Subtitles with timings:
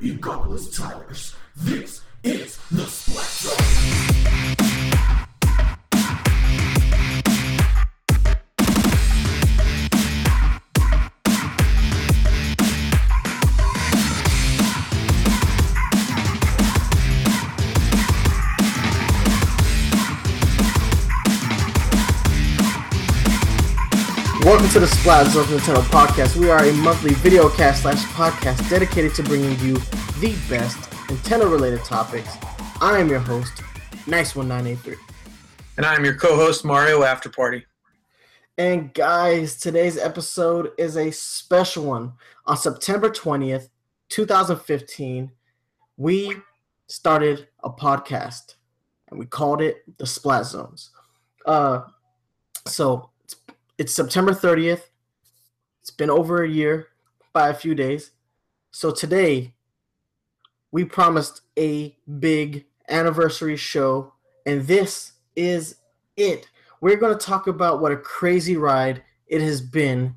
[0.00, 1.34] Egopolis Towers.
[1.56, 2.02] This
[24.76, 26.36] to the Splat Zone Nintendo podcast.
[26.36, 29.78] We are a monthly video cast slash podcast dedicated to bringing you
[30.20, 30.76] the best
[31.08, 32.36] Nintendo related topics.
[32.82, 33.54] I am your host,
[34.04, 34.96] Nice1983.
[35.78, 37.64] And I'm your co-host Mario After Party.
[38.58, 42.12] And guys, today's episode is a special one.
[42.44, 43.70] On September 20th,
[44.10, 45.32] 2015,
[45.96, 46.34] we
[46.86, 48.56] started a podcast
[49.08, 50.90] and we called it the Splat Zones.
[51.46, 51.80] Uh,
[52.66, 53.08] so
[53.78, 54.82] it's, September 30th.
[55.80, 56.88] It's been over a year
[57.32, 58.10] by a few days.
[58.70, 59.54] So today,
[60.72, 64.12] we promised a big anniversary show,
[64.44, 65.76] and this is
[66.16, 66.48] it.
[66.80, 70.16] We're going to talk about what a crazy ride it has been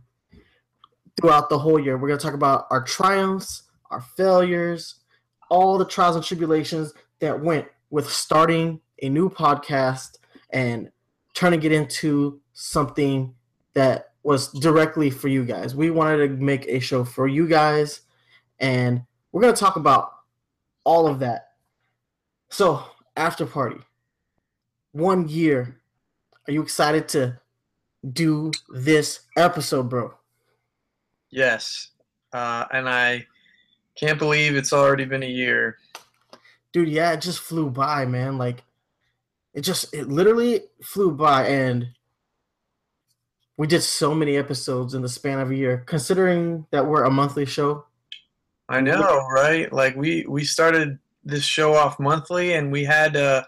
[1.20, 1.98] throughout the whole year.
[1.98, 4.96] We're going to talk about our triumphs, our failures,
[5.50, 10.18] all the trials and tribulations that went with starting a new podcast
[10.52, 10.92] and
[11.34, 13.34] turning it into something
[13.80, 15.74] that was directly for you guys.
[15.74, 18.02] We wanted to make a show for you guys,
[18.60, 20.12] and we're going to talk about
[20.84, 21.52] all of that.
[22.50, 22.84] So,
[23.16, 23.78] after party,
[24.92, 25.78] one year.
[26.48, 27.40] Are you excited to
[28.12, 30.14] do this episode, bro?
[31.30, 31.92] Yes.
[32.34, 33.28] Uh, and I
[33.96, 35.78] can't believe it's already been a year.
[36.74, 38.38] Dude, yeah, it just flew by, man.
[38.38, 38.64] Like,
[39.54, 41.88] it just, it literally flew by, and
[43.60, 45.84] we did so many episodes in the span of a year.
[45.86, 47.86] Considering that we're a monthly show,
[48.70, 49.72] I know, right?
[49.74, 53.44] Like we we started this show off monthly, and we had uh,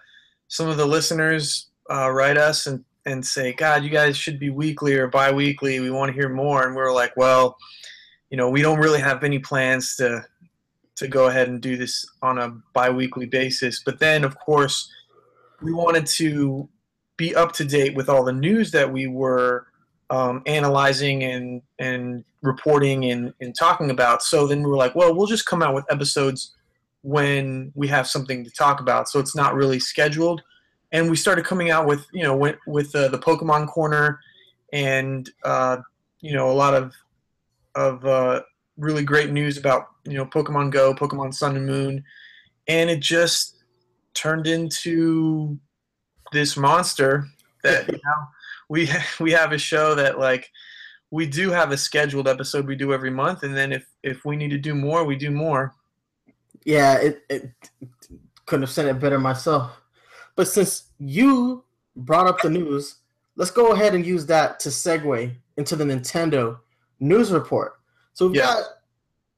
[0.50, 4.50] some of the listeners uh, write us and and say, "God, you guys should be
[4.50, 5.80] weekly or bi-weekly.
[5.80, 7.56] We want to hear more." And we were like, "Well,
[8.30, 10.26] you know, we don't really have any plans to
[10.98, 14.92] to go ahead and do this on a bi-weekly basis." But then, of course,
[15.62, 16.68] we wanted to
[17.16, 19.68] be up to date with all the news that we were
[20.12, 24.22] um, analyzing and and reporting and, and talking about.
[24.22, 26.54] So then we were like, well, we'll just come out with episodes
[27.02, 29.10] when we have something to talk about.
[29.10, 30.44] So it's not really scheduled.
[30.92, 34.20] And we started coming out with you know with, with uh, the Pokemon Corner
[34.74, 35.78] and uh,
[36.20, 36.94] you know a lot of
[37.76, 38.42] of uh,
[38.78, 42.04] really great news about you know Pokemon Go, Pokemon Sun and Moon,
[42.68, 43.64] and it just
[44.14, 45.58] turned into
[46.34, 47.26] this monster
[47.64, 48.28] that you know
[48.72, 48.90] we
[49.20, 50.50] we have a show that like
[51.12, 54.36] we do have a scheduled episode we do every month and then if if we
[54.36, 55.74] need to do more we do more
[56.66, 57.52] yeah, it, it
[58.46, 59.72] couldn't have said it better myself.
[60.36, 61.64] But since you
[61.96, 62.98] brought up the news,
[63.36, 66.60] let's go ahead and use that to segue into the Nintendo
[67.00, 67.74] news report.
[68.14, 68.44] So we've Yeah.
[68.44, 68.64] got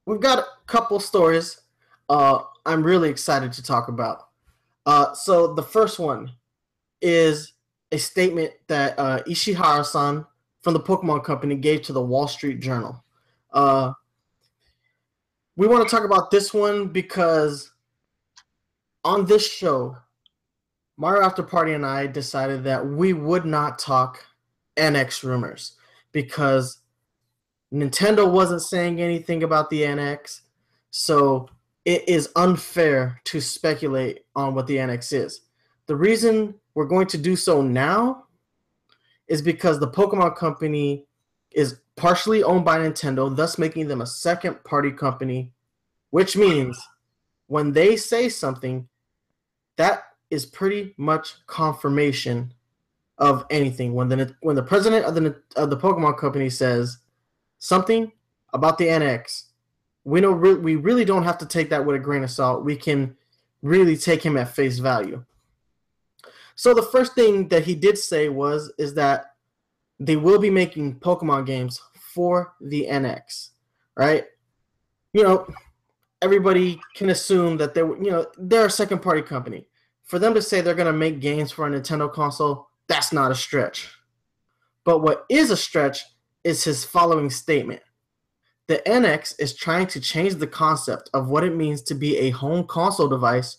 [0.06, 1.62] we've got a couple stories
[2.10, 4.28] uh, I'm really excited to talk about.
[4.86, 6.32] Uh, so the first one
[7.02, 7.53] is
[7.94, 10.26] a statement that uh, Ishihara-san
[10.62, 13.04] from the Pokemon Company gave to the Wall Street Journal.
[13.52, 13.94] Uh,
[15.56, 17.72] we want to talk about this one because
[19.04, 19.96] on this show,
[20.98, 24.26] Mario After Party and I decided that we would not talk
[24.76, 25.74] NX rumors
[26.12, 26.80] because
[27.72, 30.42] Nintendo wasn't saying anything about the NX.
[30.90, 31.48] So
[31.86, 35.42] it is unfair to speculate on what the NX is.
[35.86, 38.26] The reason we're going to do so now
[39.28, 41.06] is because the Pokemon Company
[41.52, 45.54] is partially owned by Nintendo, thus making them a second party company,
[46.10, 46.80] which means
[47.48, 48.88] when they say something,
[49.78, 52.54] that is pretty much confirmation
[53.18, 53.94] of anything.
[53.94, 56.98] When the when the president of the of the Pokemon Company says
[57.60, 58.12] something
[58.54, 59.44] about the NX,
[60.04, 62.66] we know re- we really don't have to take that with a grain of salt.
[62.66, 63.16] We can
[63.62, 65.24] really take him at face value.
[66.56, 69.34] So the first thing that he did say was is that
[70.00, 71.82] they will be making Pokemon games
[72.14, 73.50] for the NX,
[73.96, 74.26] right?
[75.14, 75.48] You know,
[76.22, 79.68] everybody can assume that they're you know they're a second party company.
[80.04, 83.36] For them to say they're gonna make games for a Nintendo console, that's not a
[83.36, 83.90] stretch.
[84.84, 86.04] But what is a stretch
[86.44, 87.82] is his following statement.
[88.68, 92.30] The NX is trying to change the concept of what it means to be a
[92.32, 93.58] home console device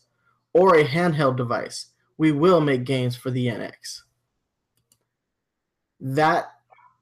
[0.53, 1.87] or a handheld device.
[2.17, 4.03] We will make games for the NX
[6.05, 6.47] that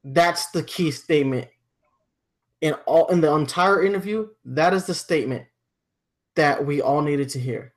[0.04, 1.48] that's the key statement
[2.60, 5.44] in all in the entire interview that is the statement
[6.36, 7.74] that we all needed to hear.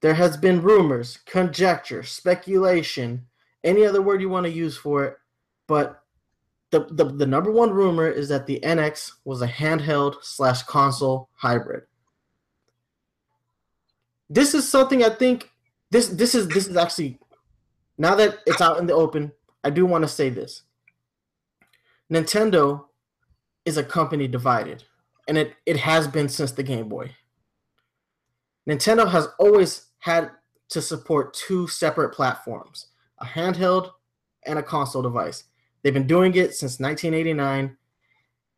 [0.00, 3.26] There has been rumors, conjecture, speculation,
[3.64, 5.16] any other word you want to use for it,
[5.66, 6.02] but
[6.70, 11.28] the, the, the number one rumor is that the NX was a handheld slash console
[11.34, 11.82] hybrid.
[14.30, 15.50] This is something I think
[15.90, 17.18] this this is this is actually
[17.98, 19.32] now that it's out in the open,
[19.64, 20.62] I do want to say this.
[22.12, 22.84] Nintendo
[23.64, 24.84] is a company divided,
[25.26, 27.10] and it, it has been since the Game Boy.
[28.68, 30.30] Nintendo has always had
[30.70, 32.86] to support two separate platforms
[33.20, 33.90] a handheld
[34.46, 35.44] and a console device.
[35.82, 37.76] They've been doing it since 1989,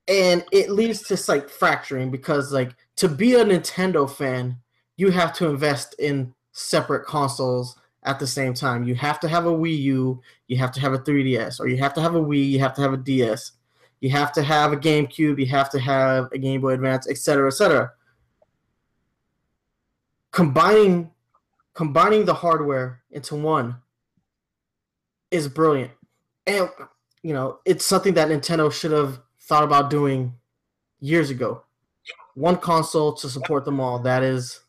[0.06, 4.59] and it leads to like fracturing because, like, to be a Nintendo fan,
[4.97, 8.85] you have to invest in separate consoles at the same time.
[8.85, 11.77] You have to have a Wii U, you have to have a 3DS, or you
[11.79, 13.53] have to have a Wii, you have to have a DS,
[14.01, 17.49] you have to have a GameCube, you have to have a Game Boy Advance, etc.,
[17.49, 17.93] etc.
[20.33, 21.11] Combining
[21.75, 23.77] combining the hardware into one
[25.31, 25.91] is brilliant.
[26.47, 26.69] And
[27.23, 30.35] you know, it's something that Nintendo should have thought about doing
[31.01, 31.65] years ago.
[32.35, 33.99] One console to support them all.
[33.99, 34.61] That is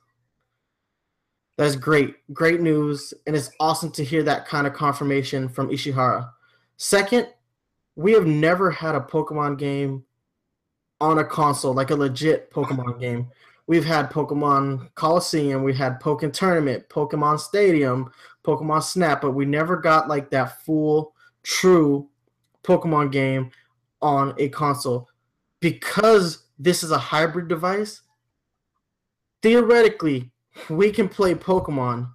[1.57, 2.15] that's great.
[2.33, 3.13] Great news.
[3.27, 6.29] And it's awesome to hear that kind of confirmation from Ishihara.
[6.77, 7.27] Second,
[7.95, 10.03] we have never had a Pokemon game
[10.99, 13.27] on a console, like a legit Pokemon game.
[13.67, 18.11] We've had Pokemon Colosseum, we had Pokemon Tournament, Pokemon Stadium,
[18.43, 21.13] Pokemon Snap, but we never got like that full,
[21.43, 22.09] true
[22.63, 23.51] Pokemon game
[24.01, 25.09] on a console.
[25.59, 28.01] Because this is a hybrid device,
[29.41, 30.30] theoretically,
[30.69, 32.11] we can play Pokemon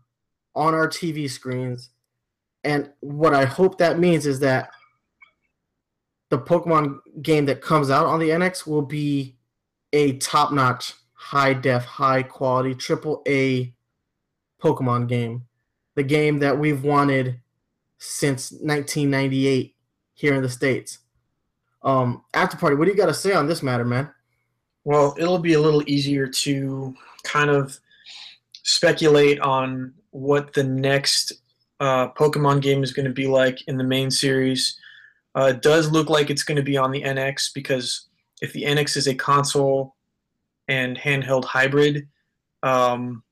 [0.55, 1.91] on our TV screens.
[2.65, 4.71] And what I hope that means is that
[6.31, 9.37] the Pokemon game that comes out on the NX will be
[9.93, 13.73] a top notch, high def, high quality, triple A
[14.61, 15.45] Pokemon game.
[15.95, 17.41] The game that we've wanted
[17.99, 19.75] since 1998
[20.15, 20.99] here in the States.
[21.83, 24.11] Um, after party, what do you got to say on this matter, man?
[24.85, 27.79] Well, it'll be a little easier to kind of
[28.67, 31.33] speculate on what the next
[31.79, 34.77] uh, Pokemon game is going to be like in the main series.
[35.37, 38.09] Uh, it does look like it's going to be on the NX because
[38.43, 39.95] if the NX is a console
[40.67, 42.09] and handheld hybrid,
[42.65, 43.23] um,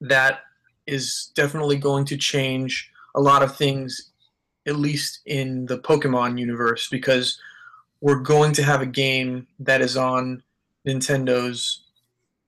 [0.00, 0.40] that
[0.86, 4.10] is definitely going to change a lot of things,
[4.66, 7.38] at least in the Pokemon universe, because
[8.00, 10.42] we're going to have a game that is on
[10.86, 11.84] Nintendo's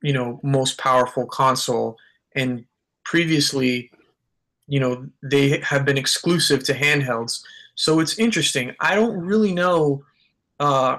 [0.02, 1.98] you know most powerful console.
[2.34, 2.64] And
[3.04, 3.90] previously
[4.68, 7.42] you know they have been exclusive to handhelds.
[7.74, 8.74] So it's interesting.
[8.80, 10.04] I don't really know
[10.60, 10.98] uh,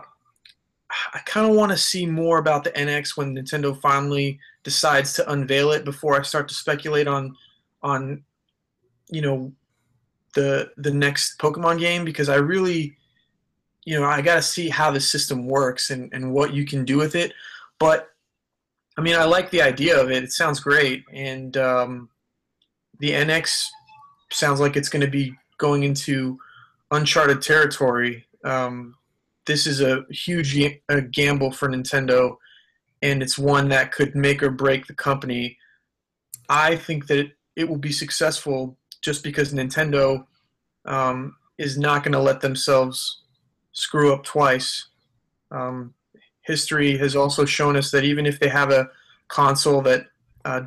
[1.14, 5.32] i kind of want to see more about the nx when nintendo finally decides to
[5.32, 7.36] unveil it before i start to speculate on
[7.82, 8.24] on
[9.10, 9.52] you know
[10.36, 12.96] the the next pokemon game because i really
[13.86, 16.86] you know i got to see how the system works and and what you can
[16.86, 17.34] do with it.
[17.80, 18.10] But
[18.98, 20.24] I mean, I like the idea of it.
[20.24, 22.10] It sounds great, and um,
[23.00, 23.66] the NX
[24.32, 26.38] sounds like it's going to be going into
[26.92, 28.26] uncharted territory.
[28.44, 28.96] Um,
[29.46, 30.56] this is a huge
[30.90, 32.38] a gamble for Nintendo,
[33.02, 35.58] and it's one that could make or break the company.
[36.50, 40.26] I think that it, will be successful just because Nintendo
[40.86, 43.24] um, is not going to let themselves
[43.72, 44.88] screw up twice.
[45.52, 45.94] Um,
[46.44, 48.90] history has also shown us that even if they have a
[49.28, 50.06] console that
[50.46, 50.62] uh,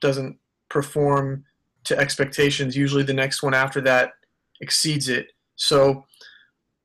[0.00, 0.38] doesn't
[0.68, 1.44] perform
[1.84, 4.12] to expectations, usually the next one after that
[4.60, 5.32] exceeds it.
[5.56, 6.04] So,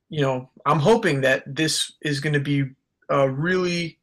[0.10, 2.65] you know, I'm hoping that this is going to be
[3.10, 4.00] a really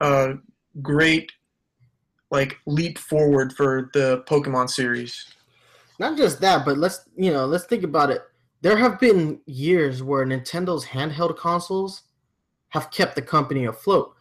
[0.00, 0.34] uh,
[0.82, 1.32] great
[2.30, 5.24] like leap forward for the Pokemon series.
[5.98, 8.22] Not just that, but let's you know, let's think about it.
[8.62, 12.02] There have been years where Nintendo's handheld consoles
[12.76, 14.14] have kept the company afloat.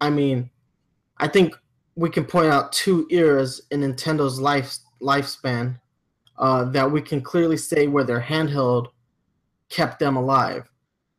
[0.00, 0.50] I mean,
[1.18, 1.54] I think
[1.94, 5.80] we can point out two eras in Nintendo's life lifespan
[6.38, 8.88] uh, that we can clearly say where their handheld
[9.68, 10.70] kept them alive.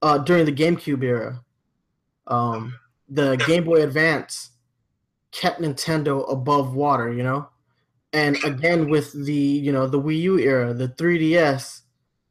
[0.01, 1.41] Uh, during the GameCube era,
[2.27, 2.77] um,
[3.09, 4.51] the Game Boy Advance
[5.31, 7.49] kept Nintendo above water, you know.
[8.11, 11.81] And again, with the you know the Wii U era, the 3DS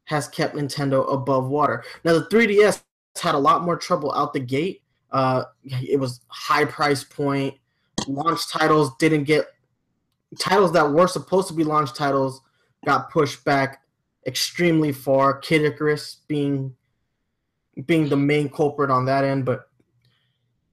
[0.05, 1.83] has kept Nintendo above water.
[2.05, 2.82] Now the 3DS
[3.21, 4.81] had a lot more trouble out the gate.
[5.11, 7.53] Uh, it was high price point.
[8.07, 9.47] Launch titles didn't get
[10.39, 12.41] titles that were supposed to be launch titles
[12.85, 13.81] got pushed back
[14.25, 15.37] extremely far.
[15.37, 16.75] Kid Icarus being
[17.85, 19.69] being the main culprit on that end, but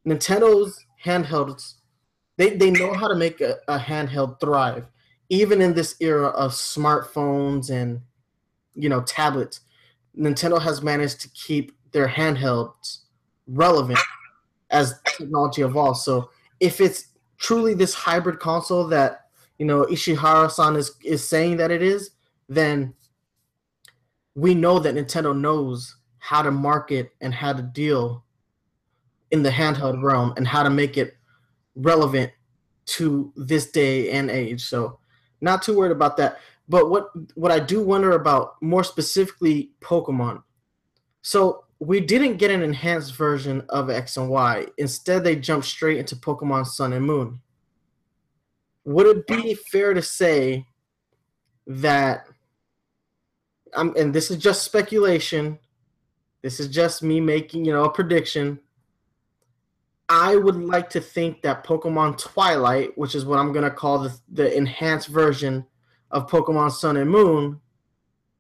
[0.06, 1.75] Nintendo's handhelds
[2.37, 4.87] They they know how to make a, a handheld thrive,
[5.28, 8.00] even in this era of smartphones and
[8.75, 9.61] you know tablets.
[10.18, 12.99] Nintendo has managed to keep their handhelds
[13.47, 13.99] relevant
[14.70, 16.04] as technology evolves.
[16.04, 16.30] So
[16.61, 19.26] if it's truly this hybrid console that
[19.59, 22.11] you know Ishihara-san is is saying that it is,
[22.49, 22.94] then
[24.35, 28.25] we know that Nintendo knows how to market and how to deal
[29.30, 31.16] in the handheld realm and how to make it
[31.75, 32.32] relevant
[32.87, 34.62] to this day and age.
[34.64, 34.99] So
[35.40, 36.38] not too worried about that.
[36.68, 40.42] But what what I do wonder about more specifically Pokemon.
[41.23, 44.66] So we didn't get an enhanced version of X and Y.
[44.76, 47.40] Instead, they jumped straight into Pokemon Sun and Moon.
[48.84, 50.66] Would it be fair to say
[51.66, 52.26] that
[53.75, 55.58] I'm and this is just speculation.
[56.42, 58.60] This is just me making, you know, a prediction.
[60.08, 64.18] I would like to think that Pokemon Twilight, which is what I'm gonna call the
[64.28, 65.66] the enhanced version
[66.10, 67.60] of Pokemon Sun and Moon,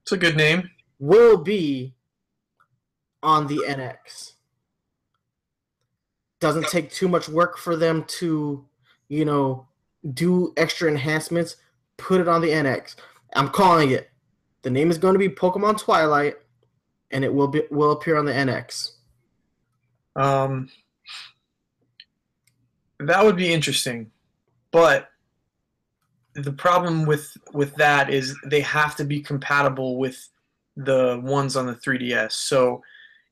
[0.02, 0.68] It's a good name.
[0.98, 1.94] will be
[3.22, 4.32] on the NX.
[6.40, 8.64] Doesn't take too much work for them to,
[9.08, 9.66] you know,
[10.14, 11.56] do extra enhancements.
[11.98, 12.96] Put it on the NX.
[13.34, 14.10] I'm calling it.
[14.62, 16.36] The name is going to be Pokemon Twilight,
[17.10, 18.92] and it will be will appear on the NX.
[20.16, 20.68] Um,
[22.98, 24.10] that would be interesting,
[24.70, 25.08] but
[26.34, 30.28] the problem with with that is they have to be compatible with
[30.76, 32.32] the ones on the 3DS.
[32.32, 32.82] So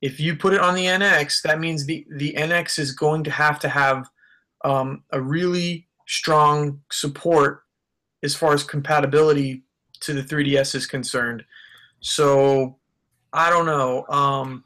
[0.00, 3.30] if you put it on the NX, that means the the NX is going to
[3.30, 4.08] have to have
[4.64, 7.62] um, a really strong support
[8.22, 9.62] as far as compatibility
[10.00, 11.44] to the 3DS is concerned.
[12.00, 12.78] So
[13.32, 14.06] I don't know.
[14.08, 14.64] Um,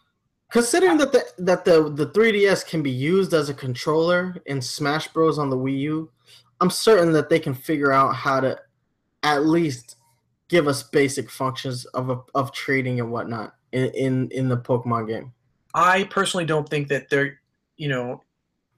[0.53, 5.09] Considering that the that the the 3DS can be used as a controller in Smash
[5.09, 6.11] Bros on the Wii U,
[6.61, 8.59] I'm certain that they can figure out how to
[9.23, 9.97] at least
[10.51, 15.33] give us basic functions of of trading and whatnot in in, in the Pokemon game.
[15.75, 17.41] I personally don't think that they're,
[17.77, 18.23] you know,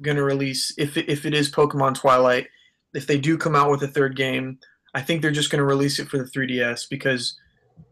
[0.02, 2.48] going to release if if it is Pokemon Twilight,
[2.94, 4.58] if they do come out with a third game,
[4.94, 7.38] I think they're just going to release it for the 3DS because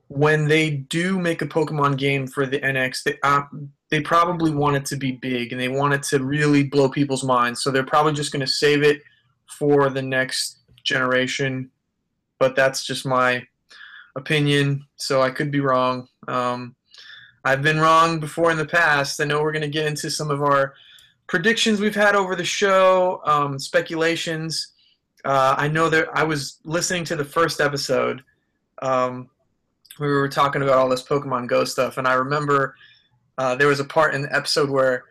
[0.08, 3.42] when they do make a Pokemon game for the NX, they uh,
[3.90, 7.24] they probably want it to be big and they want it to really blow people's
[7.24, 7.62] minds.
[7.62, 9.02] So they're probably just going to save it
[9.58, 11.70] for the next generation.
[12.38, 13.46] But that's just my
[14.16, 14.86] opinion.
[14.96, 16.08] So I could be wrong.
[16.28, 16.74] Um,
[17.44, 19.20] I've been wrong before in the past.
[19.20, 20.74] I know we're going to get into some of our
[21.26, 24.68] predictions we've had over the show, um, speculations.
[25.24, 28.22] Uh, I know that I was listening to the first episode.
[28.80, 29.28] Um,
[29.98, 32.76] we were talking about all this Pokemon Go stuff, and I remember
[33.38, 35.04] uh, there was a part in the episode where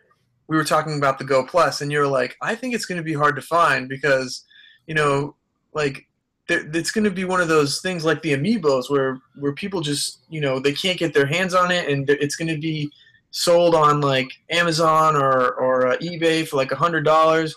[0.48, 2.98] we were talking about the Go Plus, and you were like, "I think it's going
[2.98, 4.44] to be hard to find because,
[4.86, 5.36] you know,
[5.72, 6.06] like
[6.48, 10.20] it's going to be one of those things like the amiibos where where people just
[10.28, 12.90] you know they can't get their hands on it and it's going to be
[13.30, 17.54] sold on like Amazon or or uh, eBay for like a hundred dollars.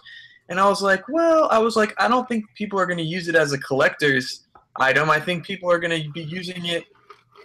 [0.49, 3.03] And I was like well I was like I don't think people are going to
[3.03, 4.45] use it as a collector's
[4.77, 5.09] item.
[5.09, 6.85] I think people are going to be using it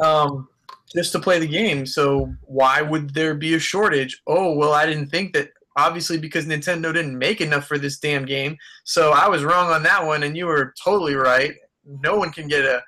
[0.03, 0.49] um,
[0.95, 1.87] just to play the game.
[1.87, 4.23] So why would there be a shortage?
[4.27, 8.25] Oh well I didn't think that obviously because Nintendo didn't make enough for this damn
[8.25, 11.55] game so I was wrong on that one, and you were totally right.
[11.85, 12.83] No one can get a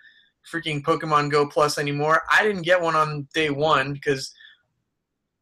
[0.53, 2.23] freaking Pokemon Go Plus anymore.
[2.31, 4.35] I didn't get one on day one because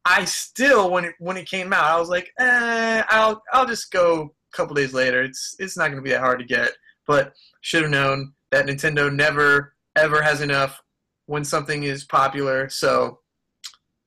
[0.05, 3.91] I still, when it when it came out, I was like, eh, I'll I'll just
[3.91, 5.23] go a couple days later.
[5.23, 6.71] It's it's not going to be that hard to get.
[7.07, 10.79] But should have known that Nintendo never ever has enough
[11.25, 12.69] when something is popular.
[12.69, 13.19] So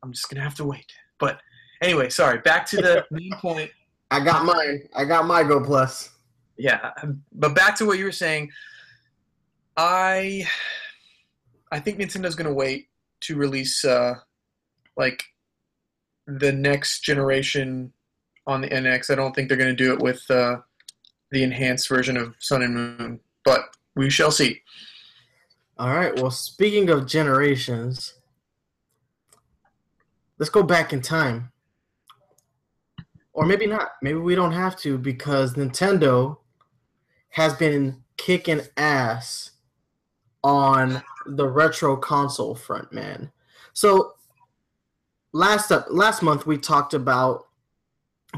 [0.03, 0.87] I'm just gonna have to wait.
[1.19, 1.41] But
[1.83, 2.39] anyway, sorry.
[2.39, 3.71] Back to the main point.
[4.11, 4.89] I got mine.
[4.95, 6.11] I got my Go Plus.
[6.57, 6.93] yeah
[7.33, 8.49] but back to what you were saying
[9.77, 10.47] i
[11.73, 12.87] i think nintendo's going to wait
[13.19, 14.15] to release uh
[14.97, 15.25] like
[16.29, 17.93] the next generation
[18.47, 20.57] on the nx i don't think they're going to do it with uh
[21.33, 24.63] the enhanced version of sun and moon but we shall see
[25.77, 26.15] All right.
[26.15, 28.15] Well, speaking of generations,
[30.39, 31.51] let's go back in time.
[33.35, 33.93] Or maybe not.
[34.01, 36.39] Maybe we don't have to because Nintendo
[37.31, 39.51] has been kicking ass
[40.43, 43.31] on the retro console front, man.
[43.73, 44.15] So
[45.33, 47.49] last up last month we talked about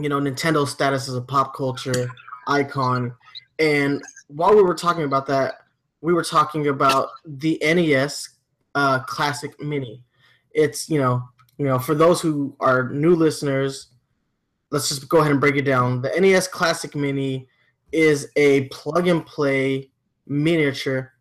[0.00, 2.10] you know Nintendo's status as a pop culture
[2.46, 3.14] icon
[3.58, 5.56] and while we were talking about that
[6.00, 8.36] we were talking about the NES
[8.76, 10.04] uh, Classic Mini.
[10.52, 11.22] It's you know
[11.58, 13.88] you know for those who are new listeners,
[14.70, 16.02] let's just go ahead and break it down.
[16.02, 17.48] The NES Classic Mini
[17.92, 19.90] is a plug and play
[20.26, 21.12] miniature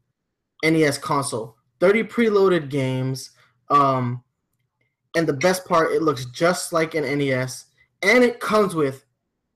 [0.64, 1.56] NES console.
[1.80, 3.32] 30 preloaded games.
[3.70, 4.24] Um,
[5.16, 7.66] and the best part, it looks just like an NES,
[8.02, 9.06] and it comes with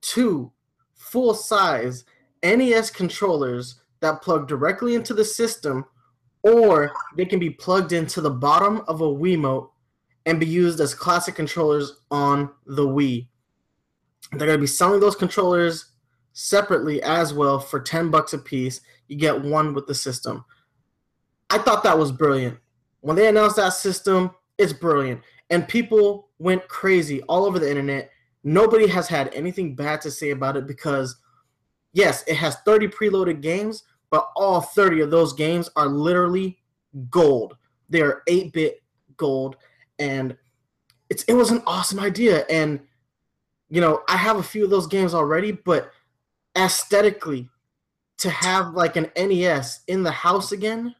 [0.00, 0.52] two
[0.94, 2.04] full size
[2.42, 5.84] NES controllers that plug directly into the system,
[6.42, 9.68] or they can be plugged into the bottom of a Wiimote
[10.24, 13.28] and be used as classic controllers on the Wii.
[14.32, 15.86] They're going to be selling those controllers
[16.32, 18.80] separately as well for 10 bucks a piece.
[19.08, 20.44] You get one with the system.
[21.50, 22.58] I thought that was brilliant.
[23.00, 25.22] When they announced that system, it's brilliant.
[25.50, 28.10] And people went crazy all over the internet.
[28.44, 31.16] Nobody has had anything bad to say about it because,
[31.92, 36.58] yes, it has 30 preloaded games, but all 30 of those games are literally
[37.10, 37.56] gold.
[37.88, 38.82] They are 8 bit
[39.16, 39.56] gold.
[39.98, 40.36] And
[41.08, 42.44] it's it was an awesome idea.
[42.48, 42.80] And,
[43.70, 45.90] you know, I have a few of those games already, but
[46.56, 47.48] aesthetically,
[48.18, 50.94] to have like an NES in the house again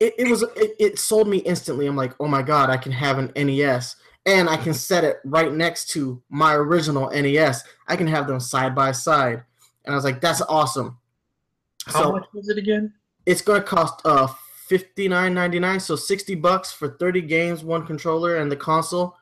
[0.00, 1.86] it, it was it, it sold me instantly.
[1.86, 3.96] I'm like, oh my god, I can have an NES
[4.26, 7.62] and I can set it right next to my original NES.
[7.88, 9.42] I can have them side by side,
[9.84, 10.98] and I was like, that's awesome.
[11.86, 12.92] How so much was it again?
[13.26, 14.28] It's gonna cost uh
[14.66, 19.16] fifty nine ninety nine, so sixty bucks for thirty games, one controller, and the console.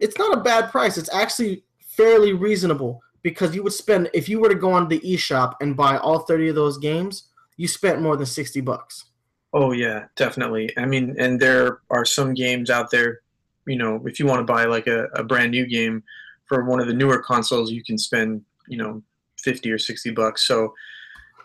[0.00, 0.98] It's not a bad price.
[0.98, 5.00] It's actually fairly reasonable because you would spend if you were to go on the
[5.00, 9.04] eShop and buy all thirty of those games, you spent more than sixty bucks.
[9.52, 10.70] Oh yeah, definitely.
[10.76, 13.20] I mean, and there are some games out there.
[13.66, 16.02] You know, if you want to buy like a, a brand new game
[16.46, 19.02] for one of the newer consoles, you can spend you know
[19.40, 20.46] fifty or sixty bucks.
[20.46, 20.74] So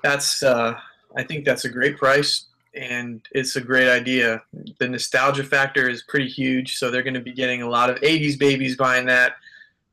[0.04, 0.78] that's uh,
[1.16, 4.42] I think that's a great price and it's a great idea.
[4.80, 7.98] The nostalgia factor is pretty huge, so they're going to be getting a lot of
[7.98, 9.34] '80s babies buying that.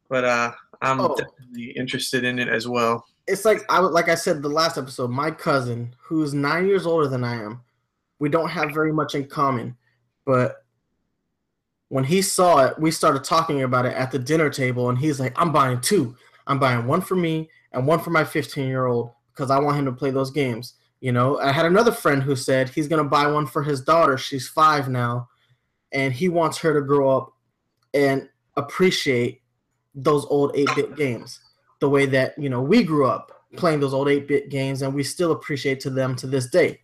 [0.09, 0.52] But uh,
[0.83, 1.16] I'm oh.
[1.16, 3.06] definitely interested in it as well.
[3.26, 5.10] It's like I like I said the last episode.
[5.10, 7.62] My cousin, who's nine years older than I am,
[8.19, 9.76] we don't have very much in common.
[10.25, 10.65] But
[11.89, 15.21] when he saw it, we started talking about it at the dinner table, and he's
[15.21, 16.17] like, I'm buying two.
[16.47, 19.78] I'm buying one for me and one for my 15 year old because I want
[19.78, 20.75] him to play those games.
[21.06, 23.80] You know, I had another friend who said he's going to buy one for his
[23.80, 24.19] daughter.
[24.19, 25.28] She's five now,
[25.92, 27.32] and he wants her to grow up
[27.95, 29.42] and appreciate
[29.95, 31.38] those old 8 bit games
[31.78, 34.92] the way that, you know, we grew up playing those old 8 bit games, and
[34.92, 36.80] we still appreciate to them to this day.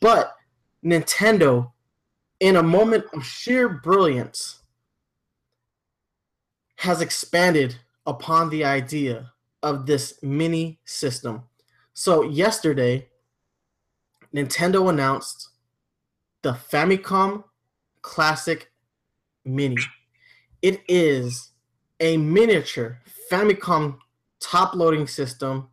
[0.00, 0.36] But
[0.84, 1.72] Nintendo,
[2.38, 4.60] in a moment of sheer brilliance,
[6.76, 7.74] has expanded
[8.06, 9.32] upon the idea
[9.64, 11.42] of this mini system.
[11.94, 13.08] So, yesterday,
[14.36, 15.48] Nintendo announced
[16.42, 17.44] the Famicom
[18.02, 18.70] Classic
[19.46, 19.78] Mini.
[20.60, 21.52] It is
[22.00, 23.00] a miniature
[23.32, 23.96] Famicom
[24.38, 25.68] top loading system,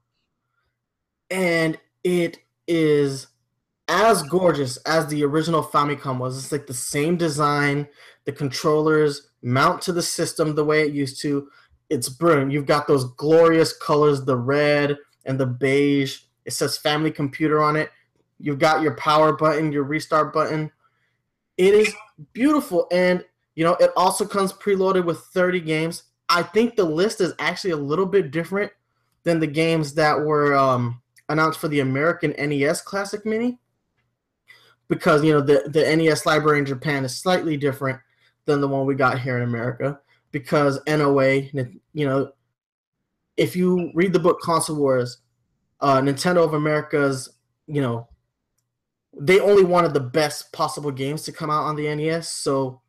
[1.30, 3.28] and it is
[3.89, 6.38] as gorgeous as the original Famicom was.
[6.38, 7.89] It's like the same design.
[8.23, 11.49] The controllers mount to the system the way it used to.
[11.89, 12.54] It's brilliant.
[12.54, 16.21] You've got those glorious colors, the red and the beige.
[16.45, 17.91] It says family computer on it.
[18.43, 20.69] You've got your power button, your restart button.
[21.56, 21.93] It is
[22.34, 22.88] beautiful.
[22.91, 23.23] And,
[23.56, 26.03] you know, it also comes preloaded with 30 games.
[26.27, 28.69] I think the list is actually a little bit different
[29.23, 33.60] than the games that were um, announced for the American NES Classic Mini
[34.89, 37.97] because you know the the NES library in Japan is slightly different
[38.43, 39.97] than the one we got here in America
[40.32, 41.43] because NOA,
[41.93, 42.34] you know,
[43.38, 45.19] if you read the book Console Wars,
[45.79, 47.29] uh, Nintendo of America's,
[47.67, 48.10] you know,
[49.19, 52.82] they only wanted the best possible games to come out on the NES, so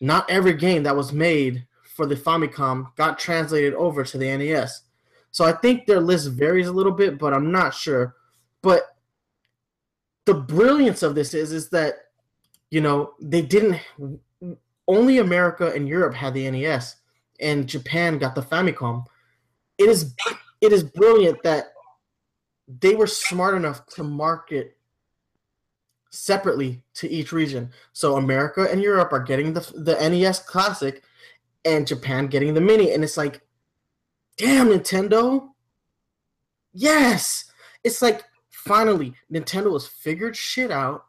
[0.00, 4.82] not every game that was made for the Famicom got translated over to the NES.
[5.30, 8.16] So I think their list varies a little bit, but I'm not sure.
[8.62, 8.82] But
[10.26, 11.94] the brilliance of this is is that
[12.70, 13.80] you know they didn't
[14.86, 16.96] only America and Europe had the NES
[17.40, 19.04] and Japan got the Famicom.
[19.78, 20.14] It is
[20.60, 21.72] it is brilliant that
[22.80, 24.76] they were smart enough to market
[26.10, 27.70] separately to each region.
[27.92, 31.02] So America and Europe are getting the the NES Classic
[31.64, 33.42] and Japan getting the mini and it's like
[34.36, 35.48] damn Nintendo.
[36.72, 37.50] Yes.
[37.84, 41.06] It's like finally Nintendo has figured shit out,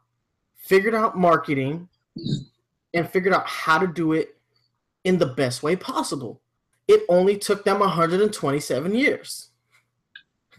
[0.56, 1.88] figured out marketing,
[2.94, 4.36] and figured out how to do it
[5.04, 6.40] in the best way possible.
[6.88, 9.48] It only took them 127 years.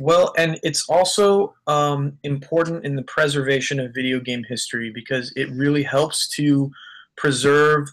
[0.03, 5.49] Well, and it's also um, important in the preservation of video game history because it
[5.51, 6.69] really helps to
[7.15, 7.87] preserve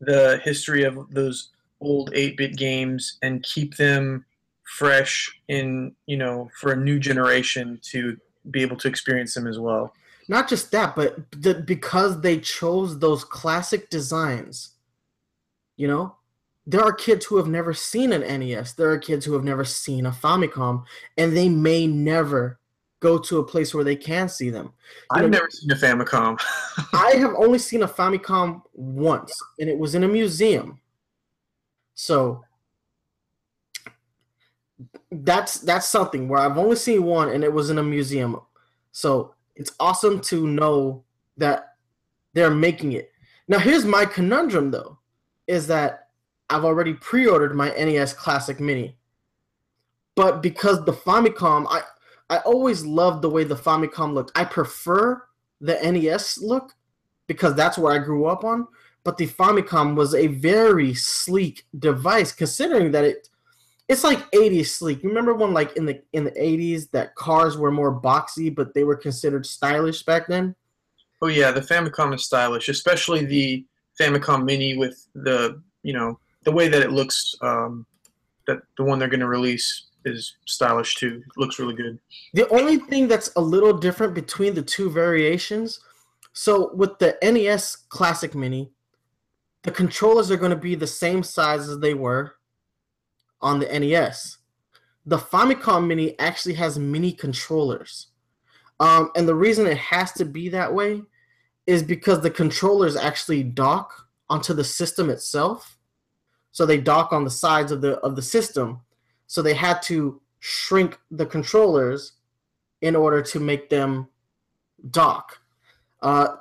[0.00, 1.48] the history of those
[1.80, 4.24] old 8 bit games and keep them
[4.62, 8.16] fresh in you know for a new generation to
[8.52, 9.92] be able to experience them as well.
[10.28, 14.74] Not just that, but the, because they chose those classic designs,
[15.76, 16.14] you know,
[16.66, 18.72] there are kids who have never seen an NES.
[18.72, 20.84] There are kids who have never seen a Famicom,
[21.16, 22.58] and they may never
[23.00, 24.66] go to a place where they can see them.
[24.66, 24.72] You
[25.12, 26.40] I've know, never seen a Famicom.
[26.92, 30.80] I have only seen a Famicom once, and it was in a museum.
[31.94, 32.42] So
[35.10, 38.40] that's that's something where I've only seen one, and it was in a museum.
[38.90, 41.04] So it's awesome to know
[41.36, 41.76] that
[42.32, 43.12] they're making it.
[43.48, 44.98] Now, here's my conundrum, though,
[45.46, 46.05] is that
[46.50, 48.96] I've already pre-ordered my NES Classic Mini,
[50.14, 51.82] but because the Famicom, I
[52.28, 54.32] I always loved the way the Famicom looked.
[54.34, 55.22] I prefer
[55.60, 56.72] the NES look
[57.26, 58.66] because that's where I grew up on.
[59.04, 63.28] But the Famicom was a very sleek device, considering that it
[63.88, 65.04] it's like 80s sleek.
[65.04, 68.74] You remember when like in the in the 80s that cars were more boxy, but
[68.74, 70.56] they were considered stylish back then?
[71.22, 73.64] oh yeah, the Famicom is stylish, especially the
[74.00, 77.34] Famicom Mini with the you know the way that it looks.
[77.42, 77.84] Um,
[78.46, 81.20] that the one they're going to release is stylish too.
[81.26, 81.98] It looks really good.
[82.32, 85.80] The only thing that's a little different between the two variations,
[86.32, 88.70] so with the NES Classic Mini,
[89.64, 92.36] the controllers are going to be the same size as they were
[93.40, 94.38] on the NES.
[95.06, 98.08] The Famicom Mini actually has mini controllers.
[98.78, 101.02] Um, and the reason it has to be that way
[101.66, 105.75] is because the controllers actually dock onto the system itself.
[106.56, 108.80] So they dock on the sides of the of the system.
[109.26, 112.12] So they had to shrink the controllers
[112.80, 114.08] in order to make them
[114.90, 115.38] dock.
[116.00, 116.36] Uh,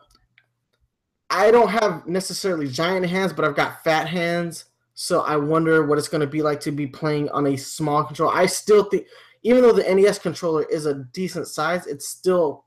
[1.30, 4.64] I don't have necessarily giant hands, but I've got fat hands.
[4.94, 8.06] So I wonder what it's going to be like to be playing on a small
[8.06, 8.34] controller.
[8.34, 9.08] I still think,
[9.44, 12.64] even though the NES controller is a decent size, it's still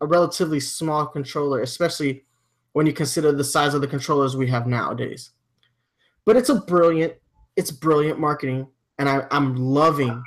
[0.00, 2.26] a relatively small controller, especially
[2.74, 5.32] when you consider the size of the controllers we have nowadays.
[6.24, 7.14] But it's a brilliant,
[7.56, 8.66] it's brilliant marketing,
[8.98, 10.22] and I, I'm loving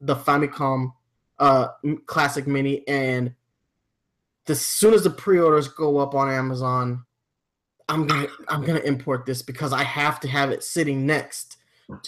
[0.00, 0.92] the Famicom
[1.38, 1.68] uh,
[2.06, 2.86] Classic Mini.
[2.88, 3.34] And
[4.48, 7.04] as soon as the pre-orders go up on Amazon,
[7.88, 11.56] I'm gonna I'm gonna import this because I have to have it sitting next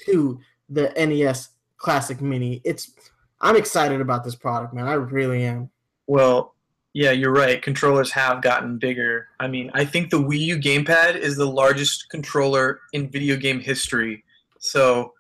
[0.07, 2.61] to the NES Classic Mini.
[2.65, 2.93] It's
[3.41, 4.89] I'm excited about this product, man.
[4.89, 5.71] I really am.
[6.09, 6.57] Well,
[6.99, 7.63] yeah, you're right.
[7.63, 9.29] Controllers have gotten bigger.
[9.39, 13.61] I mean, I think the Wii U gamepad is the largest controller in video game
[13.61, 14.25] history.
[14.59, 15.13] So,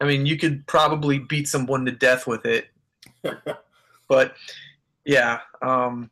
[0.00, 2.68] I mean, you could probably beat someone to death with it.
[4.08, 4.34] But
[5.04, 6.10] yeah, um,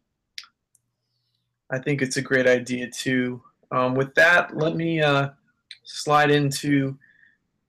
[1.70, 3.42] I think it's a great idea too.
[3.70, 5.30] Um, with that, let me uh,
[5.84, 6.98] slide into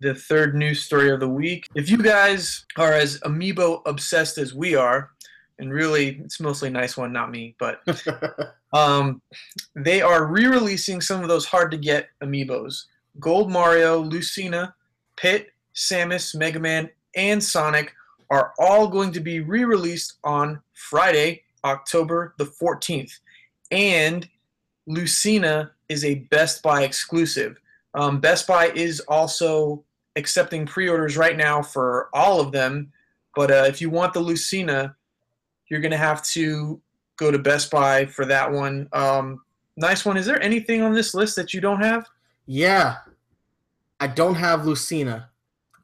[0.01, 1.67] the third news story of the week.
[1.75, 5.11] If you guys are as amiibo obsessed as we are,
[5.59, 7.81] and really it's mostly nice one, not me, but
[8.73, 9.21] um,
[9.75, 12.85] they are re-releasing some of those hard to get amiibos.
[13.19, 14.73] Gold Mario, Lucina,
[15.17, 17.93] Pit, Samus, Mega Man, and Sonic
[18.29, 23.11] are all going to be re-released on Friday, October the 14th.
[23.71, 24.27] And
[24.87, 27.59] Lucina is a Best Buy exclusive.
[27.93, 29.83] Um, Best Buy is also
[30.15, 32.91] accepting pre-orders right now for all of them,
[33.35, 34.95] but uh, if you want the Lucina,
[35.69, 36.81] you're gonna have to
[37.17, 38.87] go to Best Buy for that one.
[38.93, 39.41] Um,
[39.77, 40.17] nice one.
[40.17, 42.07] Is there anything on this list that you don't have?
[42.45, 42.97] yeah,
[43.99, 45.29] I don't have Lucina.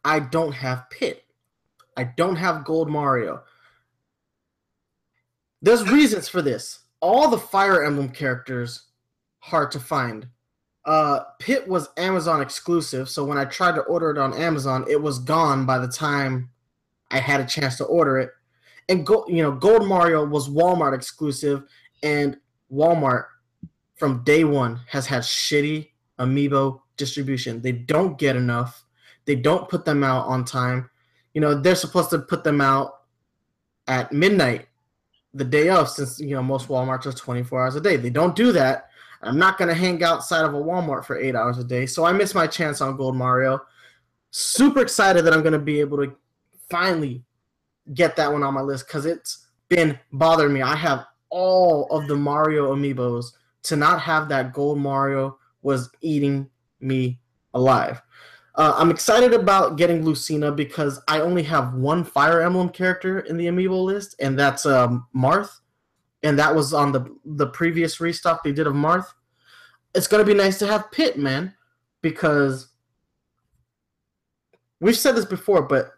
[0.03, 1.23] I don't have Pit.
[1.95, 3.41] I don't have Gold Mario.
[5.61, 6.79] There's reasons for this.
[7.01, 8.83] All the Fire Emblem characters
[9.39, 10.27] hard to find.
[10.85, 15.01] Uh, Pit was Amazon exclusive, so when I tried to order it on Amazon, it
[15.01, 16.49] was gone by the time
[17.11, 18.31] I had a chance to order it.
[18.89, 21.63] And go, you know, Gold Mario was Walmart exclusive,
[22.03, 22.37] and
[22.71, 23.25] Walmart
[23.95, 27.61] from day one has had shitty amiibo distribution.
[27.61, 28.83] They don't get enough.
[29.25, 30.89] They don't put them out on time.
[31.33, 33.01] You know, they're supposed to put them out
[33.87, 34.67] at midnight
[35.33, 37.97] the day of, since you know most WalMarts are 24 hours a day.
[37.97, 38.89] They don't do that.
[39.21, 42.11] I'm not gonna hang outside of a Walmart for eight hours a day, so I
[42.11, 43.61] missed my chance on Gold Mario.
[44.31, 46.15] Super excited that I'm gonna be able to
[46.69, 47.23] finally
[47.93, 50.61] get that one on my list because it's been bothering me.
[50.61, 53.25] I have all of the Mario amiibos.
[53.63, 56.49] To not have that Gold Mario was eating
[56.79, 57.19] me
[57.53, 58.01] alive.
[58.55, 63.37] Uh, I'm excited about getting Lucina because I only have one Fire Emblem character in
[63.37, 65.49] the amiibo list, and that's um, Marth,
[66.23, 69.07] and that was on the the previous restock they did of Marth.
[69.93, 71.53] It's gonna be nice to have Pit, man,
[72.01, 72.69] because
[74.79, 75.91] we've said this before, but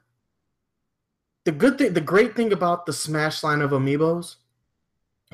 [1.43, 4.35] the good thing, the great thing about the Smash line of amiibos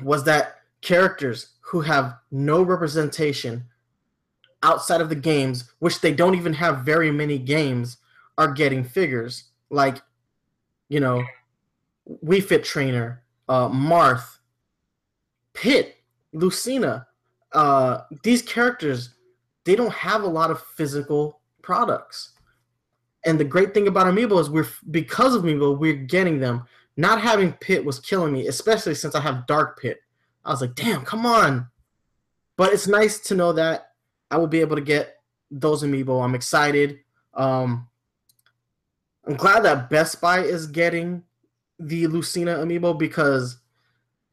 [0.02, 3.64] was that characters who have no representation
[4.62, 7.98] outside of the games, which they don't even have very many games,
[8.38, 9.44] are getting figures.
[9.70, 9.98] Like,
[10.88, 11.22] you know,
[12.24, 14.38] Wii Fit Trainer, uh, Marth,
[15.52, 15.96] Pit,
[16.32, 17.06] Lucina.
[17.52, 19.14] Uh, these characters,
[19.64, 22.32] they don't have a lot of physical products.
[23.24, 26.64] And the great thing about Amiibo is we're because of Amiibo, we're getting them.
[26.96, 30.00] Not having Pit was killing me, especially since I have Dark Pit.
[30.44, 31.68] I was like, damn, come on.
[32.56, 33.92] But it's nice to know that
[34.30, 35.16] I will be able to get
[35.50, 36.24] those Amiibo.
[36.24, 36.98] I'm excited.
[37.34, 37.88] Um,
[39.26, 41.22] I'm glad that Best Buy is getting
[41.78, 43.58] the Lucina Amiibo because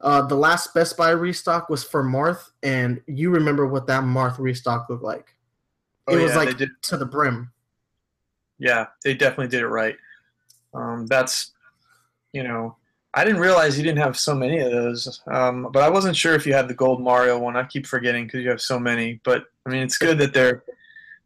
[0.00, 4.38] uh, the last Best Buy restock was for Marth, and you remember what that Marth
[4.38, 5.34] restock looked like.
[6.08, 7.52] Oh, it was yeah, like to the brim.
[8.58, 9.96] Yeah, they definitely did it right.
[10.74, 11.52] Um, that's,
[12.32, 12.76] you know,
[13.14, 15.22] I didn't realize you didn't have so many of those.
[15.26, 17.56] Um, but I wasn't sure if you had the gold Mario one.
[17.56, 19.20] I keep forgetting because you have so many.
[19.24, 20.62] But I mean, it's good that they're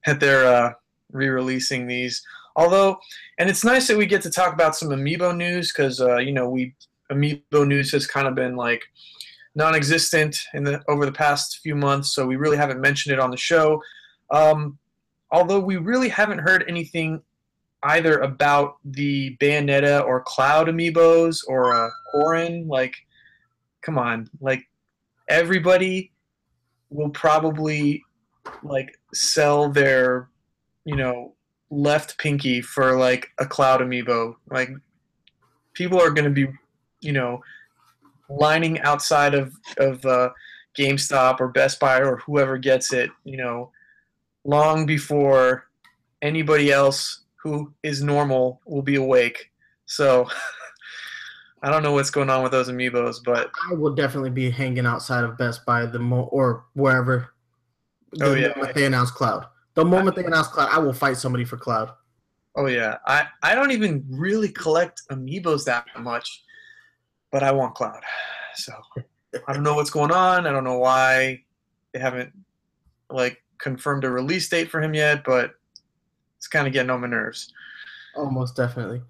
[0.06, 0.72] that they're uh,
[1.12, 2.22] re-releasing these.
[2.54, 2.98] Although,
[3.38, 6.32] and it's nice that we get to talk about some amiibo news because uh, you
[6.32, 6.74] know we
[7.10, 8.84] amiibo news has kind of been like
[9.56, 13.30] non-existent in the over the past few months, so we really haven't mentioned it on
[13.30, 13.82] the show.
[14.30, 14.78] Um,
[15.32, 17.22] although we really haven't heard anything
[17.82, 22.68] either about the Bayonetta or Cloud amiibos or uh, Corrin.
[22.68, 22.94] Like,
[23.82, 24.68] come on, like
[25.28, 26.12] everybody
[26.90, 28.02] will probably
[28.62, 30.28] like sell their,
[30.84, 31.34] you know,
[31.70, 34.34] left pinky for like a Cloud amiibo.
[34.50, 34.70] Like,
[35.72, 36.52] people are going to be,
[37.00, 37.40] you know,
[38.28, 40.30] lining outside of of uh,
[40.76, 43.10] GameStop or Best Buy or whoever gets it.
[43.24, 43.72] You know,
[44.44, 45.68] long before
[46.22, 49.50] anybody else who is normal will be awake.
[49.86, 50.28] So
[51.62, 54.86] I don't know what's going on with those amiibos, but I will definitely be hanging
[54.86, 57.34] outside of Best Buy the mo or wherever.
[58.12, 58.48] The Oh, yeah.
[58.56, 59.46] moment they announce Cloud.
[59.74, 61.90] The moment they announce Cloud, I will fight somebody for Cloud.
[62.56, 66.42] oh yeah, I I don't even really collect amiibos that much,
[67.30, 68.02] but I want Cloud.
[68.56, 68.72] So
[69.46, 70.46] I don't know what's going on.
[70.46, 71.44] I don't know why
[71.92, 72.32] they haven't
[73.10, 75.54] like confirmed a release date for him yet, but
[76.36, 77.52] it's kind of getting on my nerves.
[78.16, 79.02] Oh, Almost definitely.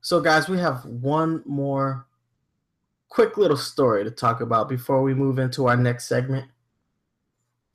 [0.00, 2.06] So, guys, we have one more
[3.08, 6.46] quick little story to talk about before we move into our next segment.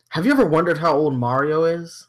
[0.10, 2.08] Have you ever wondered how old Mario is?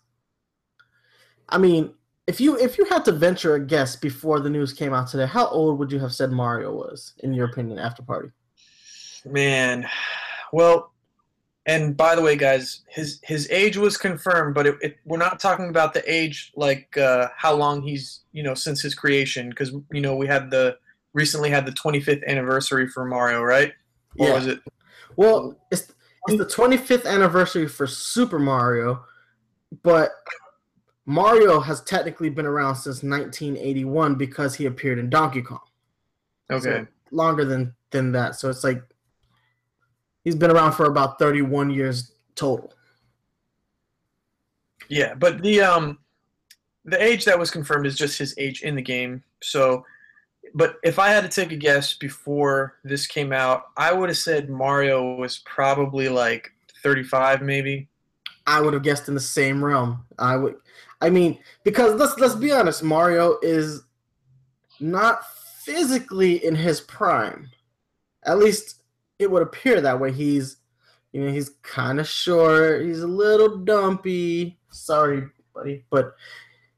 [1.49, 1.95] I mean,
[2.27, 5.27] if you if you had to venture a guess before the news came out today,
[5.27, 8.31] how old would you have said Mario was, in your opinion, after party?
[9.25, 9.87] Man,
[10.53, 10.90] well,
[11.71, 15.39] and by the way, guys, his his age was confirmed, but it, it, we're not
[15.39, 19.71] talking about the age like uh, how long he's you know since his creation, because
[19.93, 20.77] you know we had the
[21.13, 23.73] recently had the 25th anniversary for Mario, right?
[24.19, 24.35] Or Yeah.
[24.35, 24.59] was it?
[25.15, 25.93] Well, it's
[26.27, 29.05] it's the 25th anniversary for Super Mario,
[29.85, 30.11] but
[31.07, 35.61] Mario has technically been around since 1981 because he appeared in Donkey Kong.
[36.51, 38.35] Okay, So longer than than that.
[38.35, 38.83] So it's like
[40.25, 42.73] he's been around for about 31 years total.
[44.89, 45.99] yeah, but the um
[46.85, 49.23] the age that was confirmed is just his age in the game.
[49.43, 49.85] So,
[50.55, 54.19] but if I had to take a guess before this came out, I would have
[54.19, 56.51] said Mario was probably like
[56.83, 57.89] 35, maybe.
[58.47, 60.05] I would have guessed in the same realm.
[60.19, 60.57] I would
[61.01, 63.83] I mean, because let's let's be honest, Mario is
[64.81, 65.23] not
[65.61, 67.49] physically in his prime.
[68.25, 68.80] At least
[69.21, 70.11] it would appear that way.
[70.13, 70.57] He's
[71.13, 74.59] you know, he's kind of short, he's a little dumpy.
[74.71, 76.15] Sorry, buddy, but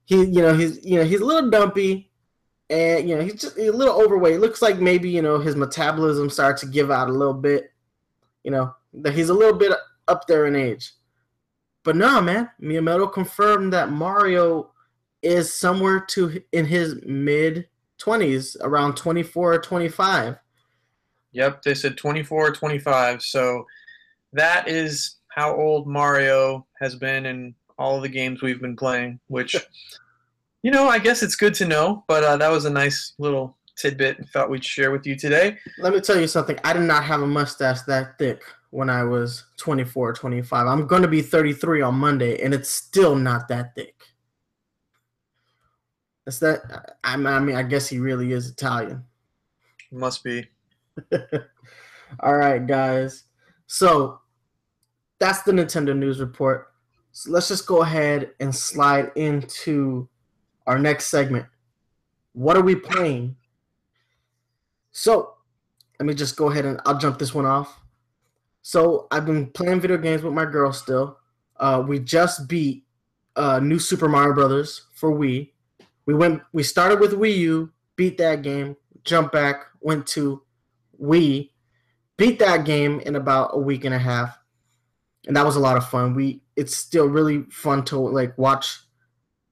[0.04, 2.10] he you know, he's you know, he's a little dumpy
[2.68, 4.40] and you know, he's just a little overweight.
[4.40, 7.70] Looks like maybe, you know, his metabolism started to give out a little bit.
[8.44, 9.72] You know, that he's a little bit
[10.08, 10.92] up there in age.
[11.84, 14.70] But no, man, Miyamoto confirmed that Mario
[15.20, 20.36] is somewhere to in his mid 20s, around 24 or 25.
[21.32, 23.22] Yep, they said 24 25.
[23.22, 23.66] So
[24.32, 29.56] that is how old Mario has been in all the games we've been playing, which,
[30.62, 33.56] you know, I guess it's good to know, but uh, that was a nice little
[33.76, 35.58] tidbit I thought we'd share with you today.
[35.78, 36.58] Let me tell you something.
[36.64, 40.66] I did not have a mustache that thick when I was 24 25.
[40.66, 43.94] I'm going to be 33 on Monday, and it's still not that thick.
[46.24, 46.96] That's that.
[47.02, 49.04] I I mean, I guess he really is Italian.
[49.90, 50.46] Must be.
[52.20, 53.24] All right, guys.
[53.66, 54.20] So
[55.18, 56.72] that's the Nintendo news report.
[57.12, 60.08] So let's just go ahead and slide into
[60.66, 61.46] our next segment.
[62.32, 63.36] What are we playing?
[64.92, 65.34] So,
[65.98, 67.80] let me just go ahead and I'll jump this one off.
[68.62, 71.18] So, I've been playing video games with my girl still.
[71.56, 72.84] Uh, we just beat
[73.36, 75.50] uh, New Super Mario Brothers for Wii.
[76.06, 76.42] We went.
[76.52, 80.42] We started with Wii U, beat that game, jumped back, went to
[81.02, 81.50] Wii,
[82.16, 84.38] beat that game in about a week and a half,
[85.26, 86.14] and that was a lot of fun.
[86.14, 86.42] We.
[86.54, 88.80] It's still really fun to like watch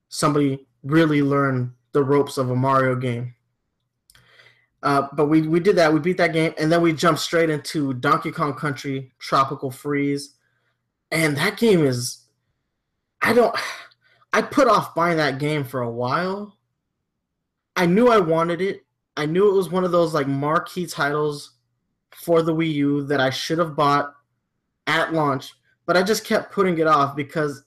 [0.09, 3.33] somebody really learn the ropes of a Mario game.
[4.83, 5.93] Uh, but we, we did that.
[5.93, 10.35] We beat that game, and then we jumped straight into Donkey Kong Country Tropical Freeze,
[11.11, 12.25] and that game is,
[13.21, 13.55] I don't,
[14.33, 16.57] I put off buying that game for a while.
[17.75, 18.81] I knew I wanted it.
[19.17, 21.57] I knew it was one of those like marquee titles
[22.15, 24.13] for the Wii U that I should have bought
[24.87, 25.53] at launch,
[25.85, 27.63] but I just kept putting it off because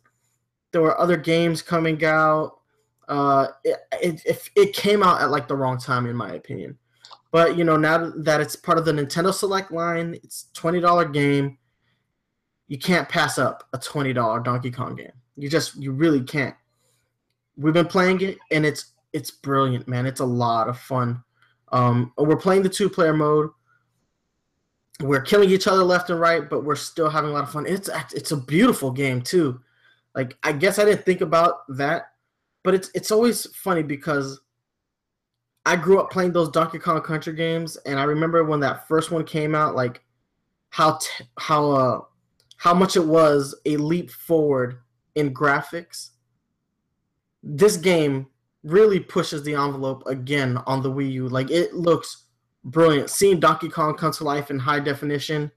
[0.73, 2.59] there were other games coming out.
[3.09, 3.79] Uh, it,
[4.25, 6.79] it, it came out at like the wrong time, in my opinion.
[7.35, 11.05] But you know, now that it's part of the Nintendo Select line, it's twenty dollar
[11.05, 11.59] game.
[12.69, 15.11] You can't pass up a twenty dollar Donkey Kong game.
[15.37, 16.55] You just you really can't.
[17.57, 20.07] We've been playing it, and it's it's brilliant, man.
[20.07, 21.24] It's a lot of fun.
[21.75, 23.51] Um, we're playing the two player mode.
[25.01, 27.67] We're killing each other left and right, but we're still having a lot of fun.
[27.67, 29.61] It's it's a beautiful game too.
[30.15, 32.13] Like I guess I didn't think about that,
[32.63, 34.41] but it's it's always funny because
[35.67, 39.11] I grew up playing those Donkey Kong Country games, and I remember when that first
[39.11, 40.01] one came out, like
[40.71, 42.01] how t- how uh
[42.57, 44.79] how much it was a leap forward
[45.17, 46.11] in graphics.
[47.43, 48.29] This game
[48.65, 51.29] really pushes the envelope again on the Wii U.
[51.29, 52.25] Like it looks
[52.65, 53.11] brilliant.
[53.11, 55.53] Seeing Donkey Kong come to life in high definition,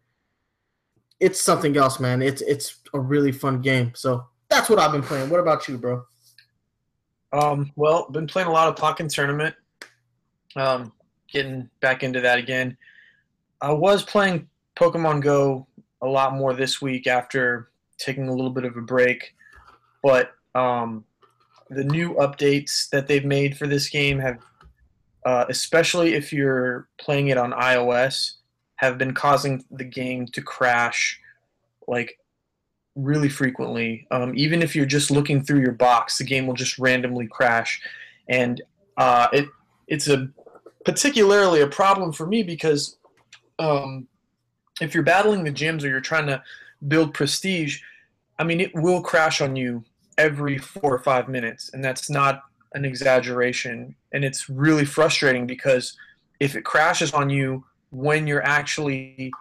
[1.20, 2.22] it's something else, man.
[2.22, 3.94] It's it's a really fun game.
[3.96, 5.30] So that's what I've been playing.
[5.30, 6.04] What about you, bro?
[7.34, 9.56] Um, well, been playing a lot of Pokken Tournament.
[10.56, 10.94] Um,
[11.32, 12.78] getting back into that again.
[13.62, 15.68] I was playing Pokemon Go
[16.02, 19.36] a lot more this week after taking a little bit of a break,
[20.04, 21.04] but um,
[21.70, 24.40] the new updates that they've made for this game have,
[25.26, 28.34] uh, especially if you're playing it on iOS,
[28.78, 31.20] have been causing the game to crash
[31.88, 32.20] like
[32.96, 34.08] really frequently.
[34.12, 37.82] Um, even if you're just looking through your box, the game will just randomly crash,
[38.28, 38.62] and
[38.98, 39.48] uh, it
[39.88, 40.30] it's a
[40.86, 42.98] particularly a problem for me because
[43.60, 44.08] um,
[44.82, 46.42] if you're battling the gyms or you're trying to
[46.88, 47.82] build prestige,
[48.40, 49.84] I mean it will crash on you
[50.18, 52.42] every four or five minutes, and that's not
[52.74, 53.96] an exaggeration.
[54.14, 55.96] And it's really frustrating because
[56.40, 59.32] if it crashes on you when you're actually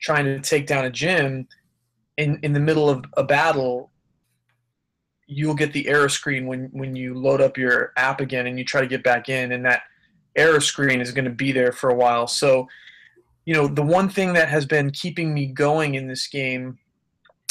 [0.00, 1.46] trying to take down a gym
[2.16, 3.90] in in the middle of a battle,
[5.26, 8.64] you'll get the error screen when when you load up your app again and you
[8.64, 9.82] try to get back in, and that
[10.36, 12.26] error screen is going to be there for a while.
[12.26, 12.66] So,
[13.44, 16.78] you know, the one thing that has been keeping me going in this game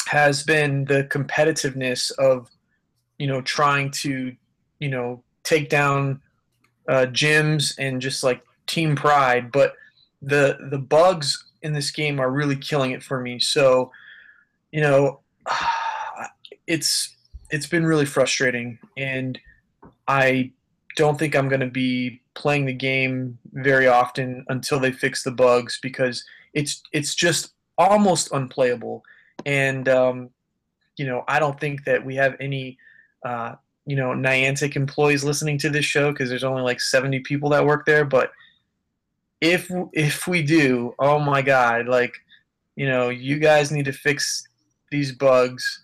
[0.08, 2.50] has been the competitiveness of,
[3.22, 4.34] you know, trying to,
[4.80, 6.20] you know, take down
[6.88, 9.52] uh, gyms and just like team pride.
[9.52, 9.74] But
[10.20, 13.38] the the bugs in this game are really killing it for me.
[13.38, 13.92] So,
[14.72, 15.20] you know,
[16.66, 17.14] it's
[17.50, 19.38] it's been really frustrating, and
[20.08, 20.50] I
[20.96, 25.30] don't think I'm going to be playing the game very often until they fix the
[25.30, 29.04] bugs because it's it's just almost unplayable.
[29.46, 30.30] And um,
[30.96, 32.78] you know, I don't think that we have any
[33.24, 33.54] uh,
[33.86, 37.64] you know Niantic employees listening to this show because there's only like 70 people that
[37.64, 38.04] work there.
[38.04, 38.32] But
[39.40, 42.14] if if we do, oh my god, like
[42.76, 44.46] you know, you guys need to fix
[44.90, 45.82] these bugs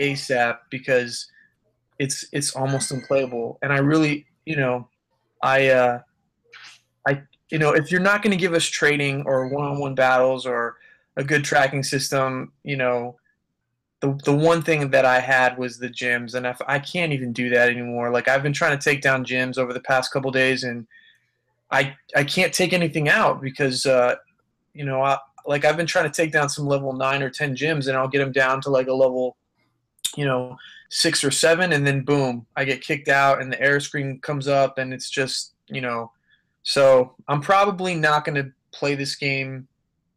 [0.00, 1.30] ASAP because
[1.98, 3.58] it's it's almost unplayable.
[3.62, 4.88] And I really, you know,
[5.42, 6.00] I uh,
[7.06, 10.76] I you know, if you're not going to give us trading or one-on-one battles or
[11.16, 13.16] a good tracking system, you know,
[14.00, 17.32] the the one thing that I had was the gyms, and if, I can't even
[17.32, 18.10] do that anymore.
[18.10, 20.86] Like I've been trying to take down gyms over the past couple days, and
[21.70, 24.16] I I can't take anything out because uh,
[24.72, 27.56] you know, I, like I've been trying to take down some level nine or ten
[27.56, 29.36] gyms, and I'll get them down to like a level,
[30.16, 30.56] you know,
[30.90, 34.46] six or seven, and then boom, I get kicked out, and the error screen comes
[34.46, 36.12] up, and it's just you know,
[36.62, 39.66] so I'm probably not going to play this game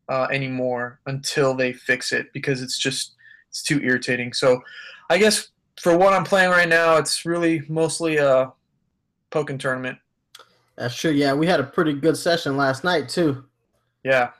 [0.08, 3.16] uh, anymore until they fix it because it's just
[3.52, 4.32] it's too irritating.
[4.32, 4.62] So
[5.10, 5.49] I guess
[5.80, 8.54] for what I'm playing right now, it's really mostly a
[9.30, 9.97] Pokken tournament.
[10.78, 11.12] That's true.
[11.12, 13.43] Yeah, we had a pretty good session last night too.
[14.06, 14.32] Yeah.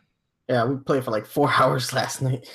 [0.48, 2.50] Yeah, we played for like four hours last night.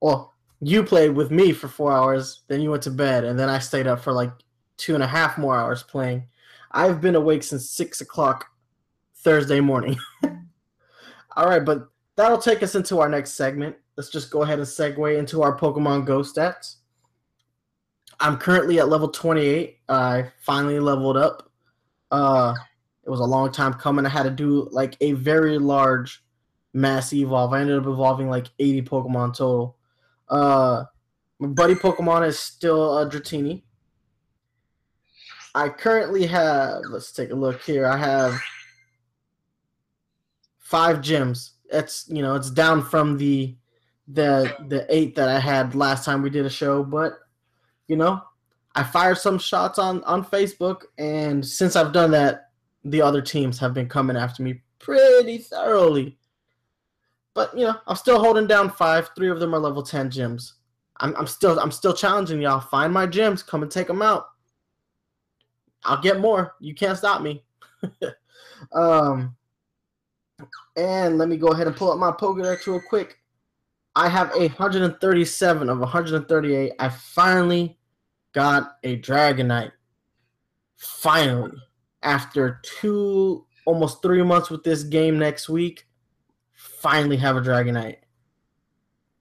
[0.00, 3.50] Well, you played with me for four hours, then you went to bed, and then
[3.50, 4.32] I stayed up for like
[4.78, 6.26] two and a half more hours playing.
[6.72, 8.46] I've been awake since six o'clock
[9.16, 9.98] Thursday morning.
[11.36, 13.76] All right, but that'll take us into our next segment.
[13.96, 16.76] Let's just go ahead and segue into our Pokemon Go stats.
[18.20, 19.78] I'm currently at level 28.
[19.88, 21.50] I finally leveled up.
[22.10, 22.54] Uh,
[23.04, 24.06] it was a long time coming.
[24.06, 26.22] I had to do like a very large
[26.72, 27.52] mass evolve.
[27.52, 29.76] I ended up evolving like 80 Pokemon total.
[30.28, 30.84] Uh,
[31.38, 33.62] my buddy Pokemon is still a Dratini.
[35.54, 37.86] I currently have, let's take a look here.
[37.86, 38.40] I have
[40.58, 41.50] five gyms.
[41.70, 43.56] It's you know it's down from the
[44.08, 47.14] the the eight that I had last time we did a show, but
[47.88, 48.22] you know
[48.74, 52.50] I fired some shots on on Facebook, and since I've done that,
[52.84, 56.18] the other teams have been coming after me pretty thoroughly.
[57.34, 59.10] But you know I'm still holding down five.
[59.16, 60.52] Three of them are level ten gyms.
[60.98, 62.60] I'm I'm still I'm still challenging y'all.
[62.60, 63.46] Find my gyms.
[63.46, 64.26] Come and take them out.
[65.84, 66.54] I'll get more.
[66.60, 67.44] You can't stop me.
[68.72, 69.36] um,
[70.76, 73.18] and let me go ahead and pull up my Pokedex real quick.
[73.96, 76.72] I have a 137 of 138.
[76.78, 77.78] I finally
[78.32, 79.72] got a Dragonite.
[80.76, 81.52] Finally.
[82.02, 85.86] After two, almost three months with this game next week,
[86.52, 87.96] finally have a Dragonite.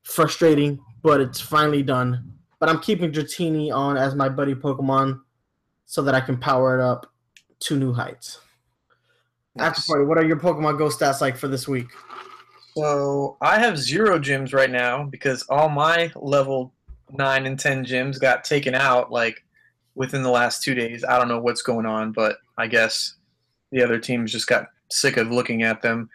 [0.04, 2.34] Frustrating, but it's finally done.
[2.60, 5.22] But I'm keeping Dratini on as my buddy Pokemon
[5.86, 7.14] so that I can power it up
[7.60, 8.40] to new heights.
[9.58, 11.88] After party, what are your Pokemon Go stats like for this week?
[12.76, 16.74] So I have zero gyms right now because all my level
[17.12, 19.44] nine and ten gyms got taken out like
[19.96, 21.04] within the last two days.
[21.04, 23.16] I don't know what's going on, but I guess
[23.72, 26.10] the other teams just got sick of looking at them.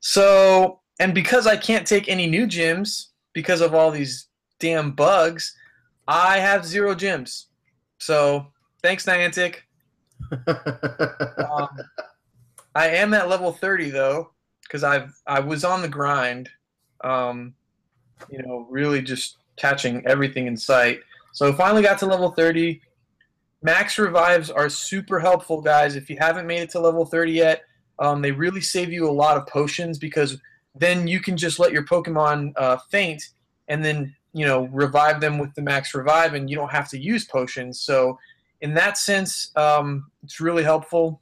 [0.00, 4.26] So and because I can't take any new gyms because of all these
[4.58, 5.54] damn bugs,
[6.08, 7.46] I have zero gyms.
[7.98, 8.46] So
[8.82, 9.56] thanks, Niantic.
[11.50, 11.68] Um,
[12.74, 14.30] I am at level 30 though,
[14.70, 16.48] because I've I was on the grind,
[17.02, 17.54] um,
[18.30, 21.00] you know, really just catching everything in sight.
[21.32, 22.80] So finally got to level 30.
[23.62, 25.96] Max revives are super helpful, guys.
[25.96, 27.62] If you haven't made it to level 30 yet,
[27.98, 30.38] um, they really save you a lot of potions because
[30.74, 33.22] then you can just let your Pokemon uh, faint
[33.68, 36.98] and then you know revive them with the max revive, and you don't have to
[36.98, 37.80] use potions.
[37.80, 38.18] So
[38.60, 41.20] in that sense, um, it's really helpful.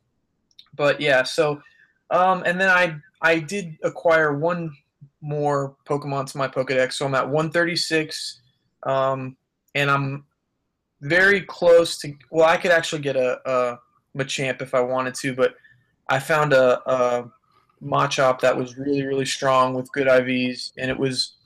[0.75, 1.63] But yeah, so
[2.11, 4.71] um, and then I I did acquire one
[5.21, 8.41] more Pokemon to my Pokedex, so I'm at 136,
[8.85, 9.37] um,
[9.75, 10.25] and I'm
[11.01, 12.13] very close to.
[12.31, 13.79] Well, I could actually get a, a
[14.17, 15.55] Machamp if I wanted to, but
[16.09, 17.31] I found a, a
[17.83, 21.37] Machop that was really really strong with good IVs, and it was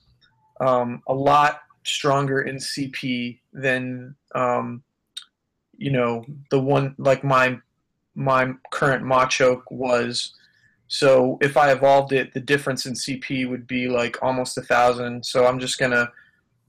[0.61, 4.83] um, a lot stronger in CP than um,
[5.77, 7.59] you know the one like my
[8.14, 10.35] my current Machoke was.
[10.93, 15.24] So if I evolved it, the difference in CP would be like almost a thousand.
[15.24, 16.12] So I'm just gonna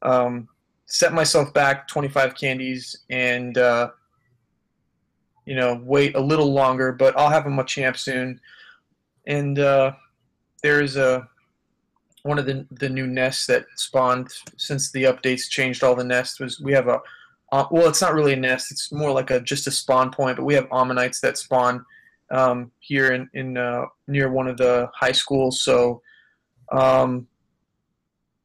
[0.02, 0.48] um,
[0.86, 3.90] set myself back 25 candies and uh,
[5.46, 6.94] you know wait a little longer.
[6.94, 8.40] But I'll have a Machamp soon,
[9.28, 9.92] and uh,
[10.62, 11.28] there's a
[12.22, 16.40] one of the the new nests that spawned since the updates changed all the nests
[16.40, 17.02] was we have a
[17.52, 18.72] uh, well, it's not really a nest.
[18.72, 20.38] It's more like a just a spawn point.
[20.38, 21.86] But we have Omanytes that spawn
[22.34, 25.64] um, here in, in uh, near one of the high schools.
[25.64, 26.02] So
[26.72, 27.28] um,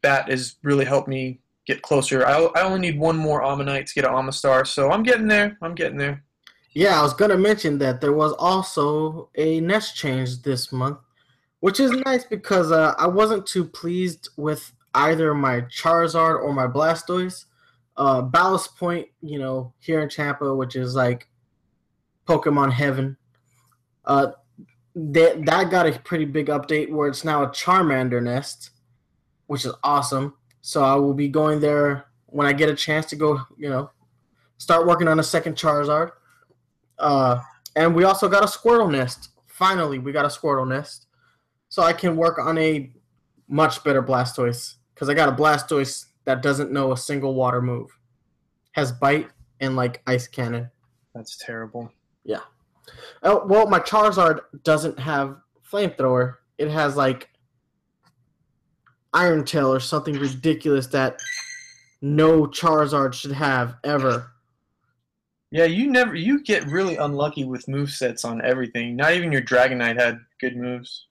[0.03, 2.27] that has really helped me get closer.
[2.27, 4.67] I, I only need one more Omanyte to get an Omastar.
[4.67, 5.57] So I'm getting there.
[5.63, 6.23] I'm getting there.
[6.73, 10.99] Yeah, I was gonna mention that there was also a nest change this month,
[11.61, 16.67] which is nice because uh, I wasn't too pleased with either my Charizard or my
[16.67, 17.47] Blastoise.
[17.97, 21.27] Uh, Ballast Point, you know, here in Tampa, which is like
[22.29, 23.17] Pokemon heaven.
[24.09, 24.33] Uh,
[24.95, 28.71] that that got a pretty big update where it's now a Charmander nest,
[29.47, 30.35] which is awesome.
[30.61, 33.91] So I will be going there when I get a chance to go, you know,
[34.57, 36.11] start working on a second Charizard.
[36.99, 37.39] Uh,
[37.77, 39.29] and we also got a Squirtle nest.
[39.47, 41.07] Finally, we got a Squirtle nest,
[41.69, 42.91] so I can work on a
[43.49, 47.91] much better Blastoise because I got a Blastoise that doesn't know a single water move,
[48.73, 49.29] has bite
[49.61, 50.71] and like ice cannon.
[51.15, 51.93] That's terrible.
[53.23, 55.37] Oh well, my Charizard doesn't have
[55.71, 56.37] flamethrower.
[56.59, 57.29] It has like
[59.13, 61.19] Iron Tail or something ridiculous that
[62.01, 64.33] no Charizard should have ever.
[65.51, 68.97] Yeah, you never you get really unlucky with move sets on everything.
[68.97, 71.07] Not even your Dragonite had good moves.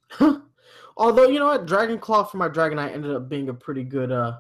[0.98, 4.12] Although you know what, Dragon Claw for my Dragonite ended up being a pretty good,
[4.12, 4.38] uh,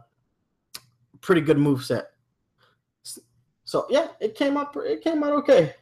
[1.21, 2.11] pretty good move set.
[3.63, 4.75] So yeah, it came out.
[4.77, 5.75] It came out okay.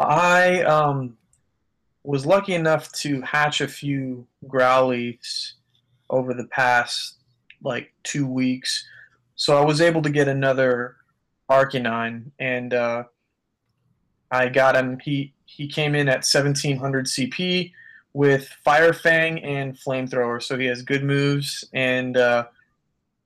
[0.00, 1.16] I um
[2.04, 5.52] was lucky enough to hatch a few Growlies
[6.10, 7.18] over the past
[7.62, 8.86] like two weeks.
[9.34, 10.96] So I was able to get another
[11.50, 13.04] Arcanine, and uh,
[14.30, 14.98] I got him.
[14.98, 17.72] He he came in at 1700 CP
[18.14, 21.64] with Fire Fang and Flamethrower, so he has good moves.
[21.72, 22.46] And uh,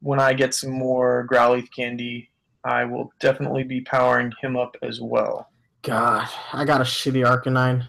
[0.01, 2.31] when I get some more Growlithe candy,
[2.65, 5.51] I will definitely be powering him up as well.
[5.87, 7.89] God, I got a shitty Arcanine.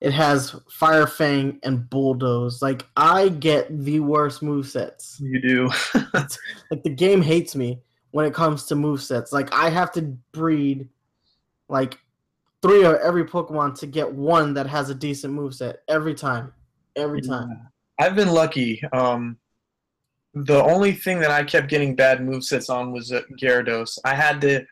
[0.00, 2.62] It has Fire Fang and Bulldoze.
[2.62, 5.20] Like I get the worst move sets.
[5.20, 5.70] You do.
[6.70, 7.80] Like the game hates me
[8.12, 9.32] when it comes to move sets.
[9.32, 10.02] Like I have to
[10.32, 10.88] breed
[11.68, 11.98] like
[12.62, 16.54] three of every Pokemon to get one that has a decent move set every time.
[16.96, 17.68] Every time.
[17.98, 18.82] I've been lucky.
[18.92, 19.36] Um,
[20.32, 23.98] the only thing that I kept getting bad move sets on was uh, Gyarados.
[24.06, 24.64] I had to.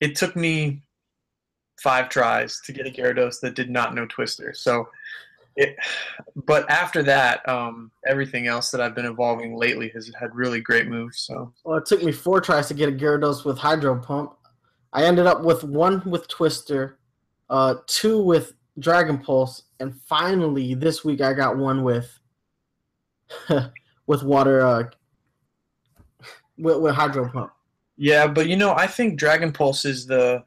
[0.00, 0.82] It took me
[1.76, 4.52] five tries to get a Gyarados that did not know Twister.
[4.54, 4.88] So,
[5.56, 5.76] it.
[6.34, 10.86] But after that, um, everything else that I've been evolving lately has had really great
[10.86, 11.20] moves.
[11.20, 14.34] So Well, it took me four tries to get a Gyarados with Hydro Pump.
[14.92, 16.98] I ended up with one with Twister,
[17.50, 22.18] uh, two with Dragon Pulse, and finally this week I got one with
[24.06, 24.84] with water uh,
[26.58, 27.52] with, with Hydro Pump.
[27.96, 30.44] yeah, but you know, I think Dragon Pulse is the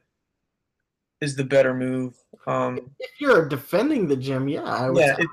[1.21, 2.15] is the better move.
[2.47, 5.29] Um, If you're defending the gym, yeah, I would Yeah, it-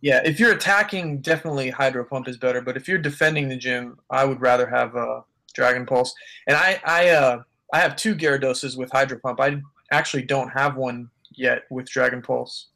[0.00, 2.60] Yeah, if you're attacking, definitely Hydro Pump is better.
[2.60, 5.20] But if you're defending the gym, I would rather have uh,
[5.54, 6.12] Dragon Pulse.
[6.48, 9.40] And I, I, uh, I have two Gyarados with Hydro Pump.
[9.40, 9.60] I
[9.92, 12.68] actually don't have one yet with Dragon Pulse.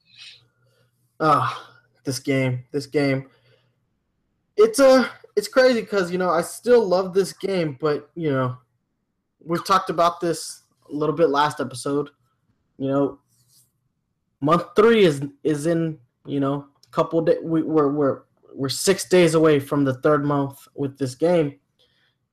[1.19, 1.69] Ah,
[2.05, 3.29] this game, this game.
[4.57, 8.57] It's a, it's crazy because you know I still love this game, but you know,
[9.45, 12.11] we've talked about this a little bit last episode.
[12.81, 13.19] You know,
[14.41, 17.37] month three is is in you know a couple days.
[17.43, 18.23] We, we're we're
[18.55, 21.57] we're six days away from the third month with this game,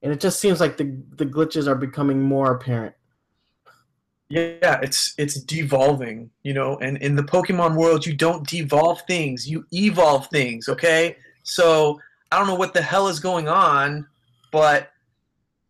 [0.02, 2.94] and it just seems like the the glitches are becoming more apparent.
[4.30, 6.78] Yeah, it's it's devolving, you know.
[6.78, 10.70] And in the Pokemon world, you don't devolve things; you evolve things.
[10.70, 12.00] Okay, so
[12.32, 14.06] I don't know what the hell is going on,
[14.50, 14.92] but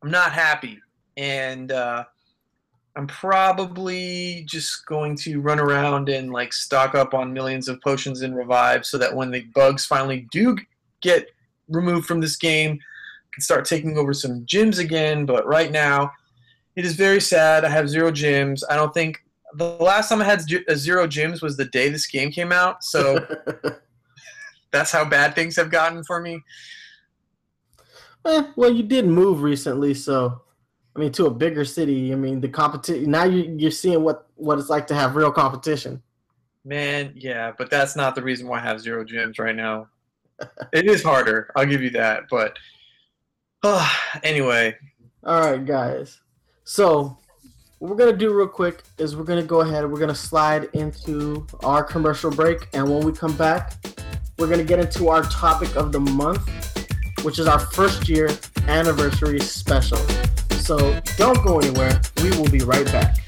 [0.04, 0.78] I'm not happy,
[1.16, 2.04] and uh,
[2.98, 8.22] I'm probably just going to run around and like stock up on millions of potions
[8.22, 10.56] and revive, so that when the bugs finally do
[11.00, 11.28] get
[11.68, 15.26] removed from this game, I can start taking over some gyms again.
[15.26, 16.10] But right now,
[16.74, 17.64] it is very sad.
[17.64, 18.64] I have zero gyms.
[18.68, 19.22] I don't think
[19.54, 22.82] the last time I had uh, zero gyms was the day this game came out.
[22.82, 23.24] So
[24.72, 26.42] that's how bad things have gotten for me.
[28.26, 30.42] Eh, well, you did move recently, so
[30.98, 32.12] I mean, to a bigger city.
[32.12, 33.08] I mean, the competition.
[33.08, 36.02] Now you you're seeing what what it's like to have real competition.
[36.64, 39.86] Man, yeah, but that's not the reason why I have zero gyms right now.
[40.72, 41.52] it is harder.
[41.54, 42.24] I'll give you that.
[42.28, 42.58] But
[43.62, 43.88] uh,
[44.24, 44.76] anyway,
[45.22, 46.20] All right, guys.
[46.64, 47.16] So
[47.78, 49.88] what we're gonna do real quick is we're gonna go ahead.
[49.88, 53.74] We're gonna slide into our commercial break, and when we come back,
[54.36, 56.42] we're gonna get into our topic of the month,
[57.22, 58.30] which is our first year
[58.66, 60.00] anniversary special.
[60.58, 62.00] So don't go anywhere.
[62.22, 63.27] We will be right back.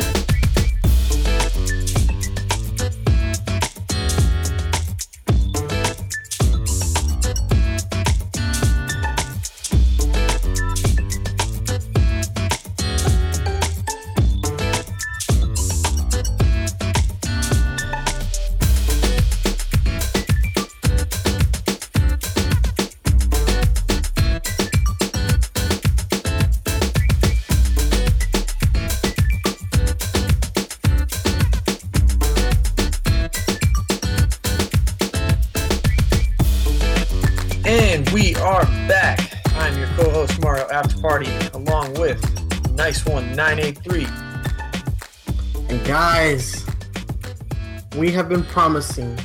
[48.31, 49.18] Been promising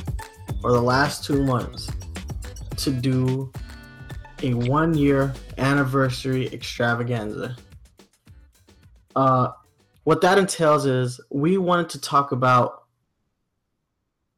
[0.60, 1.88] for the last two months
[2.76, 3.52] to do
[4.42, 7.54] a one year anniversary extravaganza.
[9.14, 9.52] Uh,
[10.02, 12.86] what that entails is we wanted to talk about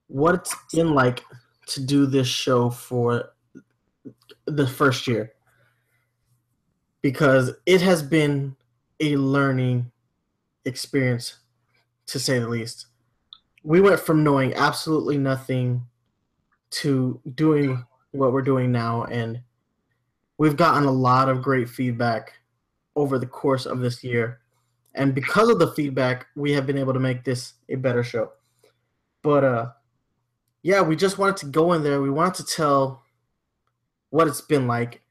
[0.08, 1.24] what it's been like
[1.68, 3.32] to do this show for
[4.44, 5.32] the first year
[7.00, 8.54] because it has been
[9.00, 9.90] a learning
[10.66, 11.38] experience
[12.04, 12.87] to say the least.
[13.64, 15.82] We went from knowing absolutely nothing
[16.70, 19.40] to doing what we're doing now, and
[20.38, 22.34] we've gotten a lot of great feedback
[22.96, 24.40] over the course of this year.
[24.94, 28.32] And because of the feedback, we have been able to make this a better show.
[29.22, 29.66] But uh,
[30.62, 32.02] yeah, we just wanted to go in there.
[32.02, 33.02] We wanted to tell
[34.10, 35.02] what it's been like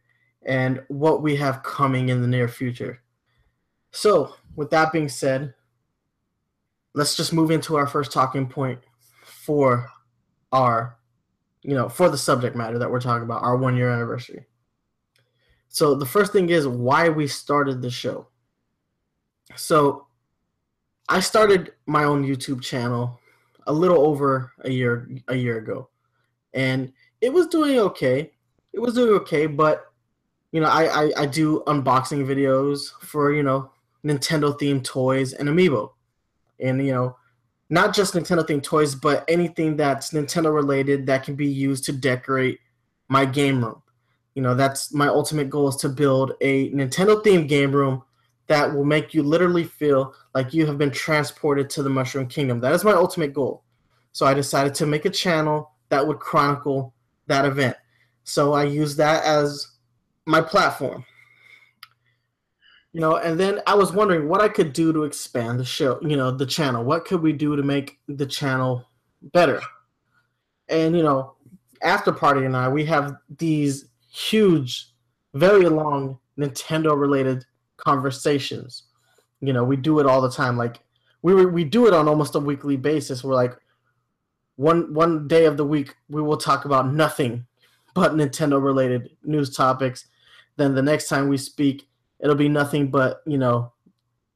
[0.45, 3.01] and what we have coming in the near future.
[3.91, 5.53] So, with that being said,
[6.97, 8.79] let's just move into our first talking point
[9.23, 9.87] for
[10.51, 10.97] our,
[11.61, 14.45] you know, for the subject matter that we're talking about, our one year anniversary.
[15.69, 18.27] So, the first thing is why we started the show.
[19.55, 20.07] So,
[21.07, 23.19] I started my own YouTube channel
[23.67, 25.89] a little over a year a year ago,
[26.55, 26.91] and
[27.21, 28.31] it was doing okay.
[28.73, 29.85] It was doing okay, but
[30.51, 33.71] you know, I, I, I do unboxing videos for you know
[34.03, 35.91] Nintendo themed toys and amiibo,
[36.59, 37.15] and you know,
[37.69, 41.91] not just Nintendo themed toys, but anything that's Nintendo related that can be used to
[41.91, 42.59] decorate
[43.09, 43.81] my game room.
[44.35, 48.03] You know, that's my ultimate goal is to build a Nintendo themed game room
[48.47, 52.59] that will make you literally feel like you have been transported to the Mushroom Kingdom.
[52.59, 53.63] That is my ultimate goal.
[54.13, 56.93] So I decided to make a channel that would chronicle
[57.27, 57.75] that event.
[58.23, 59.67] So I use that as
[60.25, 61.05] my platform.
[62.97, 65.99] You know, and then I was wondering what I could do to expand the show,
[66.01, 66.83] you know, the channel.
[66.83, 68.89] What could we do to make the channel
[69.21, 69.61] better?
[70.67, 71.35] And, you know,
[71.83, 74.93] After Party and I, we have these huge,
[75.35, 77.45] very long Nintendo related
[77.77, 78.85] conversations.
[79.41, 80.57] You know, we do it all the time.
[80.57, 80.79] Like
[81.21, 83.23] we we do it on almost a weekly basis.
[83.23, 83.55] We're like
[84.55, 87.45] one one day of the week we will talk about nothing
[87.93, 90.07] but Nintendo related news topics.
[90.55, 91.86] Then the next time we speak,
[92.19, 93.73] it'll be nothing but you know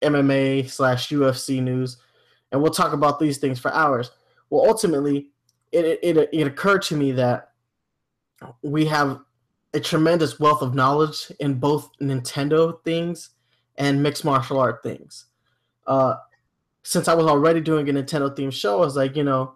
[0.01, 1.97] MMA slash UFC news,
[2.51, 4.11] and we'll talk about these things for hours.
[4.49, 5.31] Well, ultimately,
[5.71, 7.51] it it it occurred to me that
[8.61, 9.19] we have
[9.73, 13.29] a tremendous wealth of knowledge in both Nintendo things
[13.77, 15.25] and mixed martial art things.
[15.87, 16.15] Uh,
[16.83, 19.55] since I was already doing a Nintendo themed show, I was like, you know,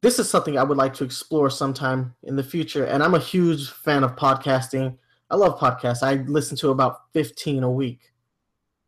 [0.00, 2.84] this is something I would like to explore sometime in the future.
[2.84, 4.96] And I'm a huge fan of podcasting.
[5.30, 6.02] I love podcasts.
[6.02, 8.12] I listen to about 15 a week.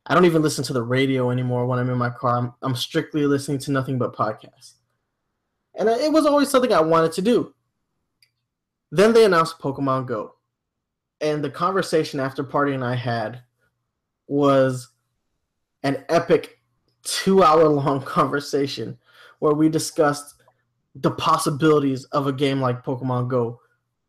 [0.07, 2.38] I don't even listen to the radio anymore when I'm in my car.
[2.38, 4.74] I'm, I'm strictly listening to nothing but podcasts.
[5.74, 7.55] And it was always something I wanted to do.
[8.91, 10.34] Then they announced Pokemon Go.
[11.20, 13.43] And the conversation after party and I had
[14.26, 14.88] was
[15.82, 16.59] an epic
[17.03, 18.99] two hour long conversation
[19.38, 20.34] where we discussed
[20.95, 23.61] the possibilities of a game like Pokemon Go,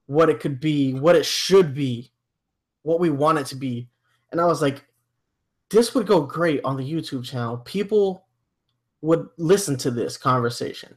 [0.07, 2.11] what it could be, what it should be,
[2.83, 3.87] what we want it to be.
[4.31, 4.85] And I was like,
[5.69, 7.57] this would go great on the YouTube channel.
[7.57, 8.25] People
[9.01, 10.95] would listen to this conversation.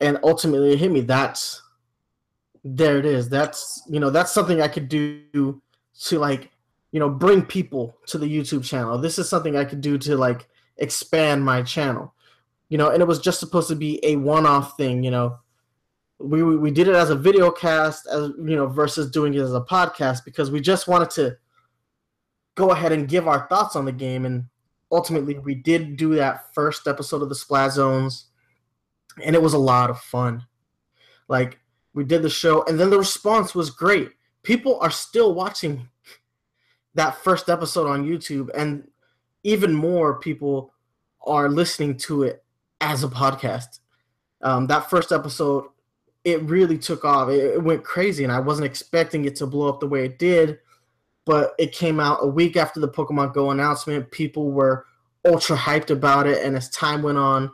[0.00, 1.00] And ultimately it hit me.
[1.00, 1.62] That's
[2.62, 3.28] there it is.
[3.28, 5.62] That's you know, that's something I could do
[6.04, 6.50] to like,
[6.92, 8.98] you know, bring people to the YouTube channel.
[8.98, 10.48] This is something I could do to like
[10.78, 12.14] expand my channel
[12.70, 15.38] you know, and it was just supposed to be a one-off thing, you know.
[16.20, 19.54] We we did it as a video cast, as you know, versus doing it as
[19.54, 21.36] a podcast because we just wanted to
[22.56, 24.44] go ahead and give our thoughts on the game, and
[24.92, 28.24] ultimately we did do that first episode of the SplatZones,
[29.24, 30.44] and it was a lot of fun.
[31.28, 31.58] Like
[31.94, 34.10] we did the show, and then the response was great.
[34.42, 35.88] People are still watching
[36.94, 38.86] that first episode on YouTube, and
[39.42, 40.74] even more people
[41.22, 42.44] are listening to it
[42.80, 43.80] as a podcast.
[44.42, 45.66] Um, that first episode,
[46.24, 47.28] it really took off.
[47.28, 50.18] It, it, went crazy, and I wasn't expecting it to blow up the way it
[50.18, 50.58] did.
[51.26, 54.10] But it came out a week after the Pokemon Go announcement.
[54.10, 54.86] People were
[55.24, 57.50] ultra hyped about it, and as time went on,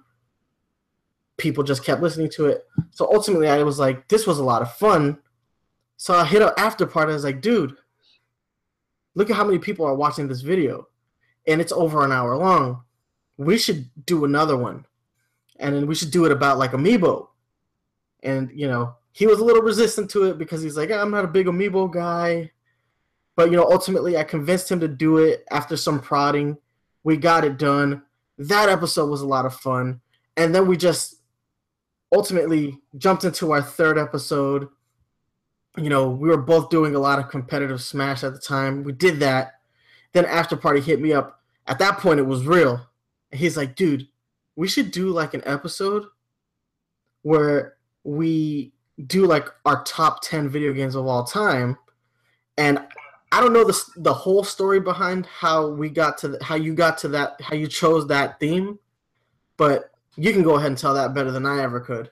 [1.37, 2.67] people just kept listening to it.
[2.91, 5.19] So ultimately, I was like, this was a lot of fun.
[5.97, 7.11] So I hit up after party.
[7.11, 7.77] I was like, dude,
[9.15, 10.89] look at how many people are watching this video,
[11.47, 12.83] and it's over an hour long.
[13.37, 14.87] We should do another one
[15.59, 17.29] and then we should do it about like amiibo.
[18.23, 21.25] And you know, he was a little resistant to it because he's like, I'm not
[21.25, 22.51] a big amiibo guy.
[23.37, 26.57] But you know, ultimately, I convinced him to do it after some prodding.
[27.05, 28.03] We got it done.
[28.39, 30.01] That episode was a lot of fun,
[30.37, 31.17] and then we just
[32.15, 34.69] ultimately jumped into our third episode.
[35.77, 38.83] You know, we were both doing a lot of competitive Smash at the time.
[38.83, 39.53] We did that.
[40.13, 41.43] Then After Party hit me up.
[41.67, 42.87] At that point, it was real.
[43.31, 44.09] And he's like, dude,
[44.55, 46.07] we should do like an episode
[47.23, 47.76] where
[48.07, 48.73] we
[49.07, 51.77] do like our top 10 video games of all time.
[52.57, 52.81] And
[53.33, 56.75] i don't know the, the whole story behind how we got to the, how you
[56.75, 58.79] got to that how you chose that theme
[59.57, 62.11] but you can go ahead and tell that better than i ever could.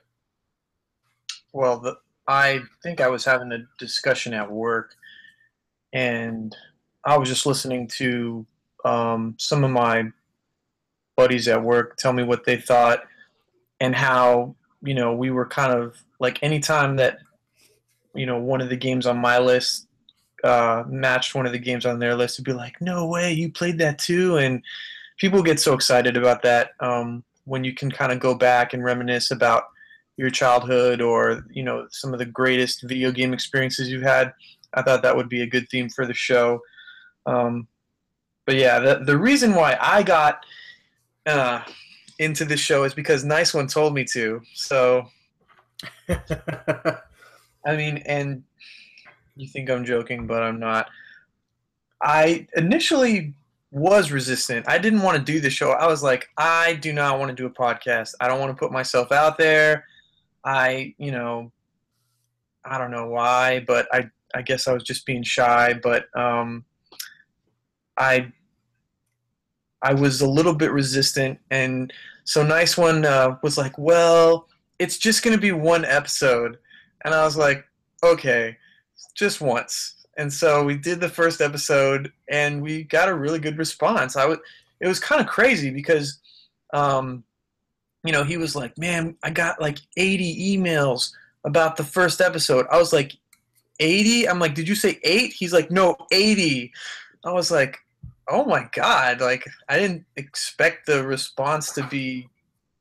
[1.53, 4.97] Well the, i think i was having a discussion at work
[5.93, 6.55] and
[7.05, 8.47] i was just listening to
[8.85, 10.05] um, some of my
[11.17, 13.05] buddies at work tell me what they thought
[13.81, 17.19] and how you know we were kind of like anytime that
[18.15, 19.89] you know one of the games on my list
[20.45, 23.51] uh, matched one of the games on their list, it'd be like, no way, you
[23.51, 24.63] played that too, and
[25.17, 28.85] people get so excited about that um, when you can kind of go back and
[28.85, 29.65] reminisce about
[30.17, 34.33] your childhood or you know some of the greatest video game experiences you've had.
[34.75, 36.61] I thought that would be a good theme for the show.
[37.27, 37.67] Um,
[38.47, 40.45] but yeah, the the reason why I got
[41.27, 41.63] uh,
[42.19, 44.41] into the show is because Nice One told me to.
[44.55, 45.09] So
[46.09, 48.43] I mean, and
[49.37, 50.89] you think I'm joking, but I'm not.
[52.03, 53.35] I initially
[53.71, 54.69] was resistant.
[54.69, 55.73] I didn't want to do the show.
[55.73, 58.13] I was like, I do not want to do a podcast.
[58.21, 59.85] I don't want to put myself out there.
[60.45, 61.51] I, you know,
[62.65, 65.75] I don't know why, but I, I guess I was just being shy.
[65.83, 66.65] But um,
[67.97, 68.33] I,
[69.85, 71.93] I was a little bit resistant, and
[72.25, 76.57] so nice one uh, was like, well, it's just going to be one episode,
[77.05, 77.67] and I was like,
[78.03, 78.57] okay,
[79.15, 80.07] just once.
[80.17, 84.17] And so we did the first episode, and we got a really good response.
[84.17, 84.39] I would,
[84.81, 86.19] it was kind of crazy because,
[86.73, 87.23] um,
[88.05, 91.13] you know, he was like, "Man, I got like 80 emails
[91.45, 93.13] about the first episode." I was like,
[93.81, 95.33] "80?" I'm like, "Did you say eight?
[95.33, 96.73] He's like, "No, 80."
[97.25, 97.79] I was like,
[98.29, 102.29] "Oh my god!" Like, I didn't expect the response to be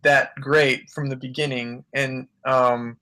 [0.03, 2.97] that great from the beginning, and um,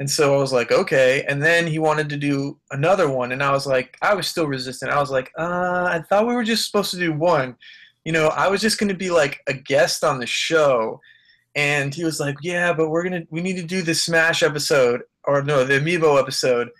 [0.00, 1.24] and so I was like, okay.
[1.28, 4.46] And then he wanted to do another one, and I was like, I was still
[4.46, 4.90] resistant.
[4.90, 7.54] I was like, uh, I thought we were just supposed to do one.
[8.06, 11.02] You know, I was just going to be like a guest on the show.
[11.54, 14.42] And he was like, yeah, but we're going to, we need to do the Smash
[14.42, 16.70] episode, or no, the Amiibo episode.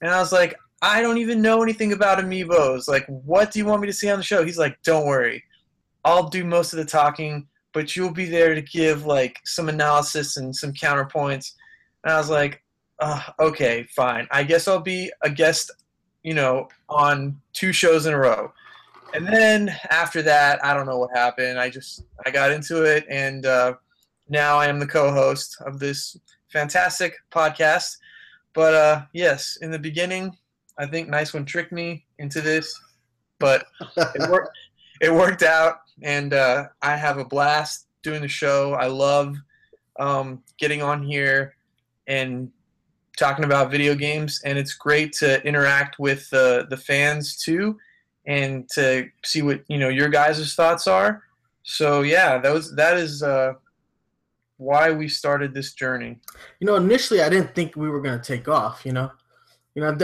[0.00, 2.88] And I was like, I don't even know anything about Amiibos.
[2.88, 4.44] Like, what do you want me to see on the show?
[4.44, 5.42] He's like, don't worry.
[6.04, 10.36] I'll do most of the talking, but you'll be there to give like some analysis
[10.36, 11.52] and some counterpoints.
[12.02, 12.62] And I was like,
[12.98, 14.26] uh, okay, fine.
[14.32, 15.70] I guess I'll be a guest,
[16.24, 18.52] you know, on two shows in a row.
[19.14, 21.60] And then after that, I don't know what happened.
[21.60, 23.74] I just I got into it, and uh,
[24.28, 26.16] now I am the co-host of this
[26.50, 27.98] fantastic podcast.
[28.54, 30.34] But uh, yes, in the beginning,
[30.78, 32.78] I think Nice One tricked me into this,
[33.38, 33.66] but
[33.96, 34.50] it worked.
[35.00, 38.74] it worked out, and uh, I have a blast doing the show.
[38.74, 39.36] I love
[39.98, 41.56] um, getting on here
[42.06, 42.50] and
[43.18, 47.76] talking about video games, and it's great to interact with the the fans too,
[48.26, 51.22] and to see what you know your guys' thoughts are.
[51.64, 53.54] So yeah, that was that is uh,
[54.56, 56.18] why we started this journey.
[56.60, 58.82] You know, initially I didn't think we were going to take off.
[58.84, 59.10] You know,
[59.74, 59.96] you know,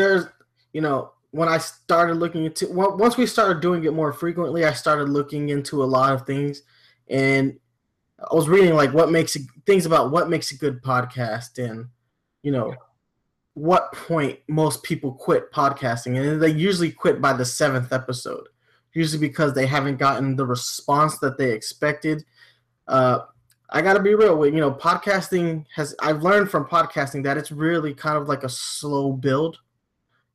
[0.00, 0.24] there's,
[0.72, 4.72] you know, when I started looking into once we started doing it more frequently, I
[4.72, 6.62] started looking into a lot of things,
[7.08, 7.58] and
[8.18, 11.86] I was reading like what makes things about what makes a good podcast, and
[12.42, 12.74] you know,
[13.54, 18.48] what point most people quit podcasting, and they usually quit by the seventh episode,
[18.92, 22.24] usually because they haven't gotten the response that they expected.
[22.88, 23.20] Uh,
[23.72, 27.52] I gotta be real with you know, podcasting has I've learned from podcasting that it's
[27.52, 29.58] really kind of like a slow build.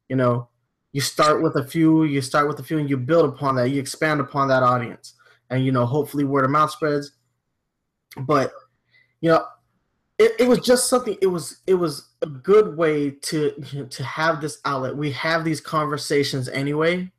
[0.10, 0.50] You know,
[0.92, 3.70] you start with a few, you start with a few, and you build upon that,
[3.70, 5.14] you expand upon that audience,
[5.50, 7.12] and you know, hopefully word of mouth spreads.
[8.18, 8.54] But
[9.22, 9.46] you know,
[10.18, 13.52] it, it was just something it was it was a good way to
[13.90, 14.96] to have this outlet.
[14.96, 17.12] We have these conversations anyway.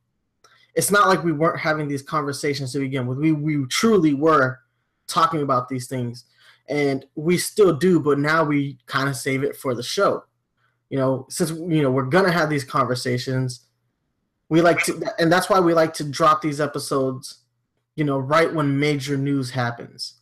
[0.75, 3.19] It's not like we weren't having these conversations to begin with.
[3.19, 4.61] We we truly were
[5.07, 6.25] talking about these things.
[6.69, 10.25] And we still do but now we kind of save it for the show
[10.91, 13.67] you know since you know we're gonna have these conversations
[14.49, 17.43] we like to and that's why we like to drop these episodes
[17.97, 20.15] you know right when major news happens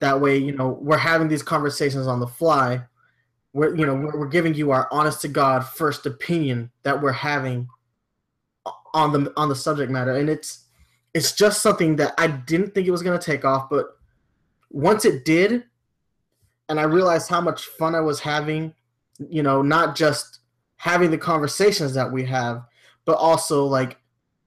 [0.00, 2.82] that way, you know, we're having these conversations on the fly.
[3.52, 7.68] We're, you know, we're, giving you our honest to God first opinion that we're having
[8.92, 10.64] on the on the subject matter, and it's
[11.14, 13.96] it's just something that I didn't think it was going to take off, but
[14.70, 15.64] once it did,
[16.68, 18.74] and I realized how much fun I was having,
[19.28, 20.40] you know, not just
[20.76, 22.62] having the conversations that we have,
[23.04, 23.98] but also like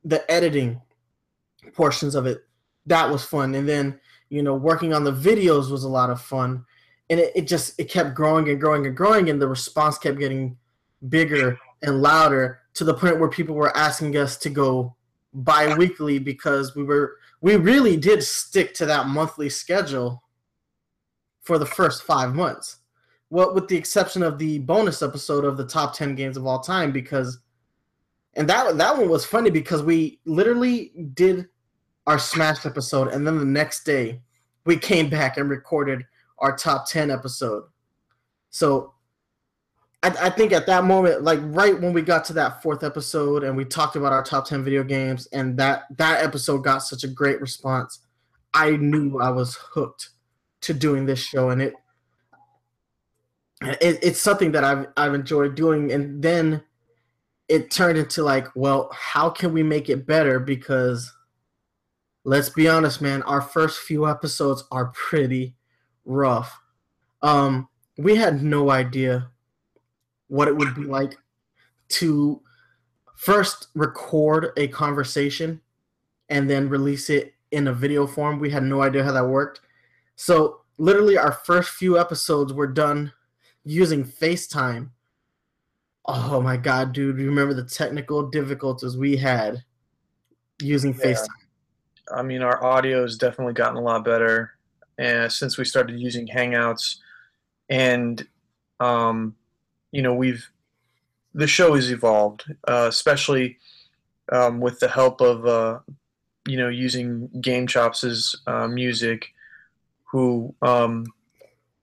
[0.03, 0.81] the editing
[1.73, 2.43] portions of it.
[2.85, 3.99] That was fun, and then
[4.29, 6.65] you know working on the videos was a lot of fun.
[7.11, 10.19] And it, it just it kept growing and growing and growing and the response kept
[10.19, 10.57] getting
[11.07, 14.95] bigger and louder to the point where people were asking us to go
[15.33, 20.23] bi-weekly because we were we really did stick to that monthly schedule
[21.41, 22.77] for the first five months
[23.29, 26.59] well with the exception of the bonus episode of the top 10 games of all
[26.59, 27.39] time because
[28.35, 31.47] and that that one was funny because we literally did
[32.09, 34.19] our Smash episode, and then the next day
[34.65, 36.03] we came back and recorded
[36.39, 37.63] our top 10 episode.
[38.49, 38.93] So
[40.01, 43.43] I, I think at that moment, like right when we got to that fourth episode
[43.43, 47.03] and we talked about our top 10 video games and that that episode got such
[47.03, 47.99] a great response,
[48.55, 50.09] I knew I was hooked
[50.61, 51.73] to doing this show and it,
[53.61, 56.63] it it's something that I've I've enjoyed doing and then
[57.47, 61.11] it turned into like, well, how can we make it better because
[62.23, 65.55] let's be honest, man, our first few episodes are pretty
[66.05, 66.61] rough.
[67.23, 69.31] Um, we had no idea
[70.27, 71.17] what it would be like
[71.89, 72.41] to
[73.15, 75.59] first record a conversation
[76.29, 78.39] and then release it in a video form.
[78.39, 79.61] We had no idea how that worked.
[80.15, 83.11] So, literally, our first few episodes were done
[83.69, 84.89] using FaceTime.
[86.05, 89.63] Oh my god, dude, remember the technical difficulties we had
[90.59, 91.05] using Yeah.
[91.05, 91.27] FaceTime?
[92.11, 94.57] I mean, our audio has definitely gotten a lot better
[94.97, 96.97] uh, since we started using Hangouts,
[97.69, 98.27] and
[98.79, 99.35] um,
[99.91, 100.49] you know, we've
[101.35, 103.59] the show has evolved, uh, especially
[104.31, 105.79] um, with the help of uh,
[106.47, 109.31] you know using GameChops' uh, music.
[110.05, 111.05] Who, um,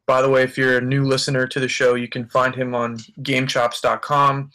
[0.07, 2.75] by the way, if you're a new listener to the show, you can find him
[2.75, 4.51] on GameChops.com.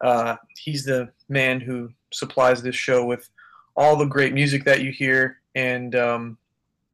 [0.00, 3.30] Uh, he's the man who supplies this show with
[3.76, 6.38] all the great music that you hear, and um,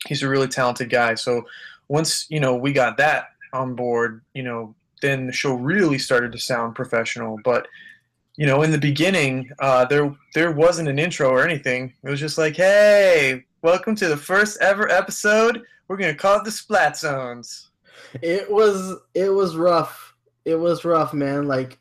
[0.07, 1.15] he's a really talented guy.
[1.15, 1.43] So
[1.89, 6.33] once you know we got that on board, you know, then the show really started
[6.33, 7.39] to sound professional.
[7.45, 7.67] But
[8.37, 11.95] you know, in the beginning, uh, there there wasn't an intro or anything.
[12.03, 15.63] It was just like, "Hey, welcome to the first ever episode.
[15.89, 17.66] We're gonna call it the SplatZones."
[18.23, 20.15] It was it was rough.
[20.45, 21.47] It was rough, man.
[21.47, 21.79] Like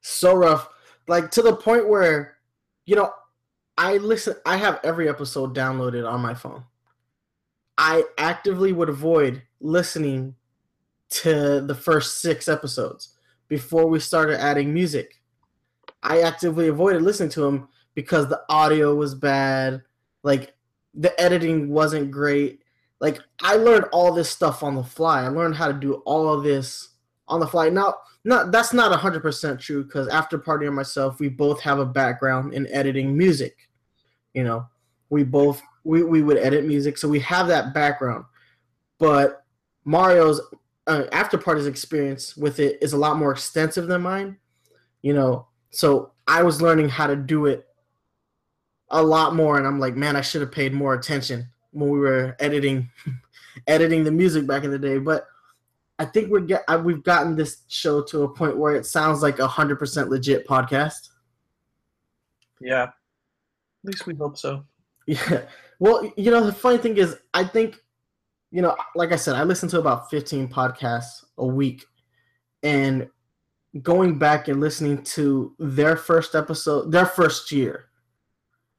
[0.00, 0.68] so rough.
[1.06, 2.36] Like to the point where,
[2.86, 3.12] you know,
[3.76, 6.64] I listen I have every episode downloaded on my phone.
[7.76, 10.34] I actively would avoid listening
[11.10, 13.14] to the first six episodes
[13.48, 15.22] before we started adding music.
[16.02, 19.82] I actively avoided listening to them because the audio was bad,
[20.22, 20.54] like
[20.94, 22.62] the editing wasn't great.
[23.00, 25.22] Like I learned all this stuff on the fly.
[25.22, 26.90] I learned how to do all of this
[27.28, 27.68] on the fly.
[27.68, 27.94] Now,
[28.24, 31.86] not that's not hundred percent true because after Party and myself, we both have a
[31.86, 33.68] background in editing music.
[34.34, 34.66] You know,
[35.10, 38.24] we both we, we would edit music, so we have that background.
[38.98, 39.44] But
[39.84, 40.40] Mario's
[40.88, 44.36] uh, after party's experience with it is a lot more extensive than mine.
[45.02, 47.66] You know, so I was learning how to do it
[48.90, 51.98] a lot more, and I'm like, man, I should have paid more attention when we
[51.98, 52.90] were editing
[53.66, 54.98] editing the music back in the day.
[54.98, 55.26] But
[55.98, 59.22] I think we're get I, we've gotten this show to a point where it sounds
[59.22, 61.08] like a hundred percent legit podcast.
[62.60, 62.92] Yeah, at
[63.84, 64.64] least we hope so.
[65.06, 65.42] Yeah.
[65.78, 67.80] Well, you know, the funny thing is, I think,
[68.50, 71.86] you know, like I said, I listen to about 15 podcasts a week.
[72.62, 73.08] And
[73.80, 77.87] going back and listening to their first episode, their first year,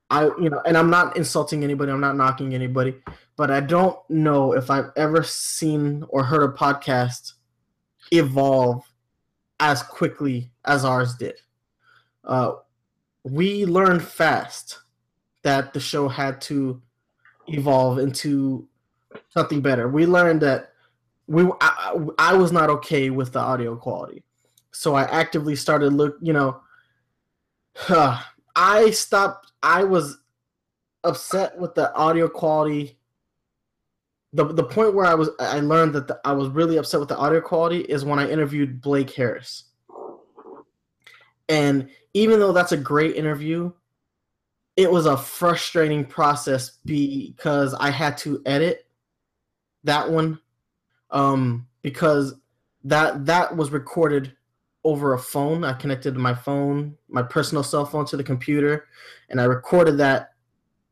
[0.09, 2.95] I, you know, and I'm not insulting anybody, I'm not knocking anybody,
[3.35, 7.33] but I don't know if I've ever seen or heard a podcast
[8.11, 8.83] evolve
[9.59, 11.35] as quickly as ours did.
[12.23, 12.53] Uh,
[13.23, 14.79] we learned fast
[15.43, 16.81] that the show had to
[17.47, 18.67] evolve into
[19.29, 19.87] something better.
[19.87, 20.73] We learned that
[21.27, 24.23] we I, I was not okay with the audio quality,
[24.71, 26.17] so I actively started look.
[26.21, 26.61] You know,
[28.55, 29.48] I stopped.
[29.61, 30.17] I was
[31.03, 32.97] upset with the audio quality.
[34.33, 37.09] The, the point where I was I learned that the, I was really upset with
[37.09, 39.65] the audio quality is when I interviewed Blake Harris.
[41.47, 43.71] And even though that's a great interview,
[44.77, 48.85] it was a frustrating process because I had to edit
[49.83, 50.39] that one
[51.11, 52.35] um, because
[52.83, 54.33] that that was recorded
[54.83, 55.63] over a phone.
[55.63, 58.87] I connected my phone, my personal cell phone to the computer,
[59.29, 60.33] and I recorded that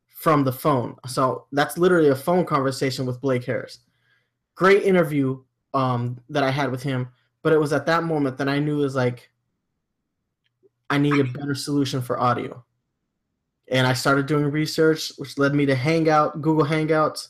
[0.08, 0.96] from the phone.
[1.08, 3.80] So that's literally a phone conversation with Blake Harris.
[4.56, 7.10] Great interview um, that I had with him,
[7.44, 9.30] but it was at that moment that I knew was like
[10.90, 12.64] I need a better solution for audio
[13.70, 17.28] and I started doing research, which led me to Hangout, Google Hangouts,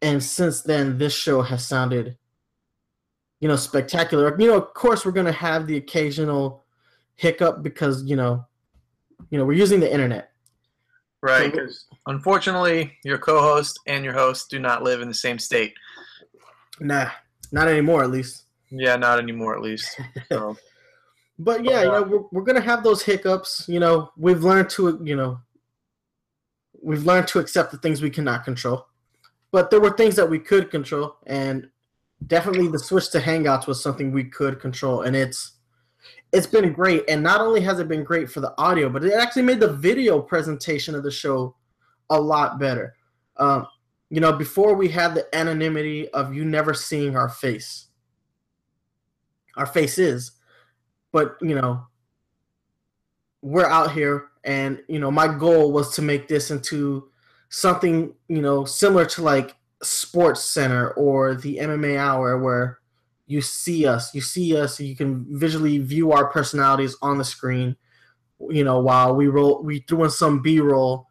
[0.00, 2.16] and since then, this show has sounded,
[3.40, 4.34] you know, spectacular.
[4.40, 6.64] You know, of course, we're gonna have the occasional
[7.14, 8.44] hiccup because you know,
[9.30, 10.32] you know, we're using the internet.
[11.20, 15.38] Right, So- because unfortunately, your co-host and your host do not live in the same
[15.38, 15.74] state.
[16.80, 17.10] Nah,
[17.50, 18.44] not anymore, at least.
[18.70, 19.98] Yeah, not anymore, at least.
[20.28, 20.56] So,
[21.38, 23.64] But yeah, you uh, know, we're, we're gonna have those hiccups.
[23.68, 25.40] You know, we've learned to, you know,
[26.82, 28.86] we've learned to accept the things we cannot control,
[29.50, 31.68] but there were things that we could control, and
[32.26, 35.52] definitely the switch to Hangouts was something we could control, and it's
[36.32, 37.04] it's been great.
[37.08, 39.72] And not only has it been great for the audio, but it actually made the
[39.72, 41.54] video presentation of the show
[42.10, 42.94] a lot better.
[43.36, 43.66] Um,
[44.10, 47.86] you know, before we had the anonymity of you never seeing our face,
[49.56, 50.32] our faces,
[51.12, 51.86] but you know,
[53.42, 57.10] we're out here, and you know, my goal was to make this into
[57.50, 62.78] something you know similar to like Sports Center or the MMA Hour, where
[63.26, 67.76] you see us, you see us, you can visually view our personalities on the screen.
[68.40, 71.06] You know, while we roll, we threw in some B roll,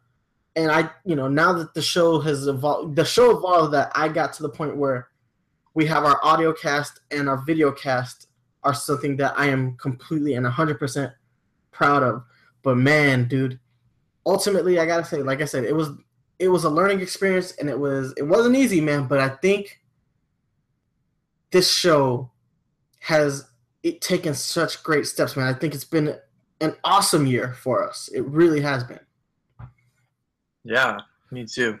[0.56, 4.08] and I, you know, now that the show has evolved, the show evolved that I
[4.08, 5.08] got to the point where
[5.74, 8.26] we have our audio cast and our video cast
[8.64, 11.12] are something that I am completely and 100%
[11.70, 12.24] proud of.
[12.62, 13.60] But man, dude,
[14.26, 15.90] ultimately, I gotta say, like I said, it was
[16.38, 19.80] it was a learning experience and it was it wasn't easy man but i think
[21.50, 22.30] this show
[23.00, 23.48] has
[23.82, 25.46] it taken such great steps man.
[25.46, 26.16] I think it's been
[26.60, 28.08] an awesome year for us.
[28.08, 29.00] It really has been.
[30.64, 30.98] Yeah,
[31.30, 31.78] me too.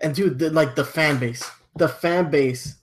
[0.00, 2.76] and dude the, like the fan base the fan base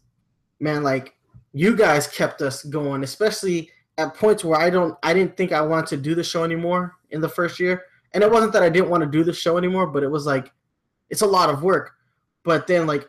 [0.60, 1.14] man like
[1.54, 5.62] you guys kept us going especially at points where i don't i didn't think i
[5.62, 7.84] wanted to do the show anymore in the first year
[8.14, 10.26] and it wasn't that i didn't want to do the show anymore but it was
[10.26, 10.52] like
[11.12, 11.92] it's a lot of work.
[12.44, 13.08] But then like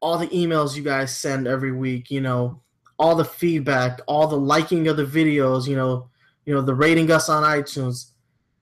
[0.00, 2.62] all the emails you guys send every week you know
[2.98, 6.08] all the feedback all the liking of the videos you know
[6.46, 8.12] you know the rating us on itunes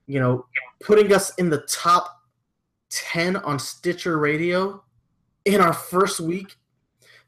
[0.05, 0.45] you know
[0.83, 2.23] putting us in the top
[2.89, 4.83] 10 on stitcher radio
[5.45, 6.57] in our first week.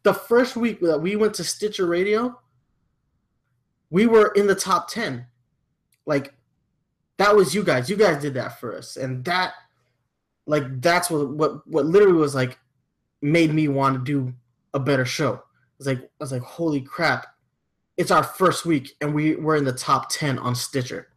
[0.04, 2.38] The first week that we went to stitcher radio
[3.91, 5.26] we were in the top 10
[6.06, 6.34] like
[7.22, 7.88] that was you guys.
[7.88, 8.97] You guys did that for us.
[8.97, 9.53] And that
[10.47, 12.57] like that's what what what literally was like
[13.22, 14.34] made me want to do
[14.74, 15.43] a better show.
[15.78, 17.28] It's like i was like holy crap.
[17.95, 21.09] It's our first week and we we're in the top 10 on stitcher.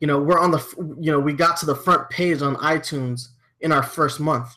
[0.00, 3.28] You know we're on the you know we got to the front page on itunes
[3.60, 4.56] in our first month.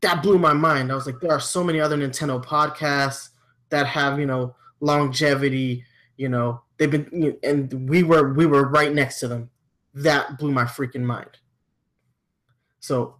[0.00, 0.90] That blew my mind.
[0.90, 3.28] I was like there are so many other nintendo podcasts
[3.68, 5.84] that have you know longevity
[6.16, 9.50] you know they've been and we were we were right next to them.
[9.94, 11.30] That blew my freaking mind.
[12.80, 13.16] So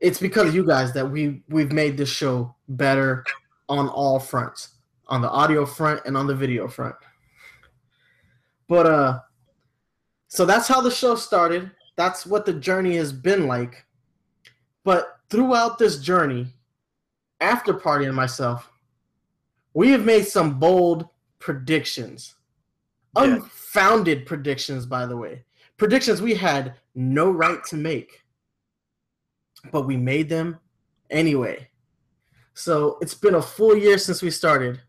[0.00, 3.24] it's because of you guys that we we've made this show better
[3.68, 4.76] on all fronts
[5.06, 6.94] on the audio front and on the video front.
[8.68, 9.20] But uh
[10.28, 11.70] so that's how the show started.
[11.96, 13.86] That's what the journey has been like.
[14.84, 16.48] But throughout this journey
[17.40, 18.70] after party and myself
[19.72, 22.34] we have made some bold predictions.
[23.16, 25.44] Unfounded predictions by the way.
[25.76, 28.20] Predictions we had no right to make
[29.72, 30.58] but we made them
[31.10, 31.68] anyway.
[32.54, 34.80] So it's been a full year since we started.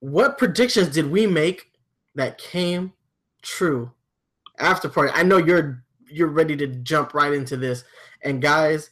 [0.00, 1.72] What predictions did we make
[2.14, 2.92] that came
[3.42, 3.90] true
[4.58, 5.12] after party?
[5.14, 7.84] I know you're you're ready to jump right into this.
[8.22, 8.90] And guys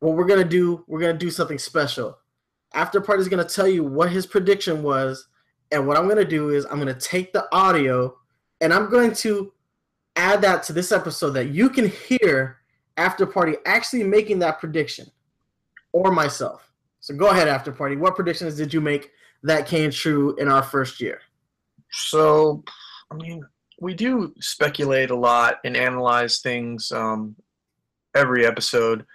[0.00, 2.18] what we're gonna do we're gonna do something special.
[2.74, 5.26] After party is gonna tell you what his prediction was
[5.72, 8.16] and what i'm gonna do is i'm gonna take the audio
[8.60, 9.52] and i'm going to
[10.16, 12.58] add that to this episode that you can hear
[12.96, 15.10] after party actually making that prediction
[15.92, 16.70] or myself.
[17.00, 17.96] So go ahead after party.
[17.96, 19.12] What predictions did you make
[19.44, 21.20] that came true in our first year?
[21.90, 22.64] So,
[23.10, 23.44] I mean,
[23.80, 27.36] we do speculate a lot and analyze things um,
[28.14, 29.06] every episode.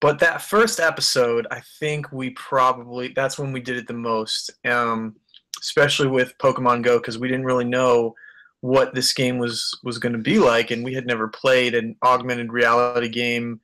[0.00, 4.50] But that first episode, I think we probably that's when we did it the most,
[4.64, 5.16] um,
[5.60, 8.14] especially with Pokemon Go, because we didn't really know
[8.62, 11.96] what this game was was going to be like, and we had never played an
[12.02, 13.60] augmented reality game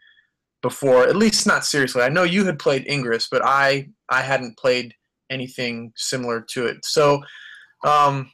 [0.63, 2.03] before, at least not seriously.
[2.03, 4.95] I know you had played Ingress, but I I hadn't played
[5.31, 6.85] anything similar to it.
[6.85, 7.23] So.
[7.85, 8.31] Um,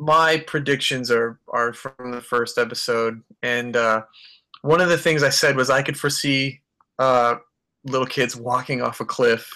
[0.00, 4.02] my predictions are are from the first episode, and uh,
[4.62, 6.60] one of the things I said was I could foresee
[6.98, 7.36] uh,
[7.84, 9.48] little kids walking off a cliff,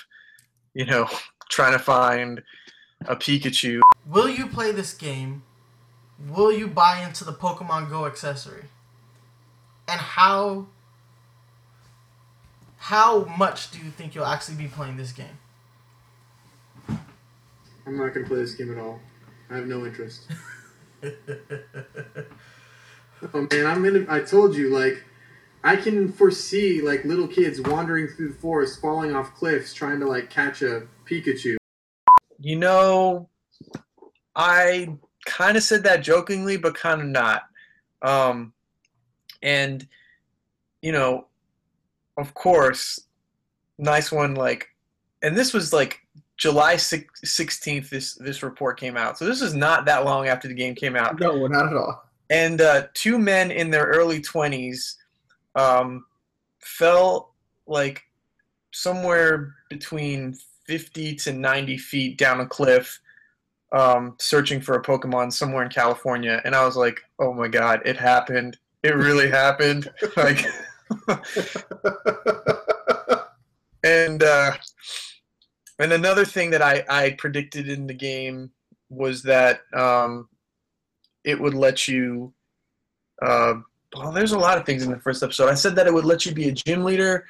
[0.75, 1.09] you know,
[1.51, 2.43] trying to find
[3.07, 3.81] a Pikachu.
[4.07, 5.43] Will you play this game?
[6.29, 8.65] Will you buy into the Pokemon Go accessory?
[9.89, 10.67] And how
[12.79, 15.39] how much do you think you'll actually be playing this game?
[17.87, 19.01] I'm not gonna play this game at all.
[19.51, 20.27] I have no interest.
[23.33, 24.07] Oh man, I'm in.
[24.09, 25.03] I told you, like,
[25.63, 30.07] I can foresee like little kids wandering through the forest, falling off cliffs, trying to
[30.07, 31.57] like catch a Pikachu.
[32.45, 33.31] You know,
[34.37, 37.45] I kind of said that jokingly, but kind of not.
[38.03, 38.53] Um,
[39.43, 39.89] and
[40.83, 41.29] you know,
[42.19, 43.01] of course,
[43.79, 44.35] nice one.
[44.35, 44.69] Like,
[45.23, 46.01] and this was like
[46.37, 47.89] July sixteenth.
[47.89, 50.97] This this report came out, so this is not that long after the game came
[50.97, 51.19] out.
[51.19, 52.05] No, not at all.
[52.29, 54.99] And uh, two men in their early twenties
[55.55, 56.05] um,
[56.61, 57.33] fell
[57.67, 58.03] like
[58.71, 60.37] somewhere between
[60.67, 63.01] fifty to ninety feet down a cliff.
[63.73, 67.81] Um, searching for a Pokemon somewhere in California, and I was like, "Oh my god,
[67.85, 68.57] it happened!
[68.83, 70.47] It really happened!" Like,
[73.83, 74.53] and uh,
[75.79, 78.51] and another thing that I, I predicted in the game
[78.89, 80.29] was that um,
[81.25, 82.33] it would let you.
[83.23, 83.55] Uh,
[83.97, 85.49] well, there's a lot of things in the first episode.
[85.49, 87.27] I said that it would let you be a gym leader.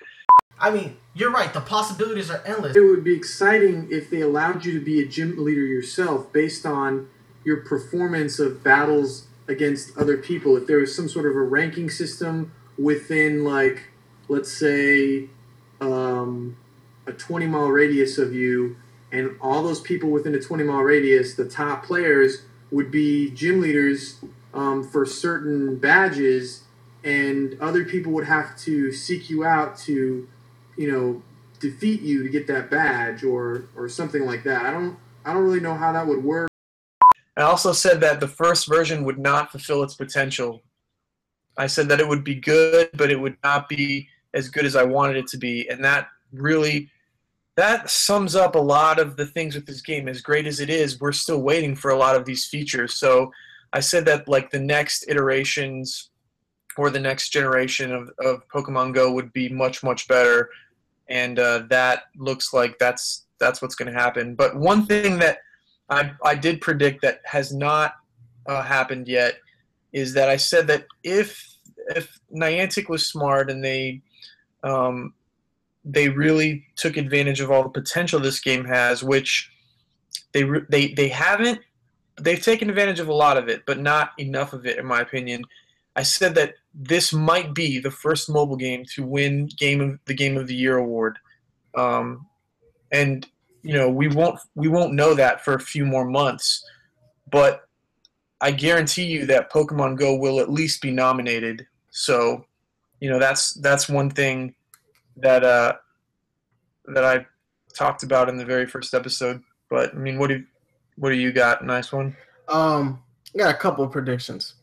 [0.58, 1.52] I mean, you're right.
[1.52, 2.76] The possibilities are endless.
[2.76, 6.64] It would be exciting if they allowed you to be a gym leader yourself based
[6.64, 7.08] on
[7.44, 10.56] your performance of battles against other people.
[10.56, 13.90] If there was some sort of a ranking system within, like,
[14.28, 15.28] let's say,
[15.80, 16.56] um,
[17.06, 18.76] a 20 mile radius of you,
[19.12, 23.60] and all those people within a 20 mile radius, the top players, would be gym
[23.60, 24.20] leaders
[24.52, 26.64] um, for certain badges,
[27.04, 30.26] and other people would have to seek you out to,
[30.76, 31.22] you know,
[31.60, 34.66] defeat you to get that badge or or something like that.
[34.66, 36.48] I don't I don't really know how that would work.
[37.36, 40.62] I also said that the first version would not fulfill its potential.
[41.56, 44.76] I said that it would be good, but it would not be as good as
[44.76, 46.90] I wanted it to be, and that really
[47.56, 50.08] that sums up a lot of the things with this game.
[50.08, 52.94] As great as it is, we're still waiting for a lot of these features.
[52.94, 53.32] So
[53.72, 56.10] I said that like the next iterations
[56.76, 60.50] or the next generation of, of Pokemon Go would be much much better,
[61.08, 64.34] and uh, that looks like that's that's what's going to happen.
[64.34, 65.38] But one thing that
[65.90, 67.94] I I did predict that has not
[68.46, 69.34] uh, happened yet
[69.92, 71.56] is that I said that if
[71.88, 74.00] if Niantic was smart and they
[74.62, 75.14] um,
[75.84, 79.50] they really took advantage of all the potential this game has, which
[80.32, 81.60] they they they haven't.
[82.20, 85.00] They've taken advantage of a lot of it, but not enough of it, in my
[85.00, 85.44] opinion.
[85.96, 90.14] I said that this might be the first mobile game to win game of the
[90.14, 91.18] game of the year award,
[91.76, 92.26] um,
[92.90, 93.26] and
[93.62, 96.64] you know we won't we won't know that for a few more months,
[97.30, 97.68] but
[98.40, 101.66] I guarantee you that Pokemon Go will at least be nominated.
[101.90, 102.44] So,
[103.00, 104.54] you know that's that's one thing
[105.16, 105.74] that uh,
[106.86, 107.26] that I
[107.72, 109.42] talked about in the very first episode.
[109.70, 110.44] But I mean, what do
[110.96, 111.64] what do you got?
[111.64, 112.16] Nice one.
[112.48, 113.02] Um,
[113.34, 114.54] I got a couple of predictions.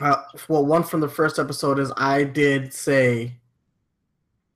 [0.00, 3.34] Uh, well, one from the first episode is I did say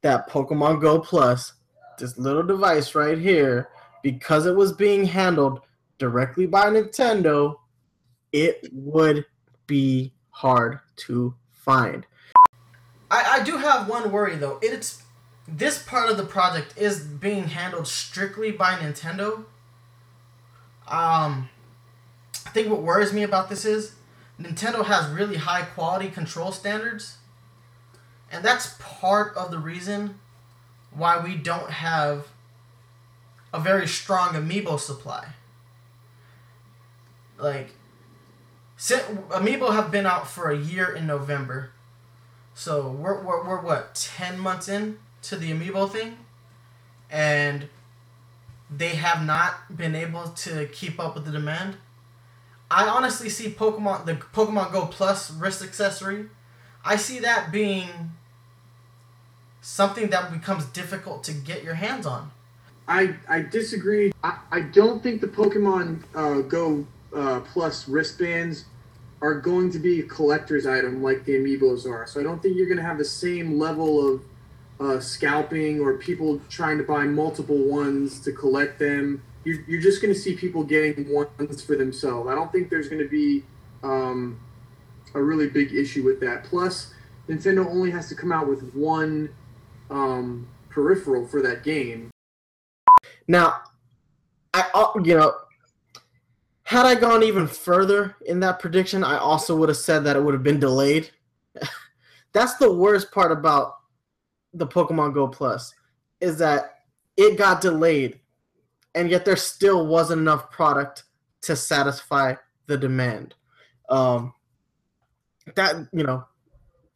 [0.01, 1.53] that Pokemon Go Plus,
[1.99, 3.68] this little device right here,
[4.03, 5.61] because it was being handled
[5.99, 7.57] directly by Nintendo,
[8.32, 9.26] it would
[9.66, 12.07] be hard to find.
[13.11, 14.59] I, I do have one worry though.
[14.62, 15.03] It's
[15.47, 19.45] this part of the project is being handled strictly by Nintendo.
[20.88, 21.49] Um,
[22.47, 23.95] I think what worries me about this is
[24.45, 27.18] Nintendo has really high quality control standards,
[28.30, 30.18] and that's part of the reason
[30.92, 32.28] why we don't have
[33.53, 35.29] a very strong amiibo supply.
[37.38, 37.71] Like,
[38.79, 41.71] amiibo have been out for a year in November
[42.54, 46.18] so we're, we're, we're what, 10 months in to the amiibo thing?
[47.11, 47.68] And
[48.71, 51.76] they have not been able to keep up with the demand.
[52.70, 56.26] I honestly see Pokemon, the Pokemon Go Plus wrist accessory,
[56.84, 57.88] I see that being
[59.61, 62.30] something that becomes difficult to get your hands on.
[62.86, 64.12] I, I disagree.
[64.22, 68.66] I, I don't think the Pokemon uh, Go uh, Plus wristbands
[69.22, 72.07] are going to be a collector's item like the amiibos are.
[72.07, 74.22] So I don't think you're going to have the same level of
[74.78, 79.22] uh, scalping or people trying to buy multiple ones to collect them.
[79.45, 82.29] You're, you're just going to see people getting ones for themselves.
[82.29, 83.45] I don't think there's going to be
[83.83, 84.41] um,
[85.14, 86.45] a really big issue with that.
[86.45, 86.92] Plus,
[87.29, 89.29] Nintendo only has to come out with one
[89.91, 92.11] um, peripheral for that game.
[93.29, 93.62] Now,
[94.53, 95.34] I uh, you know
[96.64, 100.25] had I gone even further in that prediction, I also would have said that it
[100.25, 101.11] would have been delayed.
[102.33, 103.76] That's the worst part about
[104.54, 105.75] the Pokemon Go Plus
[106.21, 106.79] is that
[107.16, 108.18] it got delayed,
[108.95, 111.04] and yet there still wasn't enough product
[111.42, 112.34] to satisfy
[112.66, 113.34] the demand.
[113.88, 114.33] Um,
[115.54, 116.25] that you know,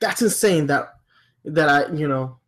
[0.01, 0.67] that's insane.
[0.67, 0.95] That
[1.45, 2.39] that I you know,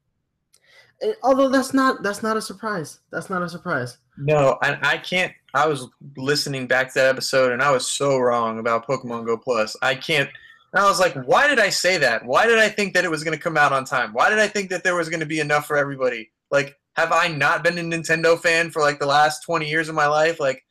[1.23, 3.01] although that's not that's not a surprise.
[3.11, 3.99] That's not a surprise.
[4.17, 5.33] No, and I can't.
[5.55, 9.37] I was listening back to that episode, and I was so wrong about Pokemon Go
[9.37, 9.77] Plus.
[9.83, 10.29] I can't.
[10.73, 12.25] And I was like, why did I say that?
[12.25, 14.13] Why did I think that it was going to come out on time?
[14.13, 16.31] Why did I think that there was going to be enough for everybody?
[16.53, 19.95] Like, have I not been a Nintendo fan for like the last 20 years of
[19.95, 20.41] my life?
[20.41, 20.65] Like,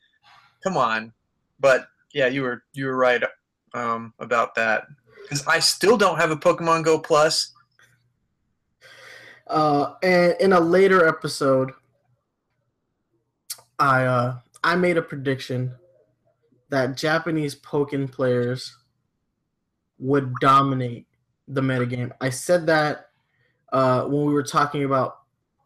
[0.62, 1.12] come on.
[1.58, 3.22] But yeah, you were you were right
[3.74, 4.84] um, about that.
[5.22, 7.52] Because I still don't have a Pokemon Go Plus.
[9.46, 11.72] Uh, and in a later episode,
[13.78, 15.74] I uh, I made a prediction
[16.70, 18.76] that Japanese Pokken players
[19.98, 21.06] would dominate
[21.48, 22.12] the metagame.
[22.20, 23.10] I said that
[23.72, 25.19] uh, when we were talking about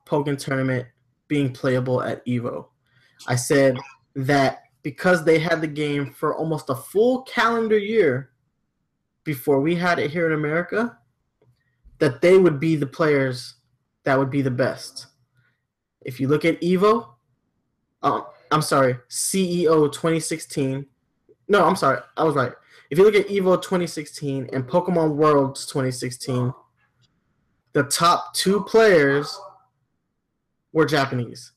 [0.07, 0.87] Pokken Tournament
[1.29, 2.67] being playable at Evo.
[3.27, 3.77] I said
[4.15, 8.31] that because they had the game for almost a full calendar year
[9.25, 10.99] before we had it here in America,
[11.99, 13.55] that they would be the players
[14.05, 15.07] that would be the best.
[16.03, 17.09] If you look at Evo,
[18.03, 20.87] um, I'm sorry, CEO 2016.
[21.49, 22.53] No, I'm sorry, I was right.
[22.91, 26.53] If you look at Evo 2016 and Pokemon Worlds 2016,
[27.73, 29.39] the top two players
[30.75, 31.53] were Japanese.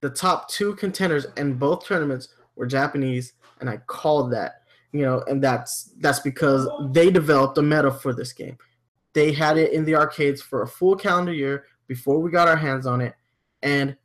[0.00, 4.62] The top two contenders in both tournaments were Japanese, and I called that.
[4.92, 8.58] You know, and that's that's because they developed a meta for this game.
[9.14, 12.56] They had it in the arcades for a full calendar year before we got our
[12.56, 13.14] hands on it,
[13.62, 13.96] and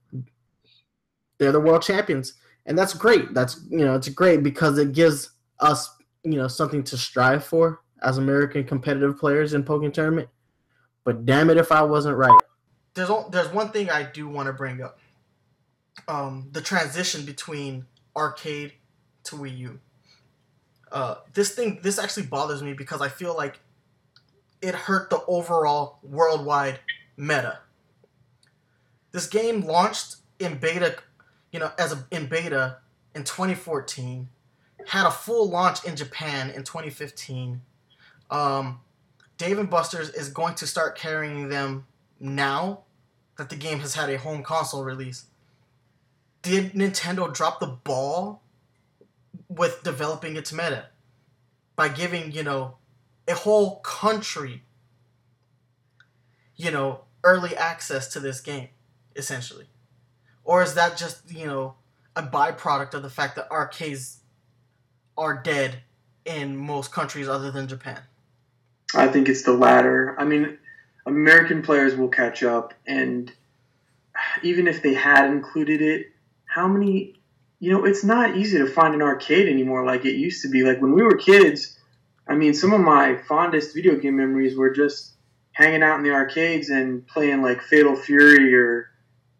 [1.37, 3.33] they're the world champions, and that's great.
[3.33, 5.93] That's you know, it's great because it gives us
[6.23, 10.29] you know something to strive for as American competitive players in Pokemon tournament.
[11.03, 12.41] But damn it, if I wasn't right.
[12.97, 14.97] There's there's one thing I do want to bring up.
[16.07, 18.73] Um, the transition between arcade
[19.25, 19.79] to Wii U.
[20.91, 23.59] Uh, this thing this actually bothers me because I feel like
[24.63, 26.79] it hurt the overall worldwide
[27.15, 27.59] meta.
[29.11, 30.97] This game launched in beta,
[31.51, 32.77] you know, as a, in beta
[33.13, 34.27] in 2014,
[34.87, 37.61] had a full launch in Japan in 2015.
[38.31, 38.79] Um,
[39.37, 41.85] Dave and Buster's is going to start carrying them
[42.19, 42.85] now
[43.37, 45.25] that the game has had a home console release.
[46.41, 48.41] Did Nintendo drop the ball
[49.49, 50.87] with developing its meta
[51.75, 52.77] by giving, you know,
[53.27, 54.63] a whole country,
[56.55, 58.69] you know, early access to this game,
[59.15, 59.65] essentially?
[60.43, 61.75] Or is that just, you know,
[62.15, 64.19] a byproduct of the fact that arcades
[65.17, 65.79] are dead
[66.25, 67.99] in most countries other than Japan?
[68.95, 70.15] I think it's the latter.
[70.17, 70.57] I mean,
[71.07, 73.31] American players will catch up, and
[74.43, 76.07] even if they had included it,
[76.45, 77.13] how many?
[77.59, 80.63] You know, it's not easy to find an arcade anymore like it used to be.
[80.63, 81.75] Like when we were kids,
[82.27, 85.13] I mean, some of my fondest video game memories were just
[85.53, 88.91] hanging out in the arcades and playing like Fatal Fury or,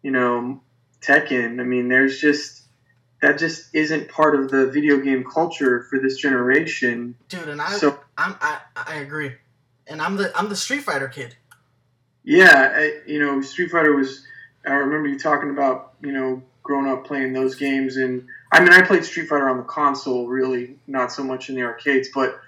[0.02, 0.60] you know,
[1.00, 1.60] Tekken.
[1.60, 2.62] I mean, there's just
[3.22, 7.14] that just isn't part of the video game culture for this generation.
[7.28, 9.32] Dude, and I, So- I'm, I, I agree,
[9.86, 11.36] and I'm the, I'm the Street Fighter kid.
[12.28, 14.22] Yeah, I, you know, Street Fighter was.
[14.66, 18.68] I remember you talking about, you know, growing up playing those games, and I mean,
[18.70, 22.38] I played Street Fighter on the console, really, not so much in the arcades, but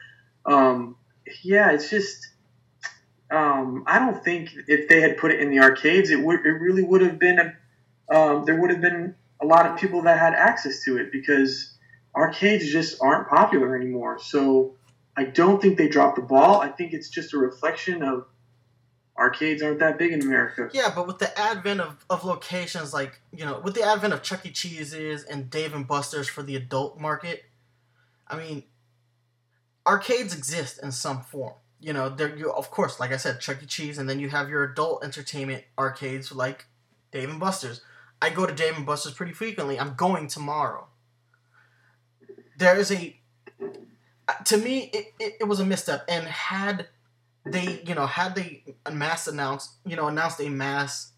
[0.44, 0.97] um,
[1.43, 2.28] yeah, it's just.
[3.31, 6.40] Um, I don't think if they had put it in the arcades, it would.
[6.44, 7.39] It really would have been.
[7.39, 11.11] A, um, there would have been a lot of people that had access to it
[11.11, 11.74] because
[12.15, 14.19] arcades just aren't popular anymore.
[14.19, 14.74] So
[15.16, 16.61] I don't think they dropped the ball.
[16.61, 18.27] I think it's just a reflection of
[19.20, 20.70] arcades aren't that big in America.
[20.72, 24.22] Yeah, but with the advent of, of locations like you know, with the advent of
[24.22, 24.51] Chuck E.
[24.51, 27.44] Cheese's and Dave and Buster's for the adult market,
[28.26, 28.64] I mean,
[29.86, 31.55] arcades exist in some form.
[31.80, 33.66] You know, there you of course, like I said, Chuck E.
[33.66, 36.66] Cheese, and then you have your adult entertainment arcades like
[37.12, 37.82] Dave and Buster's.
[38.22, 39.78] I go to Dave and Buster's pretty frequently.
[39.78, 40.88] I'm going tomorrow.
[42.59, 43.18] There is a,
[44.44, 46.88] to me, it, it, it was a misstep, and had
[47.45, 51.12] they, you know, had they mass announced, you know, announced a mass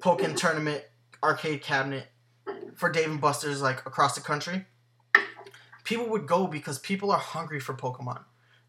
[0.00, 0.84] Pokken tournament
[1.22, 2.06] arcade cabinet
[2.74, 4.66] for Dave and Buster's like across the country,
[5.84, 8.24] people would go because people are hungry for Pokemon.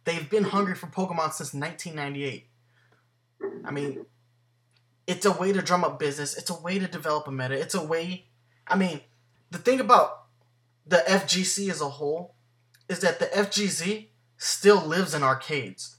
[0.06, 2.48] They've been hungry for Pokemon since 1998.
[3.66, 4.06] I mean,
[5.06, 6.38] it's a way to drum up business.
[6.38, 7.60] It's a way to develop a meta.
[7.60, 8.28] It's a way.
[8.68, 9.02] I mean,
[9.52, 10.24] the thing about
[10.86, 12.36] the FGC as a whole
[12.88, 14.08] is that the FGC
[14.38, 15.97] still lives in arcades.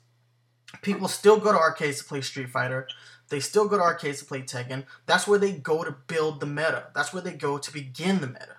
[0.82, 2.89] People still go to arcades to play Street Fighter.
[3.28, 4.85] They still go to arcades to play Tekken.
[5.07, 6.89] That's where they go to build the meta.
[6.95, 8.57] That's where they go to begin the meta.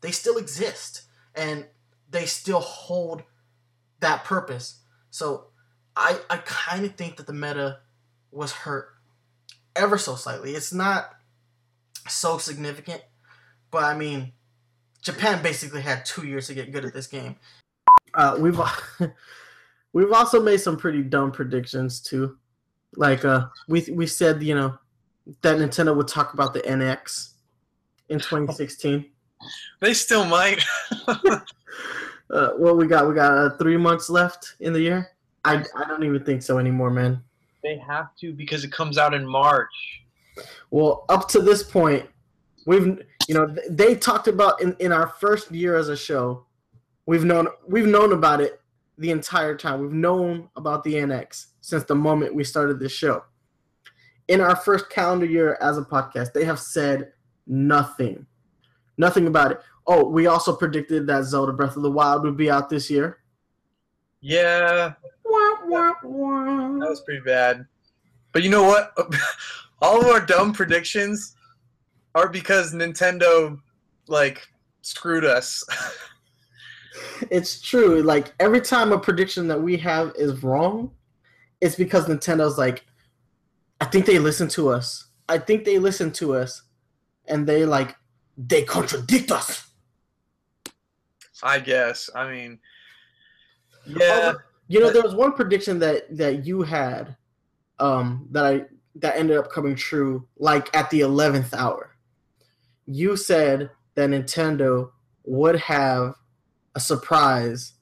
[0.00, 1.02] They still exist
[1.34, 1.66] and
[2.10, 3.22] they still hold
[4.00, 4.80] that purpose.
[5.10, 5.46] So
[5.94, 7.80] I I kind of think that the meta
[8.30, 8.88] was hurt
[9.74, 10.52] ever so slightly.
[10.52, 11.10] It's not
[12.08, 13.02] so significant,
[13.70, 14.32] but I mean,
[15.02, 17.36] Japan basically had two years to get good at this game.
[18.14, 18.60] Uh, we've
[19.96, 22.36] We've also made some pretty dumb predictions too.
[22.96, 24.78] Like uh we we said, you know,
[25.40, 27.30] that Nintendo would talk about the NX
[28.10, 29.06] in 2016.
[29.80, 30.62] They still might.
[32.28, 33.06] Uh what we got?
[33.06, 35.12] We got uh, 3 months left in the year.
[35.44, 37.22] I I don't even think so anymore, man.
[37.62, 40.02] they have to because it comes out in March.
[40.72, 42.04] Well, up to this point,
[42.66, 42.98] we've
[43.28, 46.44] you know they talked about in, in our first year as a show,
[47.06, 48.60] we've known we've known about it
[48.98, 49.80] the entire time.
[49.80, 53.24] We've known about the NX since the moment we started this show.
[54.28, 57.12] In our first calendar year as a podcast, they have said
[57.46, 58.26] nothing.
[58.98, 59.60] Nothing about it.
[59.86, 63.18] Oh, we also predicted that Zelda Breath of the Wild would be out this year.
[64.20, 64.94] Yeah,
[65.24, 66.78] Wah, wah, wah.
[66.78, 67.66] that was pretty bad.
[68.32, 68.92] But you know what?
[69.82, 71.36] All of our dumb predictions
[72.14, 73.58] are because Nintendo
[74.08, 74.48] like
[74.82, 75.62] screwed us.
[77.30, 78.02] it's true.
[78.02, 80.90] Like every time a prediction that we have is wrong,
[81.60, 82.84] it's because Nintendo's like,
[83.80, 85.08] I think they listen to us.
[85.28, 86.62] I think they listen to us,
[87.26, 87.96] and they like
[88.36, 89.68] they contradict us.
[91.42, 92.08] I guess.
[92.14, 92.58] I mean,
[93.86, 94.34] yeah.
[94.68, 97.16] You know, there was one prediction that that you had,
[97.78, 98.64] um, that I
[98.96, 100.26] that ended up coming true.
[100.38, 101.96] Like at the eleventh hour,
[102.86, 104.90] you said that Nintendo
[105.24, 106.14] would have
[106.76, 107.72] a surprise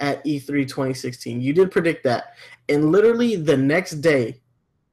[0.00, 1.40] at E E3 2016.
[1.40, 2.34] You did predict that,
[2.68, 4.40] and literally the next day,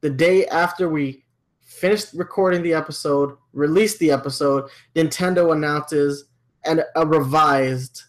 [0.01, 1.23] the day after we
[1.61, 6.25] finished recording the episode, released the episode, Nintendo announces
[6.65, 8.03] an, a revised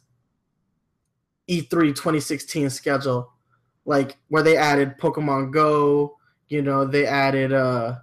[1.46, 3.32] E E3 2016 schedule,
[3.84, 6.16] like where they added Pokemon Go.
[6.48, 7.96] You know, they added uh,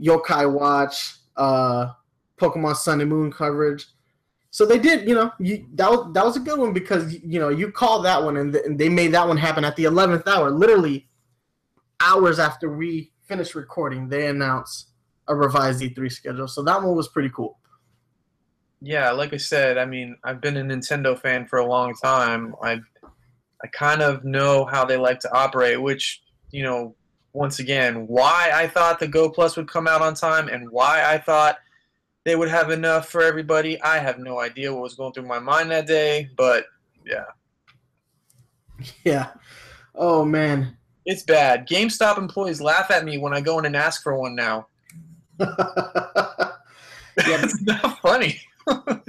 [0.00, 1.92] Yokai Watch, uh,
[2.36, 3.86] Pokemon Sun and Moon coverage.
[4.50, 7.38] So they did, you know, you, that was that was a good one because you
[7.38, 9.84] know you called that one and, th- and they made that one happen at the
[9.84, 11.08] eleventh hour, literally
[12.00, 14.08] hours after we finished recording.
[14.08, 14.88] They announced
[15.28, 17.58] a revised E3 schedule, so that one was pretty cool.
[18.80, 22.54] yeah, like I said, I mean, I've been a Nintendo fan for a long time.
[22.62, 22.80] I
[23.62, 26.22] I kind of know how they like to operate, which,
[26.52, 26.94] you know,
[27.32, 31.04] once again, why I thought the Go Plus would come out on time and why
[31.04, 31.58] I thought
[32.28, 35.38] they would have enough for everybody, I have no idea what was going through my
[35.38, 36.66] mind that day, but
[37.06, 37.24] yeah.
[39.02, 39.30] Yeah.
[39.94, 40.76] Oh man.
[41.06, 41.66] It's bad.
[41.66, 44.66] GameStop employees laugh at me when I go in and ask for one now.
[45.40, 45.46] yeah,
[47.16, 48.38] it's not funny.
[48.66, 49.06] but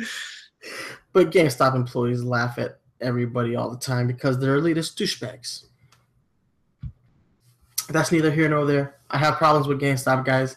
[1.13, 5.65] GameStop employees laugh at everybody all the time because they're elitist douchebags.
[7.89, 8.95] That's neither here nor there.
[9.09, 10.55] I have problems with GameStop guys.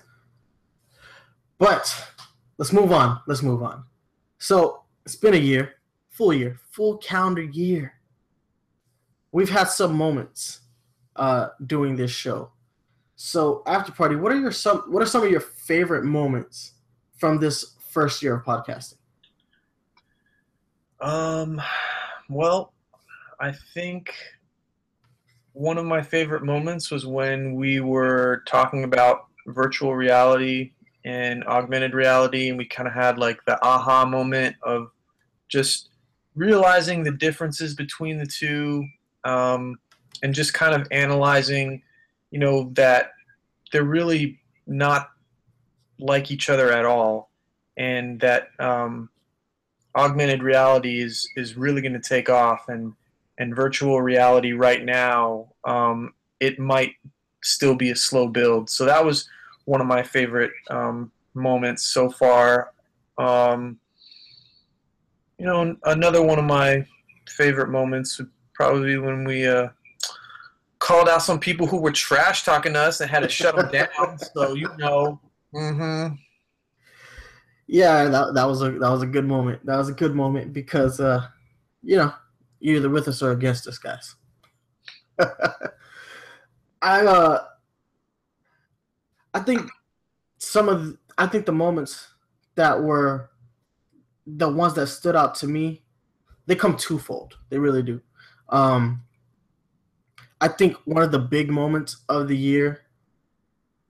[1.59, 2.12] But
[2.63, 3.21] let's move on.
[3.27, 3.83] Let's move on.
[4.39, 5.75] So it's been a year,
[6.11, 7.95] full year, full calendar year.
[9.33, 10.61] We've had some moments
[11.17, 12.53] uh, doing this show.
[13.17, 16.75] So after party, what are your some what are some of your favorite moments
[17.19, 18.99] from this first year of podcasting?
[21.01, 21.61] Um,
[22.29, 22.75] well,
[23.41, 24.15] I think
[25.53, 31.95] one of my favorite moments was when we were talking about virtual reality and augmented
[31.95, 34.91] reality, and we kind of had like the aha moment of
[35.49, 35.91] just
[36.35, 38.87] realizing the differences between the two,
[39.25, 39.79] um,
[40.23, 41.83] and just kind of analyzing,
[42.31, 43.13] you know, that
[43.73, 45.11] they're really not
[45.99, 47.31] like each other at all,
[47.77, 49.09] and that um,
[49.97, 52.95] augmented reality is is really going to take off and
[53.39, 56.95] and virtual reality right now um, it might
[57.43, 58.71] still be a slow build.
[58.71, 59.29] So that was
[59.65, 62.73] one of my favorite um, moments so far
[63.19, 63.79] um,
[65.39, 66.85] you know another one of my
[67.29, 69.69] favorite moments would probably be when we uh,
[70.79, 73.71] called out some people who were trash talking to us and had to shut them
[73.71, 75.21] down so you know
[75.55, 76.09] hmm
[77.67, 79.65] Yeah, that, that was a that was a good moment.
[79.65, 81.27] That was a good moment because uh,
[81.83, 82.13] you know
[82.61, 84.15] you're either with us or against us, guys.
[86.83, 87.45] I uh,
[89.35, 89.71] I think
[90.39, 92.09] some of I think the moments
[92.55, 93.31] that were
[94.27, 95.83] the ones that stood out to me,
[96.47, 97.39] they come twofold.
[97.49, 98.01] They really do.
[98.49, 99.03] Um,
[100.41, 102.83] I think one of the big moments of the year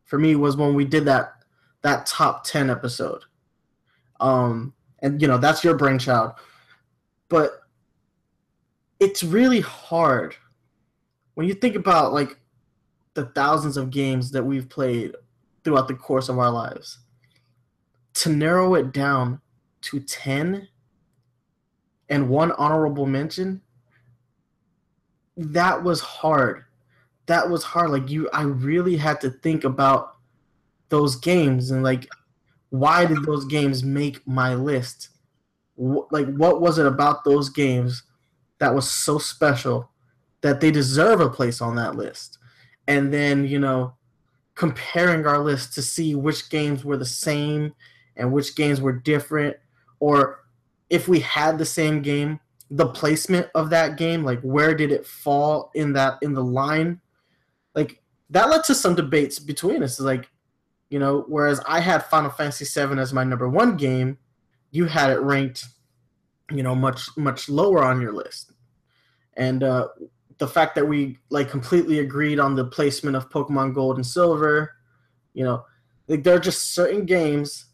[0.05, 1.33] for me was when we did that
[1.81, 3.23] that top ten episode
[4.21, 6.33] um, and you know that's your brainchild
[7.31, 7.61] but
[9.01, 10.37] it's really hard
[11.33, 12.39] when you think about like
[13.15, 15.15] the thousands of games that we've played
[15.65, 16.99] throughout the course of our lives
[18.15, 19.41] to narrow it down
[19.81, 20.69] to 10
[22.09, 23.63] and one honorable mention
[25.37, 26.65] that was hard.
[27.27, 27.91] That was hard.
[27.91, 30.17] Like you, I really had to think about
[30.89, 32.07] those games and like,
[32.71, 35.11] why did those games make my list?
[35.77, 38.03] Like, what was it about those games
[38.59, 39.91] that was so special
[40.43, 42.39] that they deserve a place on that list?
[42.87, 43.95] And then you know,
[44.55, 47.75] comparing our list to see which games were the same
[48.17, 49.57] and which games were different,
[50.01, 50.41] or
[50.91, 52.39] if we had the same game,
[52.71, 57.01] the placement of that game, like where did it fall in that in the line,
[57.75, 60.01] like that led to some debates between us.
[60.01, 60.29] Like,
[60.91, 64.19] you know, whereas I had Final Fantasy VII as my number one game,
[64.71, 65.67] you had it ranked,
[66.51, 68.53] you know, much much lower on your list,
[69.35, 69.89] and uh,
[70.39, 74.75] the fact that we like completely agreed on the placement of Pokemon Gold and Silver,
[75.35, 75.65] you know,
[76.09, 77.67] like there are just certain games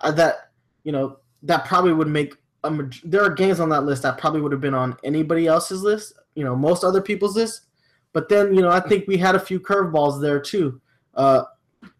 [0.00, 0.50] uh, that
[0.84, 2.34] you know that probably would make
[2.64, 5.82] a there are games on that list that probably would have been on anybody else's
[5.82, 7.62] list, you know, most other people's list.
[8.12, 10.80] But then, you know, I think we had a few curveballs there too.
[11.14, 11.44] Uh,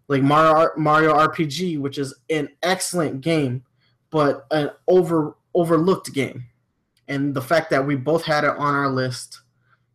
[0.09, 3.65] like Mario Mario RPG, which is an excellent game,
[4.11, 6.45] but an over overlooked game.
[7.09, 9.41] And the fact that we both had it on our list,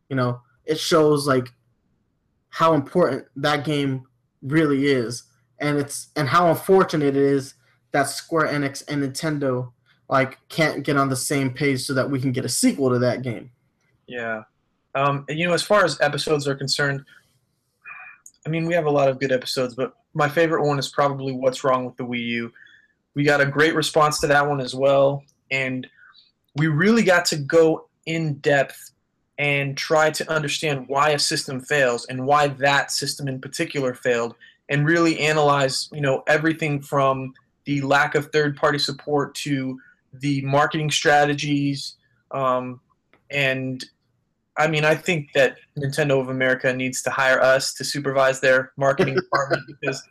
[0.10, 1.50] you know, it shows like
[2.50, 4.04] how important that game
[4.42, 5.24] really is.
[5.60, 7.56] And it's and how unfortunate it is
[7.92, 9.72] that Square Enix and Nintendo
[10.10, 13.00] like can't get on the same page so that we can get a sequel to
[13.00, 13.52] that game.
[14.08, 14.44] Yeah.
[14.96, 17.04] Um, and, you know, as far as episodes are concerned,
[18.46, 21.34] I mean, we have a lot of good episodes, but my favorite one is probably
[21.34, 22.52] What's Wrong with the Wii U.
[23.14, 25.86] We got a great response to that one as well, and
[26.56, 28.92] we really got to go in depth
[29.38, 34.36] and try to understand why a system fails and why that system in particular failed,
[34.70, 37.34] and really analyze, you know, everything from
[37.66, 39.80] the lack of third-party support to
[40.14, 41.96] the marketing strategies,
[42.32, 42.80] um,
[43.30, 43.86] and
[44.58, 48.72] I mean, I think that Nintendo of America needs to hire us to supervise their
[48.76, 50.02] marketing department because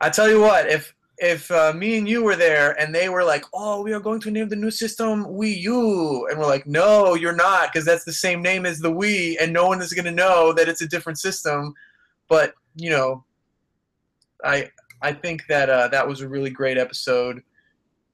[0.00, 3.24] I tell you what, if if uh, me and you were there and they were
[3.24, 6.66] like, "Oh, we are going to name the new system Wii U," and we're like,
[6.66, 9.92] "No, you're not, because that's the same name as the Wii, and no one is
[9.92, 11.74] going to know that it's a different system."
[12.28, 13.24] But you know,
[14.44, 14.70] I
[15.02, 17.42] I think that uh, that was a really great episode,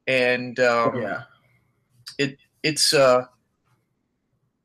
[0.07, 1.23] and um, yeah.
[2.63, 3.27] it's uh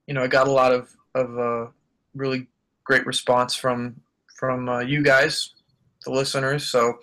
[0.07, 1.68] you know I got a lot of of uh,
[2.16, 2.48] really
[2.86, 3.99] great response from
[4.36, 5.53] from uh, you guys,
[6.06, 6.66] the listeners.
[6.66, 6.94] So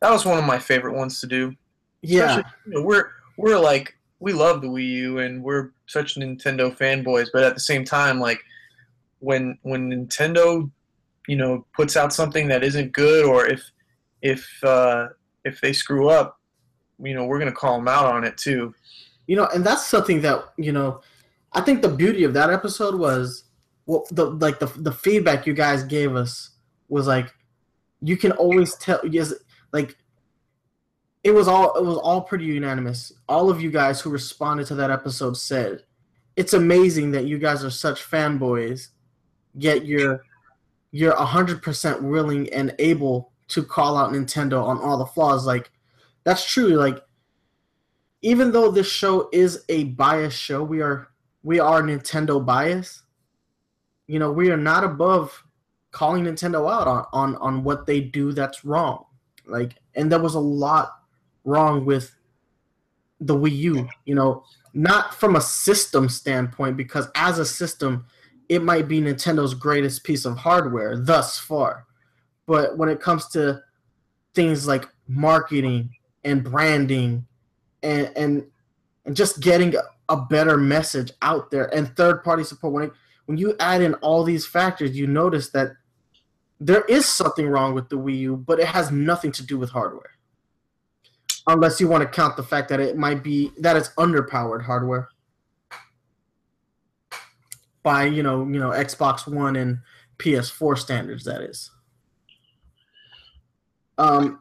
[0.00, 1.54] that was one of my favorite ones to do.
[2.02, 2.42] Yeah.
[2.66, 7.28] You know, we're we're like we love the Wii U and we're such Nintendo fanboys,
[7.32, 8.40] but at the same time, like
[9.20, 10.70] when when Nintendo,
[11.26, 13.62] you know, puts out something that isn't good, or if
[14.22, 15.08] if uh,
[15.44, 16.40] if they screw up,
[17.02, 18.74] you know, we're gonna call them out on it too.
[19.26, 21.02] You know, and that's something that, you know,
[21.52, 23.44] I think the beauty of that episode was
[23.86, 26.50] well the like the the feedback you guys gave us
[26.88, 27.32] was like
[28.00, 29.32] you can always tell yes
[29.72, 29.96] like
[31.24, 33.12] it was all it was all pretty unanimous.
[33.28, 35.84] All of you guys who responded to that episode said
[36.36, 38.88] it's amazing that you guys are such fanboys,
[39.54, 40.22] yet you're
[40.92, 45.46] you're hundred percent willing and able to call out Nintendo on all the flaws.
[45.46, 45.70] Like
[46.24, 46.68] that's true.
[46.68, 47.02] Like
[48.22, 51.08] even though this show is a biased show, we are
[51.42, 53.02] we are Nintendo bias.
[54.06, 55.44] You know, we are not above
[55.90, 59.04] calling Nintendo out on, on on what they do that's wrong.
[59.48, 60.92] Like and there was a lot
[61.44, 62.14] wrong with
[63.20, 64.44] the Wii U, you know,
[64.74, 68.06] not from a system standpoint because as a system
[68.48, 71.86] it might be Nintendo's greatest piece of hardware thus far.
[72.46, 73.60] But when it comes to
[74.34, 75.90] things like marketing
[76.24, 77.26] and branding
[77.82, 78.46] and and,
[79.04, 82.92] and just getting a, better message out there and third party support when it,
[83.26, 85.72] when you add in all these factors you notice that
[86.60, 89.70] there is something wrong with the Wii U but it has nothing to do with
[89.70, 90.10] hardware
[91.46, 95.08] unless you want to count the fact that it might be that it's underpowered hardware
[97.82, 99.78] by you know you know Xbox One and
[100.18, 101.70] PS4 standards that is
[103.98, 104.40] um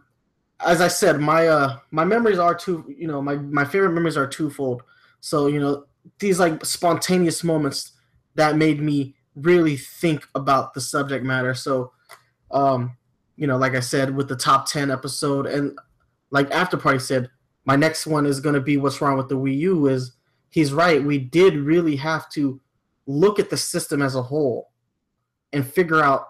[0.65, 4.17] as I said, my uh my memories are two you know, my, my favorite memories
[4.17, 4.83] are twofold.
[5.19, 5.85] So, you know,
[6.19, 7.93] these like spontaneous moments
[8.35, 11.53] that made me really think about the subject matter.
[11.53, 11.91] So
[12.51, 12.95] um,
[13.35, 15.77] you know, like I said, with the top ten episode and
[16.29, 17.29] like after party said,
[17.65, 20.13] my next one is gonna be what's wrong with the Wii U is
[20.49, 22.59] he's right, we did really have to
[23.05, 24.71] look at the system as a whole
[25.53, 26.27] and figure out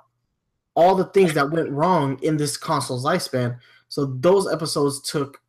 [0.75, 3.57] all the things that went wrong in this console's lifespan.
[3.89, 5.39] So those episodes took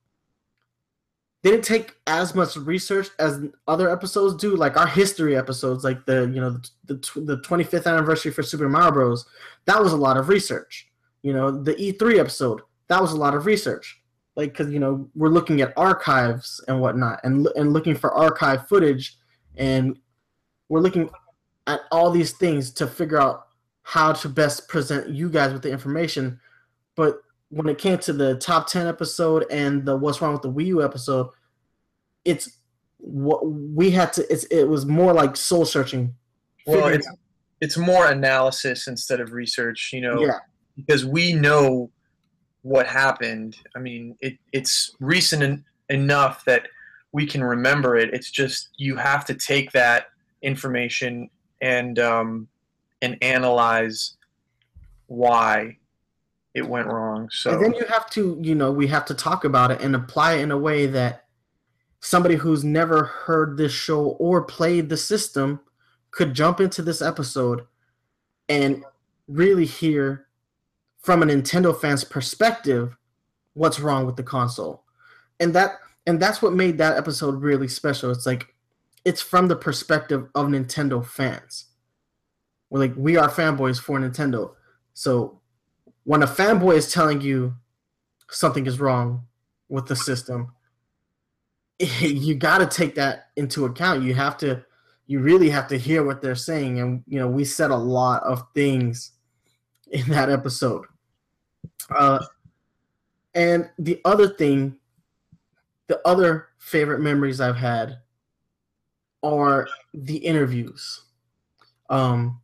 [1.51, 6.31] didn't take as much research as other episodes do, like our history episodes, like the
[6.33, 9.27] you know the the, the 25th anniversary for Super Mario Bros.
[9.66, 10.89] That was a lot of research.
[11.23, 14.01] You know, the E3 episode that was a lot of research,
[14.35, 18.66] like because you know we're looking at archives and whatnot, and and looking for archive
[18.66, 19.19] footage,
[19.57, 19.99] and
[20.69, 21.09] we're looking
[21.66, 23.47] at all these things to figure out
[23.83, 26.41] how to best present you guys with the information.
[26.97, 27.20] But
[27.51, 30.66] when it came to the top 10 episode and the what's wrong with the Wii
[30.66, 31.29] U episode,
[32.28, 32.59] it's
[32.98, 36.14] what we had to it's it was more like soul searching.
[36.66, 37.09] Well, it's
[37.60, 40.38] it's more analysis instead of research, you know, yeah,
[40.76, 41.90] because we know
[42.62, 43.56] what happened.
[43.74, 46.68] I mean, it, it's recent en- enough that
[47.12, 48.12] we can remember it.
[48.12, 50.06] It's just you have to take that
[50.42, 51.30] information
[51.62, 52.48] and um,
[53.00, 54.16] and analyze
[55.06, 55.78] why
[56.55, 57.30] it went wrong.
[57.30, 59.94] So and then you have to, you know, we have to talk about it and
[59.96, 61.24] apply it in a way that
[62.01, 65.61] somebody who's never heard this show or played the system
[66.11, 67.62] could jump into this episode
[68.49, 68.85] and
[69.27, 70.27] really hear
[70.99, 72.97] from a Nintendo fan's perspective
[73.55, 74.85] what's wrong with the console.
[75.41, 75.73] And that
[76.07, 78.11] and that's what made that episode really special.
[78.11, 78.55] It's like
[79.05, 81.66] it's from the perspective of Nintendo fans.
[82.70, 84.53] We're like we are fanboys for Nintendo.
[84.95, 85.41] So
[86.05, 87.55] when a fanboy is telling you
[88.31, 89.27] something is wrong
[89.69, 90.53] with the system,
[92.00, 94.02] you got to take that into account.
[94.02, 94.64] You have to,
[95.06, 96.80] you really have to hear what they're saying.
[96.80, 99.12] And, you know, we said a lot of things
[99.90, 100.84] in that episode.
[101.90, 102.24] Uh,
[103.34, 104.76] and the other thing,
[105.86, 107.98] the other favorite memories I've had
[109.22, 111.05] are the interviews.
[111.88, 112.40] Um,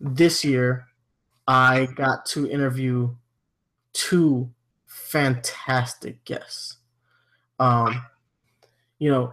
[0.00, 0.86] this year,
[1.46, 3.14] I got to interview
[3.92, 4.50] two
[4.86, 6.76] fantastic guests.
[7.58, 8.02] Um,
[8.98, 9.32] you know,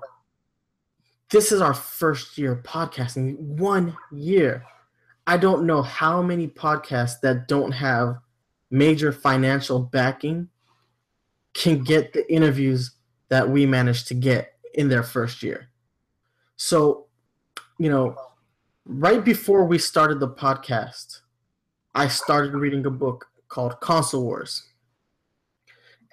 [1.30, 3.38] this is our first year podcasting.
[3.38, 4.64] One year.
[5.28, 8.18] I don't know how many podcasts that don't have
[8.70, 10.50] major financial backing
[11.54, 12.92] can get the interviews
[13.30, 15.70] that we managed to get in their first year.
[16.58, 17.08] So,
[17.80, 18.16] you know,
[18.86, 21.22] right before we started the podcast,
[21.96, 24.68] I started reading a book called Console Wars.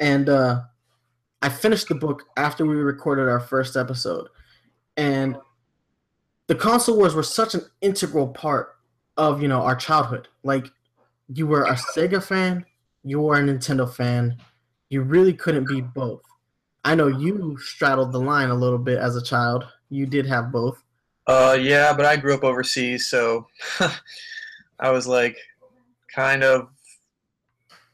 [0.00, 0.62] And uh,
[1.43, 4.28] I finished the book after we recorded our first episode.
[4.97, 5.36] And
[6.47, 8.77] the console wars were such an integral part
[9.16, 10.28] of, you know, our childhood.
[10.44, 10.69] Like
[11.28, 12.64] you were a Sega fan,
[13.02, 14.36] you were a Nintendo fan.
[14.89, 16.23] You really couldn't be both.
[16.85, 19.64] I know you straddled the line a little bit as a child.
[19.89, 20.82] You did have both.
[21.27, 23.47] Uh, yeah, but I grew up overseas, so
[24.78, 25.36] I was like
[26.14, 26.69] kind of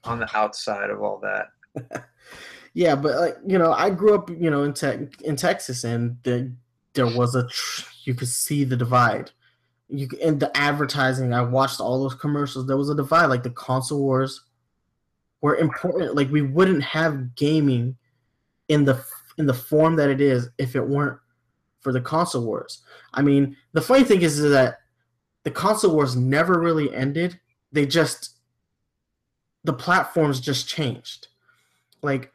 [0.05, 2.09] on the outside of all that.
[2.75, 6.17] Yeah, but like you know, I grew up you know in te- in Texas, and
[6.23, 6.53] the,
[6.95, 9.31] there was a tr- you could see the divide.
[9.89, 11.33] You and the advertising.
[11.33, 12.67] I watched all those commercials.
[12.67, 13.27] There was a divide.
[13.27, 14.43] Like the console wars
[15.41, 16.15] were important.
[16.15, 17.97] Like we wouldn't have gaming
[18.69, 19.03] in the
[19.39, 21.19] in the form that it is if it weren't
[21.81, 22.83] for the console wars.
[23.15, 24.81] I mean, the funny thing is, is that
[25.45, 27.39] the console wars never really ended.
[27.73, 28.37] They just
[29.65, 31.29] the platforms just changed.
[32.03, 32.33] Like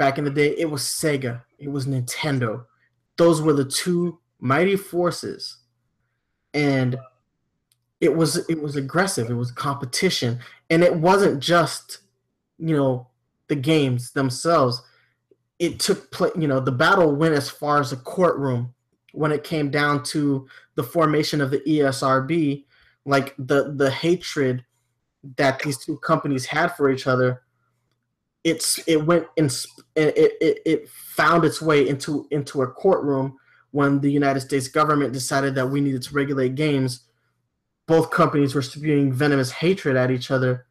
[0.00, 2.64] back in the day, it was Sega, it was Nintendo.
[3.18, 5.58] Those were the two mighty forces,
[6.54, 6.98] and
[8.00, 9.28] it was it was aggressive.
[9.28, 10.38] It was competition,
[10.70, 11.98] and it wasn't just
[12.58, 13.08] you know
[13.48, 14.80] the games themselves.
[15.58, 16.32] It took place.
[16.34, 18.72] You know, the battle went as far as a courtroom
[19.12, 22.64] when it came down to the formation of the ESRB.
[23.04, 24.64] Like the the hatred
[25.36, 27.42] that these two companies had for each other
[28.44, 33.36] it's it went in sp- it, it it found its way into into a courtroom
[33.72, 37.06] when the United States government decided that we needed to regulate games.
[37.86, 40.66] Both companies were spewing venomous hatred at each other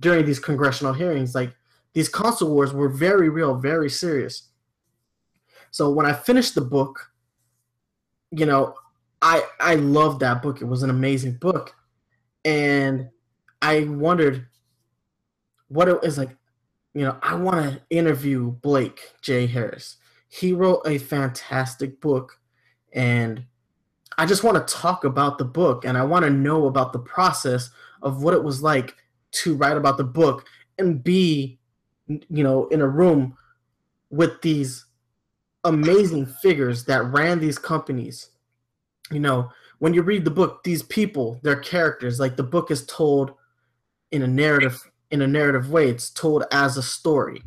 [0.00, 1.34] during these congressional hearings.
[1.34, 1.54] Like
[1.94, 4.50] these console wars were very real, very serious.
[5.70, 7.10] So when I finished the book,
[8.30, 8.74] you know,
[9.22, 10.60] I I loved that book.
[10.60, 11.74] It was an amazing book,
[12.44, 13.08] and
[13.62, 14.46] I wondered
[15.68, 16.36] what it is like
[16.94, 19.46] you know, I want to interview Blake J.
[19.46, 19.96] Harris.
[20.28, 22.38] He wrote a fantastic book,
[22.92, 23.44] and
[24.16, 27.00] I just want to talk about the book and I want to know about the
[27.00, 27.70] process
[28.02, 28.94] of what it was like
[29.32, 30.46] to write about the book
[30.78, 31.58] and be,
[32.06, 33.36] you know, in a room
[34.10, 34.86] with these
[35.64, 38.30] amazing figures that ran these companies.
[39.10, 42.86] You know, when you read the book, these people, their characters, like the book is
[42.86, 43.32] told
[44.12, 44.80] in a narrative
[45.14, 45.88] in a narrative way.
[45.88, 47.40] It's told as a story.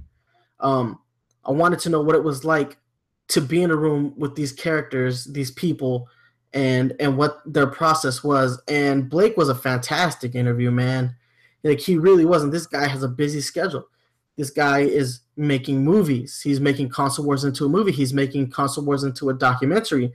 [0.61, 0.99] Um,
[1.45, 2.77] I wanted to know what it was like
[3.27, 6.07] to be in a room with these characters, these people,
[6.53, 8.60] and and what their process was.
[8.69, 11.14] And Blake was a fantastic interview, man.
[11.64, 12.53] Like he really wasn't.
[12.53, 13.88] This guy has a busy schedule.
[14.38, 16.39] This guy is making movies.
[16.41, 17.91] He's making Console Wars into a movie.
[17.91, 20.14] He's making Console Wars into a documentary.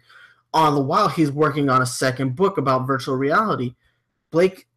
[0.55, 3.75] All the while, he's working on a second book about virtual reality.
[4.31, 4.69] Blake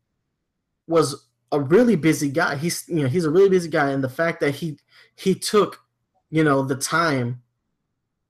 [0.88, 1.26] was
[1.56, 2.56] a really busy guy.
[2.56, 4.78] He's you know he's a really busy guy, and the fact that he
[5.16, 5.82] he took
[6.30, 7.42] you know the time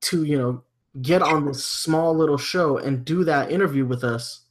[0.02, 0.64] to you know
[1.02, 4.42] get on this small little show and do that interview with us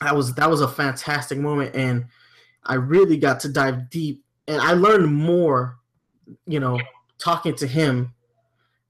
[0.00, 2.04] that was that was a fantastic moment and
[2.64, 5.78] i really got to dive deep and i learned more
[6.46, 6.78] you know
[7.18, 8.12] talking to him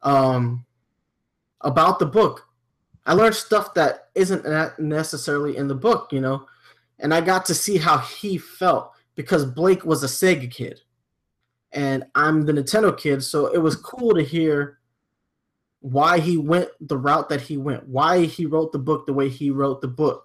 [0.02, 0.64] um
[1.60, 2.48] about the book
[3.06, 4.44] i learned stuff that isn't
[4.80, 6.46] necessarily in the book you know
[6.98, 10.80] and i got to see how he felt because blake was a sega kid
[11.72, 14.78] and i'm the nintendo kid so it was cool to hear
[15.84, 19.28] why he went the route that he went, why he wrote the book the way
[19.28, 20.24] he wrote the book.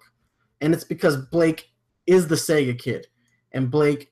[0.62, 1.68] And it's because Blake
[2.06, 3.08] is the Sega kid.
[3.52, 4.10] And Blake,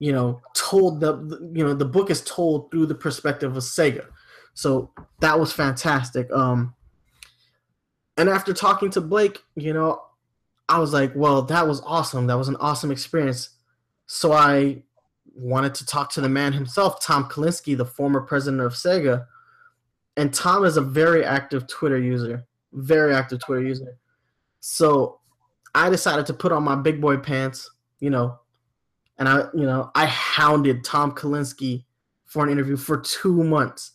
[0.00, 4.04] you know, told the, you know, the book is told through the perspective of Sega.
[4.52, 4.90] So
[5.20, 6.30] that was fantastic.
[6.30, 6.74] Um
[8.18, 10.02] and after talking to Blake, you know,
[10.68, 12.26] I was like, well, that was awesome.
[12.26, 13.50] That was an awesome experience.
[14.06, 14.82] So I
[15.34, 19.26] wanted to talk to the man himself, Tom Kalinske, the former president of Sega
[20.16, 23.98] and Tom is a very active Twitter user, very active Twitter user.
[24.60, 25.20] So
[25.74, 27.70] I decided to put on my big boy pants,
[28.00, 28.38] you know,
[29.18, 31.84] and I, you know, I hounded Tom Kalinske
[32.24, 33.92] for an interview for two months.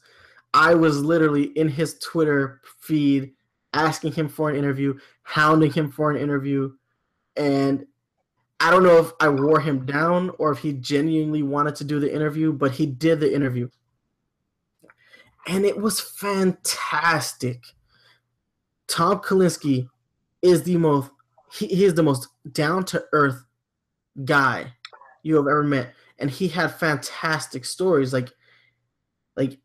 [0.54, 3.34] I was literally in his Twitter feed
[3.74, 4.98] asking him for an interview,
[5.32, 6.74] hounding him for an interview,
[7.38, 7.86] and
[8.60, 12.02] I don't know if I wore him down or if he genuinely wanted to do
[12.02, 13.70] the interview, but he did the interview.
[15.48, 17.64] And it was fantastic.
[18.88, 19.88] Tom Kalinske
[20.42, 21.12] is the most
[21.54, 23.42] he, he is the most down to earth
[24.26, 24.74] guy
[25.24, 28.12] you have ever met, and he had fantastic stories.
[28.12, 28.30] Like
[29.38, 29.60] like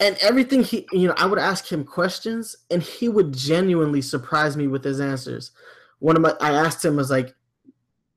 [0.00, 4.56] and everything he you know I would ask him questions and he would genuinely surprise
[4.56, 5.52] me with his answers.
[5.98, 7.34] One of my I asked him was like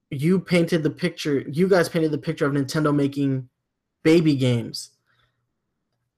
[0.10, 3.50] you painted the picture you guys painted the picture of Nintendo making
[4.04, 4.92] baby games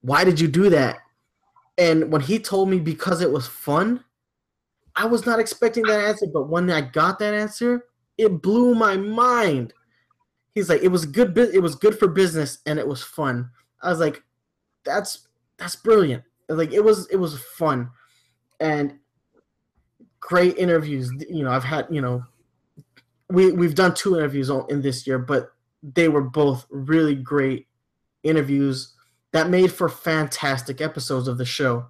[0.04, 0.98] why did you do that?
[1.78, 4.04] And when he told me because it was fun,
[4.94, 6.26] I was not expecting that answer.
[6.32, 7.86] But when I got that answer,
[8.18, 9.72] it blew my mind.
[10.54, 11.36] He's like, it was good.
[11.38, 13.48] It was good for business, and it was fun.
[13.82, 14.22] I was like,
[14.84, 15.26] that's
[15.58, 16.24] that's brilliant.
[16.48, 17.90] Like it was it was fun,
[18.60, 18.98] and
[20.20, 21.10] great interviews.
[21.28, 22.24] You know, I've had you know,
[23.30, 25.52] we we've done two interviews in this year, but
[25.82, 27.66] they were both really great
[28.22, 28.94] interviews
[29.32, 31.86] that made for fantastic episodes of the show.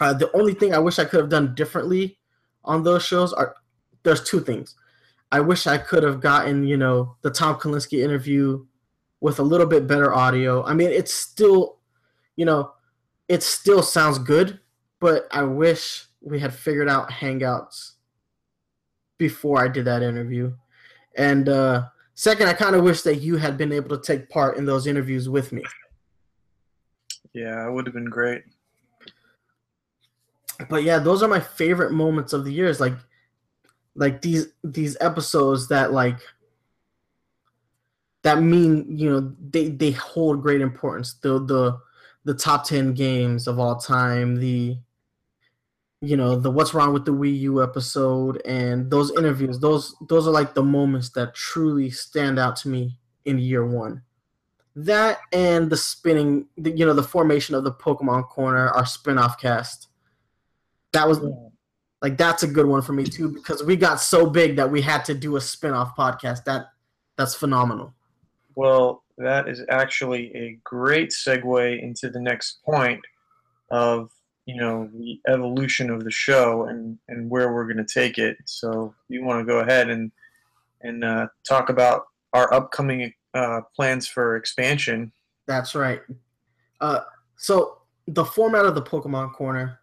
[0.00, 2.18] Uh, the only thing I wish I could have done differently
[2.64, 3.54] on those shows are
[4.02, 4.74] there's two things.
[5.32, 8.64] I wish I could have gotten, you know, the Tom Kalinske interview
[9.20, 10.64] with a little bit better audio.
[10.64, 11.78] I mean, it's still,
[12.40, 12.72] you know,
[13.28, 14.60] it still sounds good,
[14.98, 17.96] but I wish we had figured out Hangouts
[19.18, 20.54] before I did that interview.
[21.18, 24.56] And uh, second, I kind of wish that you had been able to take part
[24.56, 25.62] in those interviews with me.
[27.34, 28.42] Yeah, it would have been great.
[30.70, 32.80] But yeah, those are my favorite moments of the years.
[32.80, 32.94] Like,
[33.94, 36.20] like these these episodes that like
[38.22, 41.14] that mean you know they they hold great importance.
[41.20, 41.78] The the
[42.24, 44.36] the top ten games of all time.
[44.36, 44.78] The
[46.00, 49.58] you know the what's wrong with the Wii U episode and those interviews.
[49.58, 54.02] Those those are like the moments that truly stand out to me in year one
[54.76, 59.40] that and the spinning, the, you know, the formation of the Pokemon Corner, our spin-off
[59.40, 59.88] cast.
[60.92, 61.20] That was
[62.02, 64.80] like that's a good one for me too because we got so big that we
[64.80, 66.44] had to do a spin-off podcast.
[66.44, 66.66] That
[67.16, 67.94] that's phenomenal.
[68.56, 73.00] Well, that is actually a great segue into the next point
[73.70, 74.10] of
[74.46, 78.36] you know the evolution of the show and and where we're going to take it.
[78.46, 80.10] So you want to go ahead and
[80.82, 85.12] and uh, talk about our upcoming uh, plans for expansion.
[85.46, 86.00] That's right.
[86.80, 87.00] Uh,
[87.36, 89.80] so the format of the Pokemon Corner,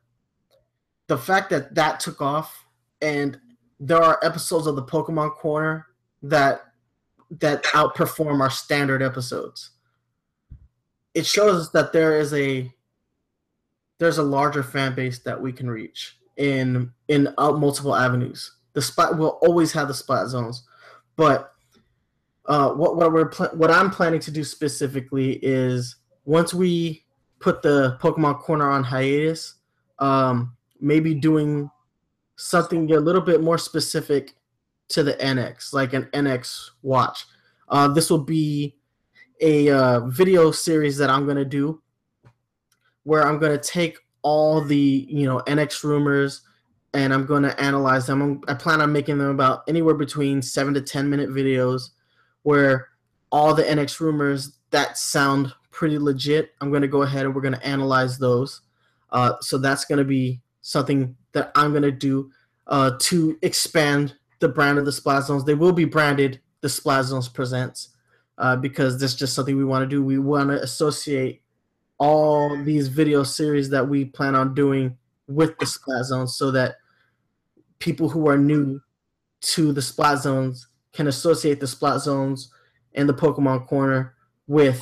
[1.07, 2.65] the fact that that took off,
[3.01, 3.39] and
[3.79, 5.87] there are episodes of the Pokemon Corner
[6.23, 6.66] that
[7.29, 9.71] that outperform our standard episodes.
[11.13, 12.71] It shows us that there is a
[13.99, 18.53] there's a larger fan base that we can reach in in uh, multiple avenues.
[18.73, 20.63] The spot will always have the Splat Zones,
[21.15, 21.53] but
[22.45, 25.95] uh, what what we're pl- what I'm planning to do specifically is
[26.25, 27.03] once we
[27.39, 29.55] put the Pokemon Corner on hiatus.
[29.99, 31.69] Um, maybe doing
[32.35, 34.35] something a little bit more specific
[34.89, 37.25] to the NX, like an NX watch.
[37.69, 38.75] Uh, this will be
[39.41, 41.81] a uh, video series that I'm gonna do,
[43.03, 46.41] where I'm gonna take all the you know NX rumors
[46.93, 48.21] and I'm gonna analyze them.
[48.21, 51.89] I'm, I plan on making them about anywhere between seven to ten minute videos,
[52.43, 52.89] where
[53.31, 56.51] all the NX rumors that sound pretty legit.
[56.61, 58.61] I'm gonna go ahead and we're gonna analyze those.
[59.11, 62.31] Uh, so that's gonna be something that I'm gonna do
[62.67, 65.45] uh, to expand the brand of the Splat Zones.
[65.45, 67.89] They will be branded the Splat Zones Presents
[68.37, 70.03] uh, because that's just something we want to do.
[70.03, 71.41] We want to associate
[71.99, 74.97] all these video series that we plan on doing
[75.27, 76.75] with the Splat Zones so that
[77.79, 78.79] people who are new
[79.41, 82.51] to the Splat Zones can associate the Splat Zones
[82.93, 84.15] and the Pokemon Corner
[84.47, 84.81] with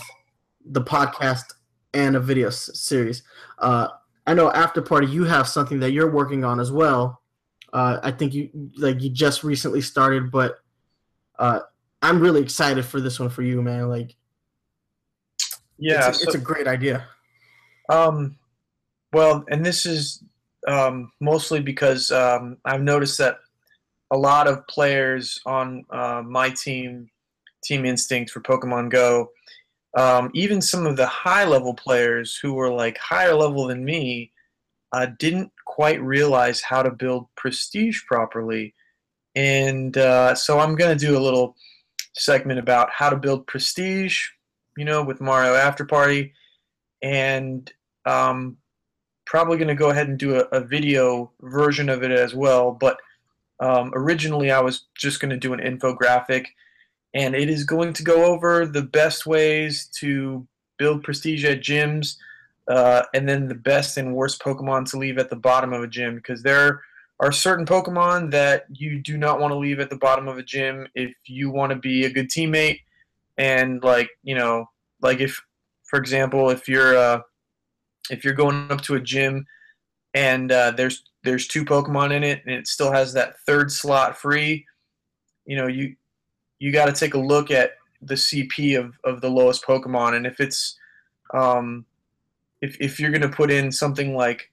[0.66, 1.54] the podcast
[1.94, 3.24] and a video series.
[3.60, 3.88] Uh,
[4.28, 7.22] I know after party you have something that you're working on as well.
[7.76, 10.60] Uh, I think you like you just recently started, but
[11.38, 11.60] uh,
[12.02, 13.90] I'm really excited for this one for you, man.
[13.90, 14.16] Like,
[15.78, 17.06] Yeah, it's, a, so- it's a great idea.
[17.90, 18.38] Um,
[19.12, 20.24] well, and this is
[20.70, 23.40] um, mostly because um, I've noticed that
[24.12, 27.10] a lot of players on uh, my team,
[27.62, 29.32] Team Instinct for Pokemon Go,
[29.98, 34.32] um, even some of the high level players who were like higher level than me,
[34.96, 38.74] uh, didn't quite realize how to build prestige properly.
[39.36, 41.58] And uh, so I'm going to do a little
[42.14, 44.24] segment about how to build prestige,
[44.78, 46.32] you know, with Mario After Party
[47.02, 47.70] and
[48.06, 48.56] um,
[49.26, 52.72] probably going to go ahead and do a, a video version of it as well.
[52.72, 52.98] But
[53.60, 56.46] um, originally, I was just going to do an infographic,
[57.14, 60.48] and it is going to go over the best ways to
[60.78, 62.16] build prestige at gyms,
[62.68, 65.88] uh, and then the best and worst Pokemon to leave at the bottom of a
[65.88, 66.82] gym because there
[67.20, 70.44] are certain Pokemon that you do not want to leave at the bottom of a
[70.44, 72.82] gym if you want to be a good teammate.
[73.38, 74.66] And like you know
[75.02, 75.40] like if
[75.84, 77.22] for example, if you're uh,
[78.10, 79.46] if you're going up to a gym
[80.14, 84.18] and uh, there's there's two Pokemon in it and it still has that third slot
[84.18, 84.66] free,
[85.46, 85.96] you know you
[86.60, 87.72] you got to take a look at
[88.02, 90.16] the CP of, of the lowest Pokemon.
[90.16, 90.78] And if it's
[91.34, 91.86] um,
[92.62, 94.52] if if you're gonna put in something like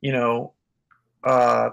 [0.00, 0.52] you know
[1.24, 1.70] uh,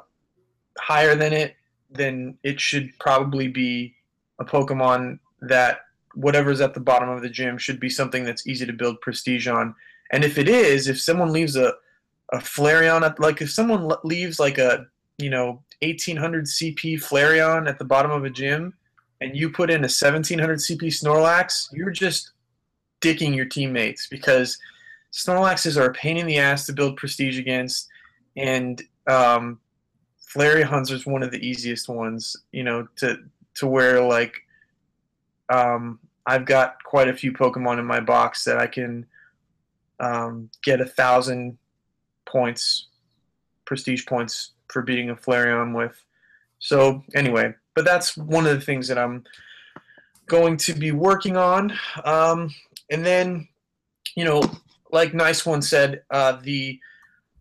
[0.77, 1.55] higher than it,
[1.89, 3.95] then it should probably be
[4.39, 5.79] a Pokemon that
[6.13, 9.47] whatever's at the bottom of the gym should be something that's easy to build prestige
[9.47, 9.73] on.
[10.11, 11.73] And if it is, if someone leaves a
[12.33, 14.85] a Flareon, at, like if someone leaves like a
[15.17, 18.73] you know 1800 CP Flareon at the bottom of a gym,
[19.21, 22.31] and you put in a 1700 CP Snorlax, you're just
[23.01, 24.57] dicking your teammates because
[25.11, 27.87] Snorlaxes are a pain in the ass to build prestige against,
[28.35, 29.59] and um,
[30.33, 33.17] Flareons is one of the easiest ones, you know, to
[33.55, 34.35] to where like
[35.49, 39.05] um, I've got quite a few Pokemon in my box that I can
[39.99, 41.57] um, get a thousand
[42.25, 42.87] points,
[43.65, 45.95] prestige points for beating a Flareon with.
[46.59, 49.23] So anyway, but that's one of the things that I'm
[50.27, 51.73] going to be working on.
[52.03, 52.53] Um,
[52.91, 53.47] and then,
[54.15, 54.41] you know,
[54.91, 56.79] like Nice One said, uh, the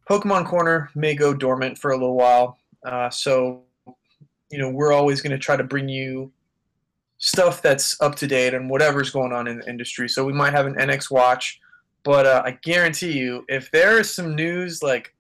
[0.09, 2.59] Pokemon Corner may go dormant for a little while.
[2.85, 3.63] Uh, so,
[4.51, 6.33] you know, we're always going to try to bring you
[7.19, 10.09] stuff that's up to date and whatever's going on in the industry.
[10.09, 11.61] So we might have an NX watch,
[12.05, 15.15] but uh, I guarantee you, if there is some news, like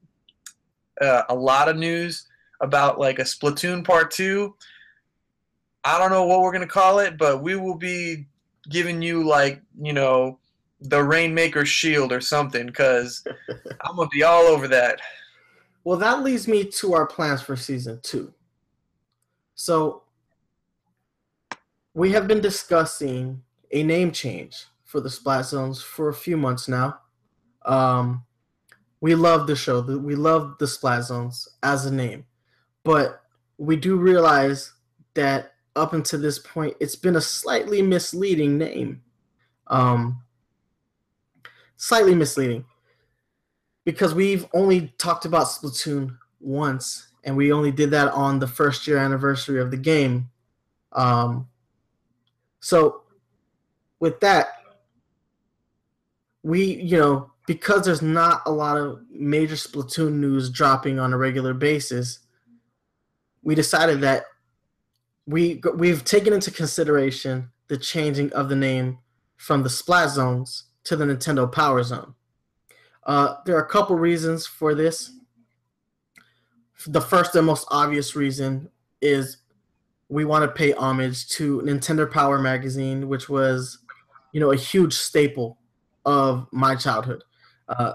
[1.00, 2.26] uh, a lot of news
[2.60, 4.54] about like a Splatoon Part Two,
[5.84, 8.26] I don't know what we're gonna call it, but we will be
[8.68, 10.38] giving you like you know
[10.80, 13.24] the Rainmaker Shield or something, because
[13.80, 15.00] I'm gonna be all over that.
[15.84, 18.32] Well, that leads me to our plans for season two.
[19.54, 20.02] So,
[21.94, 26.68] we have been discussing a name change for the Splat Zones for a few months
[26.68, 26.98] now.
[27.64, 28.24] Um,
[29.00, 29.80] we love the show.
[29.80, 32.24] We love the Splat Zones as a name,
[32.84, 33.22] but
[33.58, 34.72] we do realize
[35.14, 39.02] that up until this point, it's been a slightly misleading name.
[39.68, 40.22] Um,
[41.76, 42.64] slightly misleading
[43.84, 48.86] because we've only talked about Splatoon once, and we only did that on the first
[48.86, 50.28] year anniversary of the game.
[50.92, 51.48] Um,
[52.60, 53.02] so,
[54.00, 54.48] with that,
[56.42, 61.16] we, you know, because there's not a lot of major Splatoon news dropping on a
[61.16, 62.18] regular basis,
[63.42, 64.24] we decided that
[65.26, 68.98] we we've taken into consideration the changing of the name
[69.36, 72.14] from the Splat Zones to the Nintendo Power Zone.
[73.04, 75.12] Uh, there are a couple reasons for this.
[76.86, 78.68] The first and most obvious reason
[79.00, 79.38] is
[80.08, 83.78] we want to pay homage to Nintendo Power magazine, which was,
[84.32, 85.58] you know, a huge staple
[86.04, 87.24] of my childhood.
[87.68, 87.94] Uh,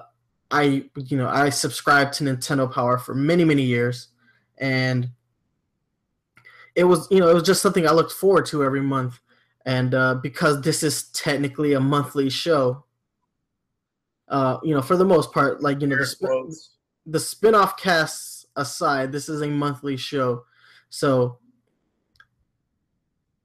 [0.49, 4.09] I, you know, I subscribed to Nintendo Power for many, many years,
[4.57, 5.09] and
[6.75, 9.19] it was, you know, it was just something I looked forward to every month.
[9.65, 12.83] And uh, because this is technically a monthly show,
[14.27, 16.73] uh, you know, for the most part, like you know, the, sp-
[17.05, 20.45] the spin-off casts aside, this is a monthly show,
[20.89, 21.37] so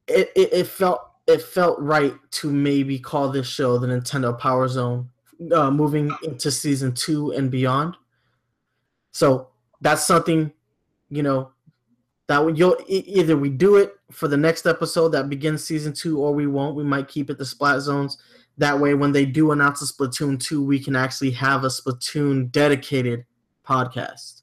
[0.07, 4.69] it, it, it felt it felt right to maybe call this show the Nintendo Power
[4.69, 5.11] Zone,
[5.53, 7.97] uh, moving into season two and beyond.
[9.11, 9.49] So
[9.81, 10.53] that's something,
[11.11, 11.51] you know,
[12.29, 16.35] that you'll either we do it for the next episode that begins season two, or
[16.35, 16.77] we won't.
[16.77, 18.19] We might keep it the Splat Zones.
[18.59, 22.51] That way, when they do announce a Splatoon two, we can actually have a Splatoon
[22.51, 23.25] dedicated
[23.65, 24.43] podcast.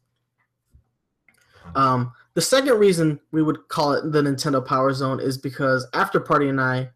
[1.76, 6.19] Um, the second reason we would call it the Nintendo Power Zone is because After
[6.19, 6.89] Party and I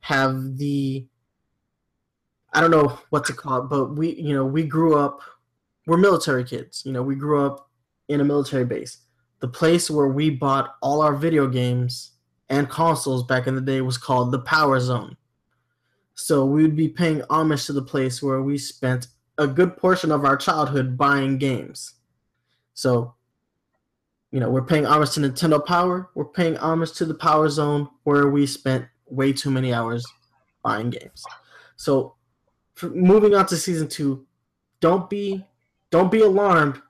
[0.00, 1.06] have the
[2.52, 5.20] I don't know what to call it, but we you know we grew up
[5.86, 6.82] we're military kids.
[6.84, 7.68] You know we grew up
[8.08, 8.98] in a military base.
[9.40, 12.12] The place where we bought all our video games
[12.48, 15.16] and consoles back in the day was called the Power Zone.
[16.14, 19.08] So we would be paying homage to the place where we spent
[19.38, 21.94] a good portion of our childhood buying games.
[22.74, 23.14] So
[24.30, 26.10] you know, we're paying homage to Nintendo Power.
[26.14, 30.06] We're paying homage to the Power Zone, where we spent way too many hours
[30.62, 31.24] buying games.
[31.76, 32.14] So,
[32.82, 34.24] moving on to season two,
[34.80, 35.44] don't be
[35.90, 36.80] don't be alarmed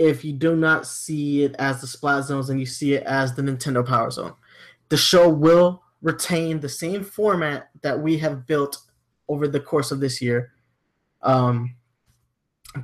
[0.00, 3.34] if you do not see it as the Splat Zones and you see it as
[3.34, 4.32] the Nintendo Power Zone.
[4.88, 8.78] The show will retain the same format that we have built
[9.28, 10.52] over the course of this year.
[11.20, 11.76] Um,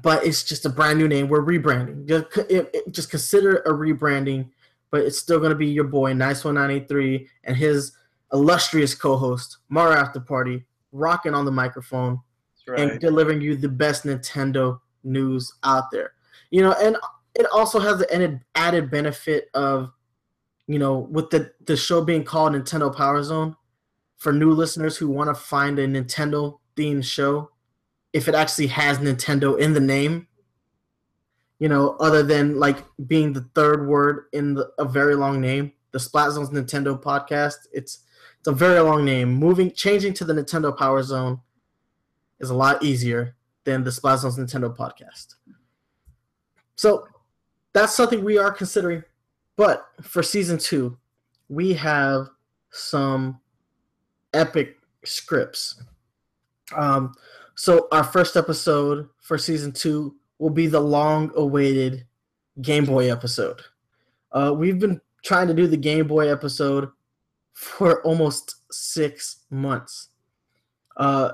[0.02, 1.28] but it's just a brand new name.
[1.28, 2.06] We're rebranding.
[2.06, 4.50] Just, it, it, just consider a rebranding,
[4.90, 7.92] but it's still going to be your boy Nice One Nine Eight Three and his
[8.34, 12.20] illustrious co-host Mario After Party, rocking on the microphone
[12.68, 12.80] right.
[12.80, 16.12] and delivering you the best Nintendo news out there.
[16.50, 16.96] You know, and
[17.34, 19.92] it also has an added benefit of,
[20.66, 23.56] you know, with the the show being called Nintendo Power Zone,
[24.16, 27.50] for new listeners who want to find a Nintendo themed show
[28.12, 30.26] if it actually has Nintendo in the name.
[31.58, 35.72] You know, other than like being the third word in the, a very long name,
[35.92, 37.56] the Splat Zone's Nintendo podcast.
[37.72, 38.04] It's
[38.38, 39.32] it's a very long name.
[39.32, 41.40] Moving changing to the Nintendo Power Zone
[42.38, 45.36] is a lot easier than the Splat Zone's Nintendo podcast.
[46.76, 47.08] So
[47.72, 49.02] that's something we are considering.
[49.56, 50.96] But for season two,
[51.48, 52.28] we have
[52.70, 53.40] some
[54.34, 55.82] epic scripts.
[56.74, 57.14] Um,
[57.54, 62.06] so our first episode for season two will be the long-awaited
[62.60, 63.62] Game Boy episode.
[64.32, 66.90] Uh, we've been trying to do the Game Boy episode
[67.54, 70.08] for almost six months.
[70.96, 71.32] Uh,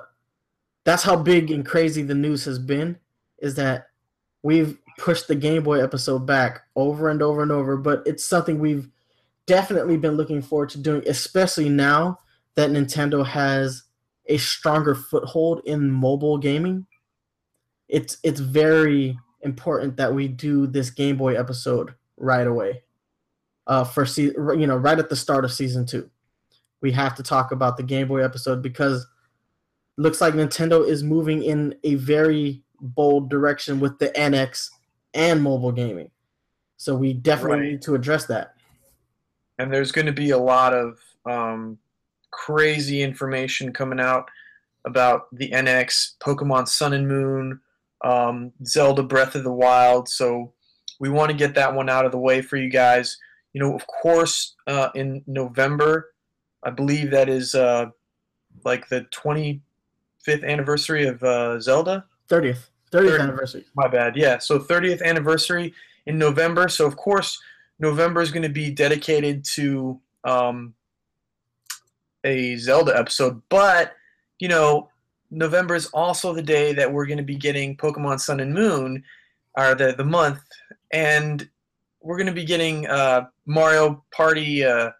[0.84, 2.96] that's how big and crazy the news has been.
[3.38, 3.86] Is that
[4.42, 8.58] we've pushed the Game Boy episode back over and over and over, but it's something
[8.58, 8.88] we've
[9.46, 12.20] definitely been looking forward to doing, especially now
[12.54, 13.82] that Nintendo has
[14.26, 16.86] a stronger foothold in mobile gaming,
[17.88, 22.84] it's it's very important that we do this Game Boy episode right away.
[23.66, 26.08] Uh, for se- you know, right at the start of season two,
[26.80, 29.04] we have to talk about the Game Boy episode because
[29.98, 34.70] looks like Nintendo is moving in a very bold direction with the NX
[35.14, 36.10] and mobile gaming.
[36.76, 37.70] So we definitely right.
[37.72, 38.54] need to address that.
[39.58, 41.78] And there's going to be a lot of um,
[42.30, 44.28] crazy information coming out
[44.84, 47.60] about the NX, Pokemon Sun and Moon,
[48.02, 50.08] um, Zelda Breath of the Wild.
[50.08, 50.52] So
[50.98, 53.16] we want to get that one out of the way for you guys.
[53.52, 56.12] You know, of course, uh, in November,
[56.64, 57.86] I believe that is uh,
[58.64, 59.60] like the 25th
[60.44, 62.06] anniversary of uh, Zelda.
[62.28, 62.70] 30th.
[62.92, 63.64] 30th 30th anniversary.
[63.74, 64.16] My bad.
[64.16, 64.38] Yeah.
[64.38, 65.72] So 30th anniversary
[66.06, 66.68] in November.
[66.68, 67.40] So, of course,
[67.78, 70.74] November is going to be dedicated to um,
[72.24, 73.94] a Zelda episode, but
[74.38, 74.88] you know,
[75.30, 79.02] November is also the day that we're going to be getting Pokemon Sun and Moon,
[79.56, 80.40] or the the month,
[80.92, 81.48] and
[82.00, 84.90] we're going to be getting uh, Mario Party uh,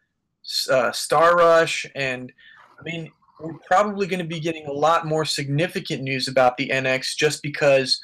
[0.70, 2.32] uh, Star Rush, and
[2.78, 3.10] I mean,
[3.43, 7.43] we're probably going to be getting a lot more significant news about the NX just
[7.43, 8.01] because,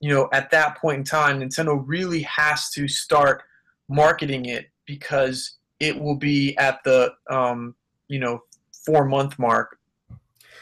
[0.00, 3.42] you know, at that point in time, Nintendo really has to start
[3.88, 7.74] marketing it because it will be at the, um,
[8.08, 8.42] you know,
[8.84, 9.78] four month mark.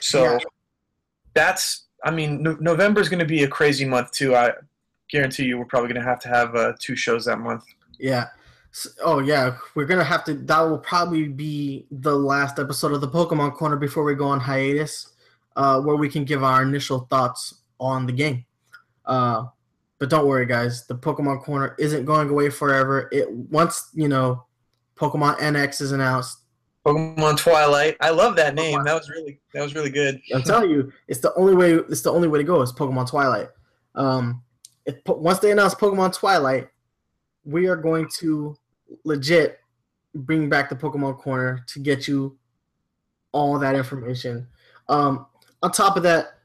[0.00, 0.38] So yeah.
[1.34, 4.34] that's I mean, no- November is going to be a crazy month too.
[4.34, 4.52] I
[5.10, 7.64] guarantee you, we're probably going to have to have uh, two shows that month.
[7.98, 8.28] Yeah.
[8.78, 10.34] S- Oh yeah, we're gonna have to.
[10.34, 14.38] That will probably be the last episode of the Pokemon Corner before we go on
[14.38, 15.14] hiatus,
[15.56, 18.44] uh, where we can give our initial thoughts on the game.
[19.04, 19.46] Uh,
[19.98, 20.86] but don't worry, guys.
[20.86, 23.08] The Pokemon Corner isn't going away forever.
[23.10, 24.44] It once you know,
[24.96, 26.38] Pokemon NX is announced.
[26.86, 27.96] Pokemon Twilight.
[28.00, 28.84] I love that name.
[28.84, 30.20] That was really that was really good.
[30.32, 31.72] I'm telling you, it's the only way.
[31.74, 32.62] It's the only way to go.
[32.62, 33.48] Is Pokemon Twilight.
[33.96, 34.42] Um,
[34.86, 36.68] if, once they announce Pokemon Twilight,
[37.44, 38.56] we are going to
[39.04, 39.60] legit
[40.14, 42.36] bring back the Pokemon Corner to get you
[43.32, 44.46] all that information.
[44.88, 45.26] Um,
[45.62, 46.38] on top of that,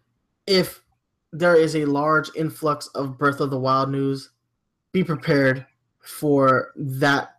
[0.47, 0.83] if
[1.31, 4.31] there is a large influx of Breath of the Wild news,
[4.91, 5.65] be prepared
[6.01, 7.35] for that.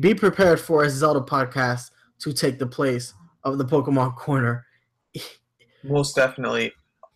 [0.00, 1.90] Be prepared for a Zelda podcast
[2.20, 3.14] to take the place
[3.44, 4.66] of the Pokemon Corner.
[5.84, 6.72] Most definitely.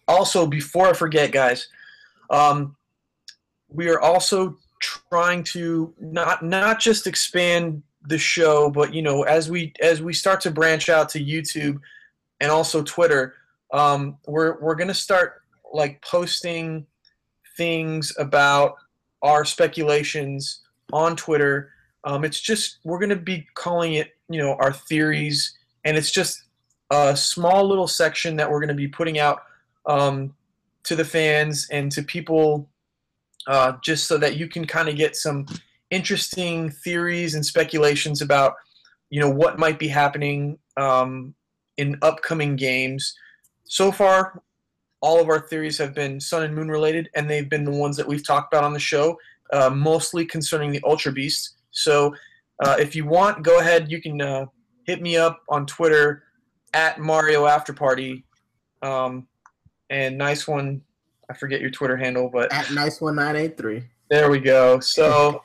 [0.07, 1.69] Also, before I forget, guys,
[2.31, 2.77] um,
[3.69, 4.59] we are also
[5.13, 10.15] trying to not not just expand the show, but you know, as we as we
[10.15, 11.79] start to branch out to YouTube
[12.41, 13.35] and also Twitter,
[13.75, 16.87] um, we're we're gonna start like posting
[17.59, 18.77] things about
[19.21, 20.63] our speculations
[20.95, 21.73] on Twitter.
[22.05, 26.45] Um, it's just we're gonna be calling it, you know, our theories, and it's just
[26.91, 29.43] a small little section that we're to be putting out
[29.85, 30.35] um,
[30.85, 32.67] to the fans and to people
[33.47, 35.47] uh, just so that you can kind of get some
[35.91, 38.55] interesting theories and speculations about
[39.11, 41.35] you know what might be happening um,
[41.77, 43.15] in upcoming games
[43.65, 44.43] so far
[45.01, 47.97] all of our theories have been sun and moon related and they've been the ones
[47.97, 49.19] that we've talked about on the show
[49.53, 52.15] uh, mostly concerning the ultra beast so
[52.65, 54.47] uh, if you want go ahead you can uh,
[54.87, 56.25] hit me up on twitter
[56.75, 58.25] at Mario After Party.
[58.83, 59.27] Um,
[59.91, 60.83] and nice one.
[61.31, 63.85] I forget your Twitter handle, but At nice one nine eight three.
[64.11, 64.81] there we go.
[64.81, 65.41] So,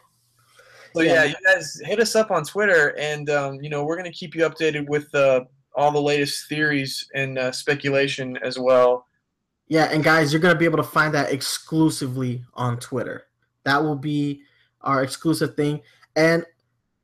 [0.95, 1.13] so Yeah.
[1.13, 4.35] yeah, you guys hit us up on Twitter, and um, you know we're gonna keep
[4.35, 5.41] you updated with uh,
[5.75, 9.05] all the latest theories and uh, speculation as well.
[9.67, 13.25] Yeah, and guys, you're gonna be able to find that exclusively on Twitter.
[13.63, 14.41] That will be
[14.81, 15.81] our exclusive thing.
[16.15, 16.45] And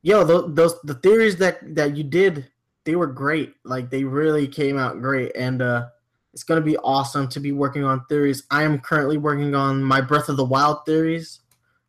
[0.02, 2.50] yo, those, those the theories that that you did,
[2.84, 3.54] they were great.
[3.64, 5.86] Like they really came out great, and uh,
[6.34, 8.42] it's gonna be awesome to be working on theories.
[8.50, 11.40] I am currently working on my Breath of the Wild theories,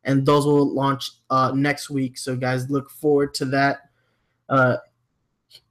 [0.03, 2.17] and those will launch uh, next week.
[2.17, 3.89] So guys, look forward to that.
[4.47, 4.77] Uh,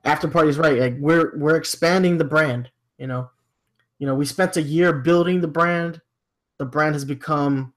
[0.04, 0.78] after party's right.
[0.78, 2.68] Like we're we're expanding the brand.
[2.98, 3.30] You know,
[3.98, 6.00] you know, we spent a year building the brand.
[6.58, 7.72] The brand has become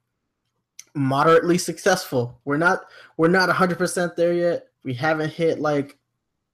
[0.96, 2.40] moderately successful.
[2.44, 2.82] We're not
[3.18, 4.68] we're not 100% there yet.
[4.84, 5.98] We haven't hit like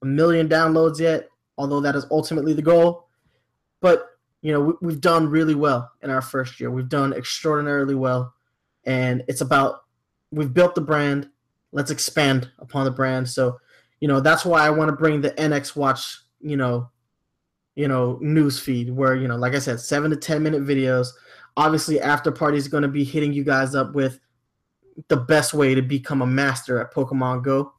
[0.01, 3.07] a million downloads yet, although that is ultimately the goal.
[3.81, 4.12] But,
[4.43, 6.69] you know, we, we've done really well in our first year.
[6.69, 8.33] We've done extraordinarily well.
[8.85, 9.85] And it's about
[10.31, 11.29] we've built the brand.
[11.71, 13.27] Let's expand upon the brand.
[13.27, 13.57] So,
[13.99, 16.91] you know, that's why I want to bring the NX Watch, you know,
[17.75, 21.07] you know news feed where you know like i said seven to ten minute videos
[21.57, 24.19] obviously after party is going to be hitting you guys up with
[25.07, 27.73] the best way to become a master at pokemon go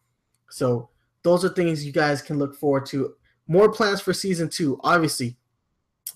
[0.50, 0.88] so
[1.22, 3.14] those are things you guys can look forward to
[3.46, 5.36] more plans for season two obviously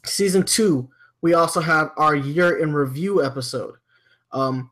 [0.04, 0.88] season two
[1.20, 3.74] we also have our year in review episode.
[4.32, 4.70] Um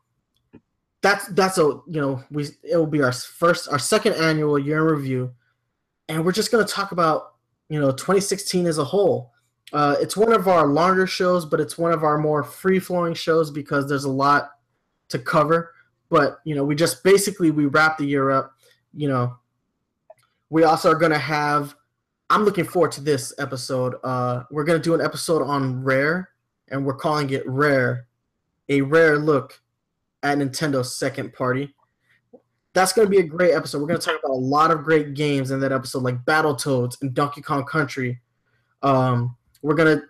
[1.01, 4.79] that's that's a you know we it will be our first our second annual year
[4.79, 5.33] in review.
[6.09, 7.35] And we're just going to talk about
[7.69, 9.33] you know 2016 as a whole.
[9.73, 13.51] Uh, it's one of our longer shows but it's one of our more free-flowing shows
[13.51, 14.51] because there's a lot
[15.09, 15.73] to cover.
[16.09, 18.53] But you know we just basically we wrap the year up
[18.93, 19.37] you know.
[20.49, 21.75] We also are going to have
[22.29, 26.29] i'm looking forward to this episode uh, we're to do an episode on rare
[26.69, 28.07] and we're calling it rare
[28.69, 29.61] a rare look
[30.23, 31.73] at nintendo's second party
[32.77, 33.81] that's to be a great episode.
[33.81, 37.11] We're to talk about a lot of great games in that episode, like Battletoads and
[37.11, 38.19] Donkey Kong Country.
[38.83, 40.03] Um, we're gonna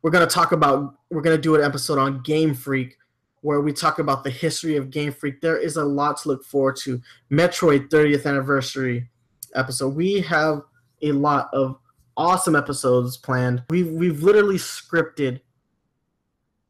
[0.00, 2.96] we're gonna talk about we're gonna do an episode on Game Freak,
[3.42, 5.42] where we talk about the history of Game Freak.
[5.42, 7.02] There is a lot to look forward to.
[7.30, 9.10] Metroid 30th anniversary
[9.54, 9.94] episode.
[9.94, 10.62] We have
[11.02, 11.78] a lot of
[12.16, 13.62] awesome episodes planned.
[13.70, 15.40] We've we've literally scripted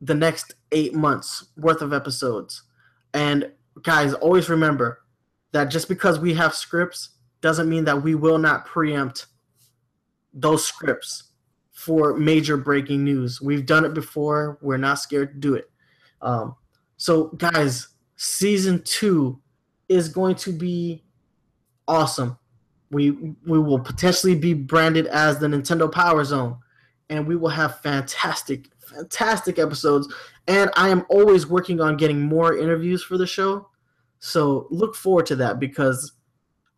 [0.01, 2.63] the next eight months worth of episodes.
[3.15, 3.51] And
[3.83, 5.03] guys, always remember
[5.53, 9.27] that just because we have scripts doesn't mean that we will not preempt
[10.35, 11.33] those scripts
[11.73, 13.41] for major breaking news.
[13.41, 14.59] We've done it before.
[14.61, 15.71] We're not scared to do it.
[16.21, 16.57] Um,
[16.97, 19.41] so, guys, season two
[19.89, 21.05] is going to be
[21.87, 22.39] awesome.
[22.91, 26.59] We we will potentially be branded as the Nintendo Power Zone,
[27.11, 30.13] and we will have fantastic, fantastic episodes,
[30.47, 33.69] and I am always working on getting more interviews for the show.
[34.19, 36.13] So look forward to that because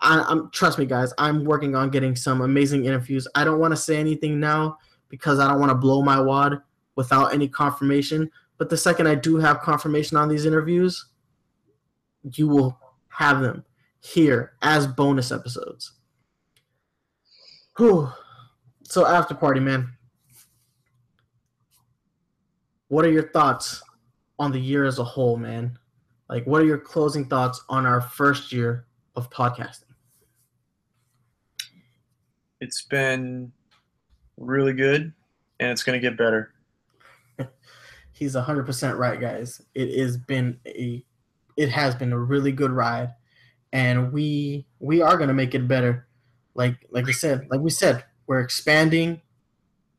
[0.00, 1.12] I, I'm trust me, guys.
[1.18, 3.28] I'm working on getting some amazing interviews.
[3.34, 4.78] I don't want to say anything now
[5.08, 6.60] because I don't want to blow my wad
[6.96, 8.30] without any confirmation.
[8.58, 11.06] But the second I do have confirmation on these interviews,
[12.32, 12.78] you will
[13.08, 13.64] have them
[14.00, 15.92] here as bonus episodes.
[17.78, 18.10] Whew.
[18.82, 19.92] So after party, man.
[22.88, 23.82] What are your thoughts
[24.38, 25.78] on the year as a whole, man?
[26.28, 29.84] Like, what are your closing thoughts on our first year of podcasting?
[32.60, 33.52] It's been
[34.36, 35.12] really good,
[35.60, 36.52] and it's going to get better.
[38.12, 39.62] He's 100% right, guys.
[39.74, 41.04] It has been a
[41.56, 43.12] it has been a really good ride
[43.72, 46.07] and we we are going to make it better.
[46.58, 49.22] Like like I said, like we said, we're expanding,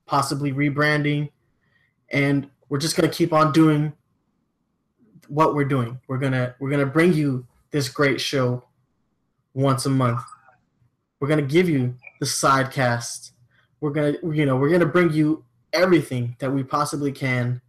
[0.06, 1.30] possibly rebranding,
[2.10, 3.94] and we're just to keep on doing
[5.30, 6.02] what we're doing.
[6.10, 8.65] We're to we're to bring you this great show
[9.53, 10.19] once a month.
[11.22, 13.31] We're to give you the sidecast.
[13.80, 17.61] We're to you know, we're to bring you everything that we possibly can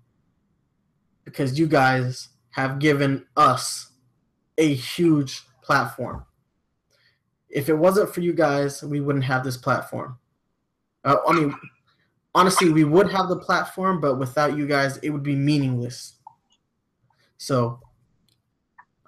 [1.24, 3.92] because you guys have given us
[4.58, 6.24] a huge platform.
[7.50, 10.18] If it wasn't for you guys, we wouldn't have this platform.
[11.04, 11.54] Uh, I mean,
[12.34, 16.14] honestly, we would have the platform, but without you guys, it would be meaningless.
[17.38, 17.80] So,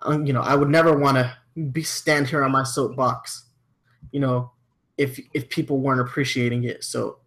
[0.03, 1.37] um, you know, I would never want to
[1.71, 3.45] be stand here on my soapbox,
[4.11, 4.53] you know,
[4.99, 6.83] if if people weren't appreciating it.
[6.83, 7.19] So,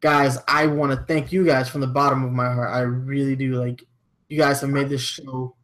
[0.00, 2.72] guys, I want to thank you guys from the bottom of my heart.
[2.72, 3.54] I really do.
[3.54, 3.82] Like,
[4.28, 5.56] you guys have made this show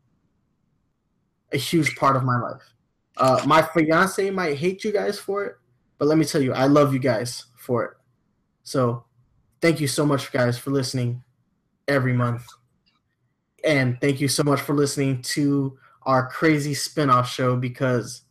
[1.52, 2.73] a huge part of my life.
[3.16, 5.56] Uh, my fiance might hate you guys for it,
[5.98, 7.92] but let me tell you, I love you guys for it.
[8.64, 9.04] So,
[9.60, 11.22] thank you so much, guys, for listening
[11.86, 12.46] every month.
[13.64, 18.22] And thank you so much for listening to our crazy spin-off show because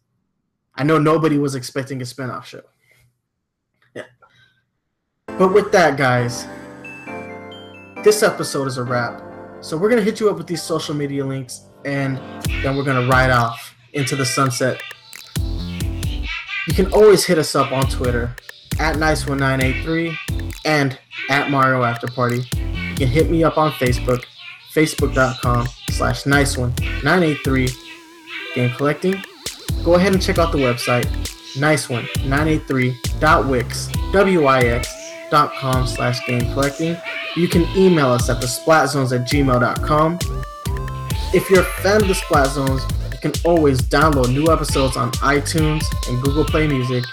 [0.75, 2.61] I know nobody was expecting a spin-off show.
[3.95, 4.03] Yeah.
[5.25, 6.45] But with that, guys,
[8.03, 9.21] this episode is a wrap.
[9.61, 12.17] So we're gonna hit you up with these social media links, and
[12.63, 14.81] then we're gonna ride off into the sunset.
[16.67, 18.35] You can always hit us up on Twitter
[18.79, 20.15] at nice1983
[20.65, 20.97] and
[21.29, 22.43] at Mario After Party.
[22.53, 24.23] You can hit me up on Facebook,
[24.73, 27.69] facebook.com slash nice one 983
[28.55, 29.21] game collecting.
[29.83, 31.07] Go ahead and check out the website,
[31.59, 36.97] nice one 983.wix, W-I-X.com slash game collecting.
[37.35, 40.19] You can email us at the splatzones at gmail.com.
[41.33, 42.83] If you're a fan of the Splat Zones,
[43.23, 47.05] can always download new episodes on iTunes and Google Play Music.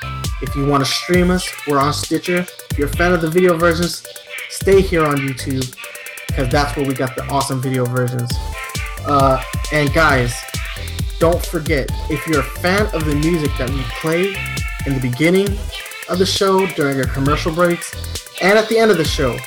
[0.42, 2.44] If you want to stream us, we're on Stitcher.
[2.72, 4.04] If you're a fan of the video versions,
[4.48, 5.72] stay here on YouTube
[6.26, 8.28] because that's where we got the awesome video versions.
[9.06, 9.40] Uh,
[9.72, 10.34] and guys,
[11.20, 14.34] don't forget if you're a fan of the music that we play
[14.86, 15.46] in the beginning
[16.08, 17.94] of the show, during our commercial breaks,
[18.42, 19.38] and at the end of the show,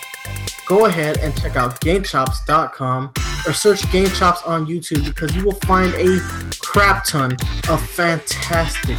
[0.67, 3.13] go ahead and check out GameChops.com
[3.45, 6.19] or search GameChops on YouTube because you will find a
[6.61, 7.33] crap ton
[7.69, 8.97] of fantastic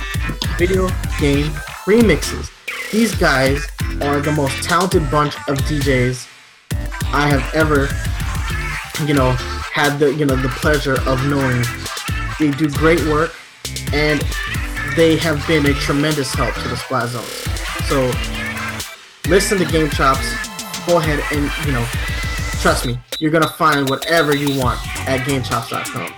[0.59, 0.89] video
[1.19, 1.51] game
[1.87, 2.51] remixes.
[2.91, 3.67] These guys
[4.03, 6.29] are the most talented bunch of DJs
[7.13, 7.89] I have ever,
[9.07, 9.33] you know,
[9.73, 11.63] had the you know the pleasure of knowing.
[12.39, 13.35] They do great work,
[13.93, 14.21] and
[14.97, 17.27] they have been a tremendous help to the Splat Zones.
[17.89, 18.13] So
[19.29, 20.54] listen to Game Chops.
[20.87, 21.85] Go ahead and you know,
[22.61, 24.79] trust me, you're gonna find whatever you want
[25.09, 26.15] at GameChops.com.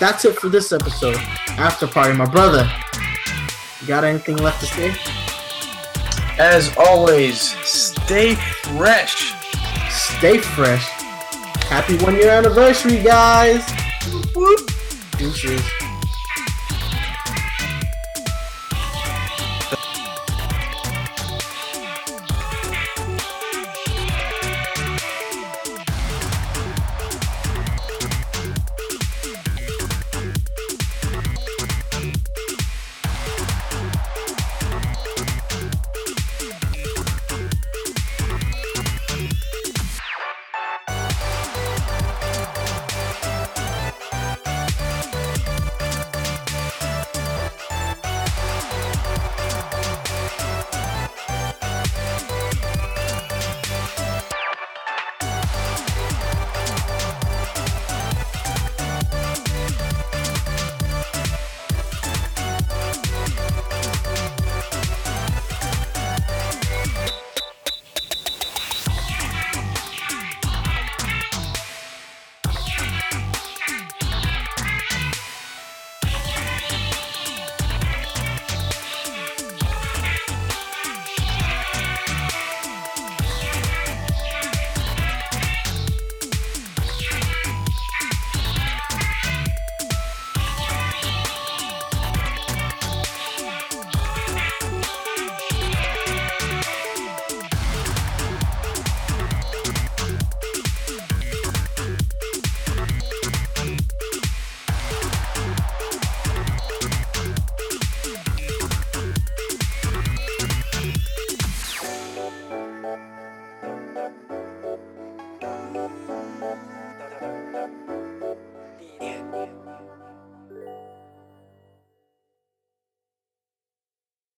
[0.00, 1.16] That's it for this episode.
[1.56, 2.70] After party, my brother.
[3.80, 4.94] You got anything left to say?
[6.38, 9.34] As always, stay fresh.
[9.90, 10.84] Stay fresh.
[11.68, 13.64] Happy one year anniversary, guys.
[14.34, 14.70] Whoop.
[15.18, 15.62] Deuces.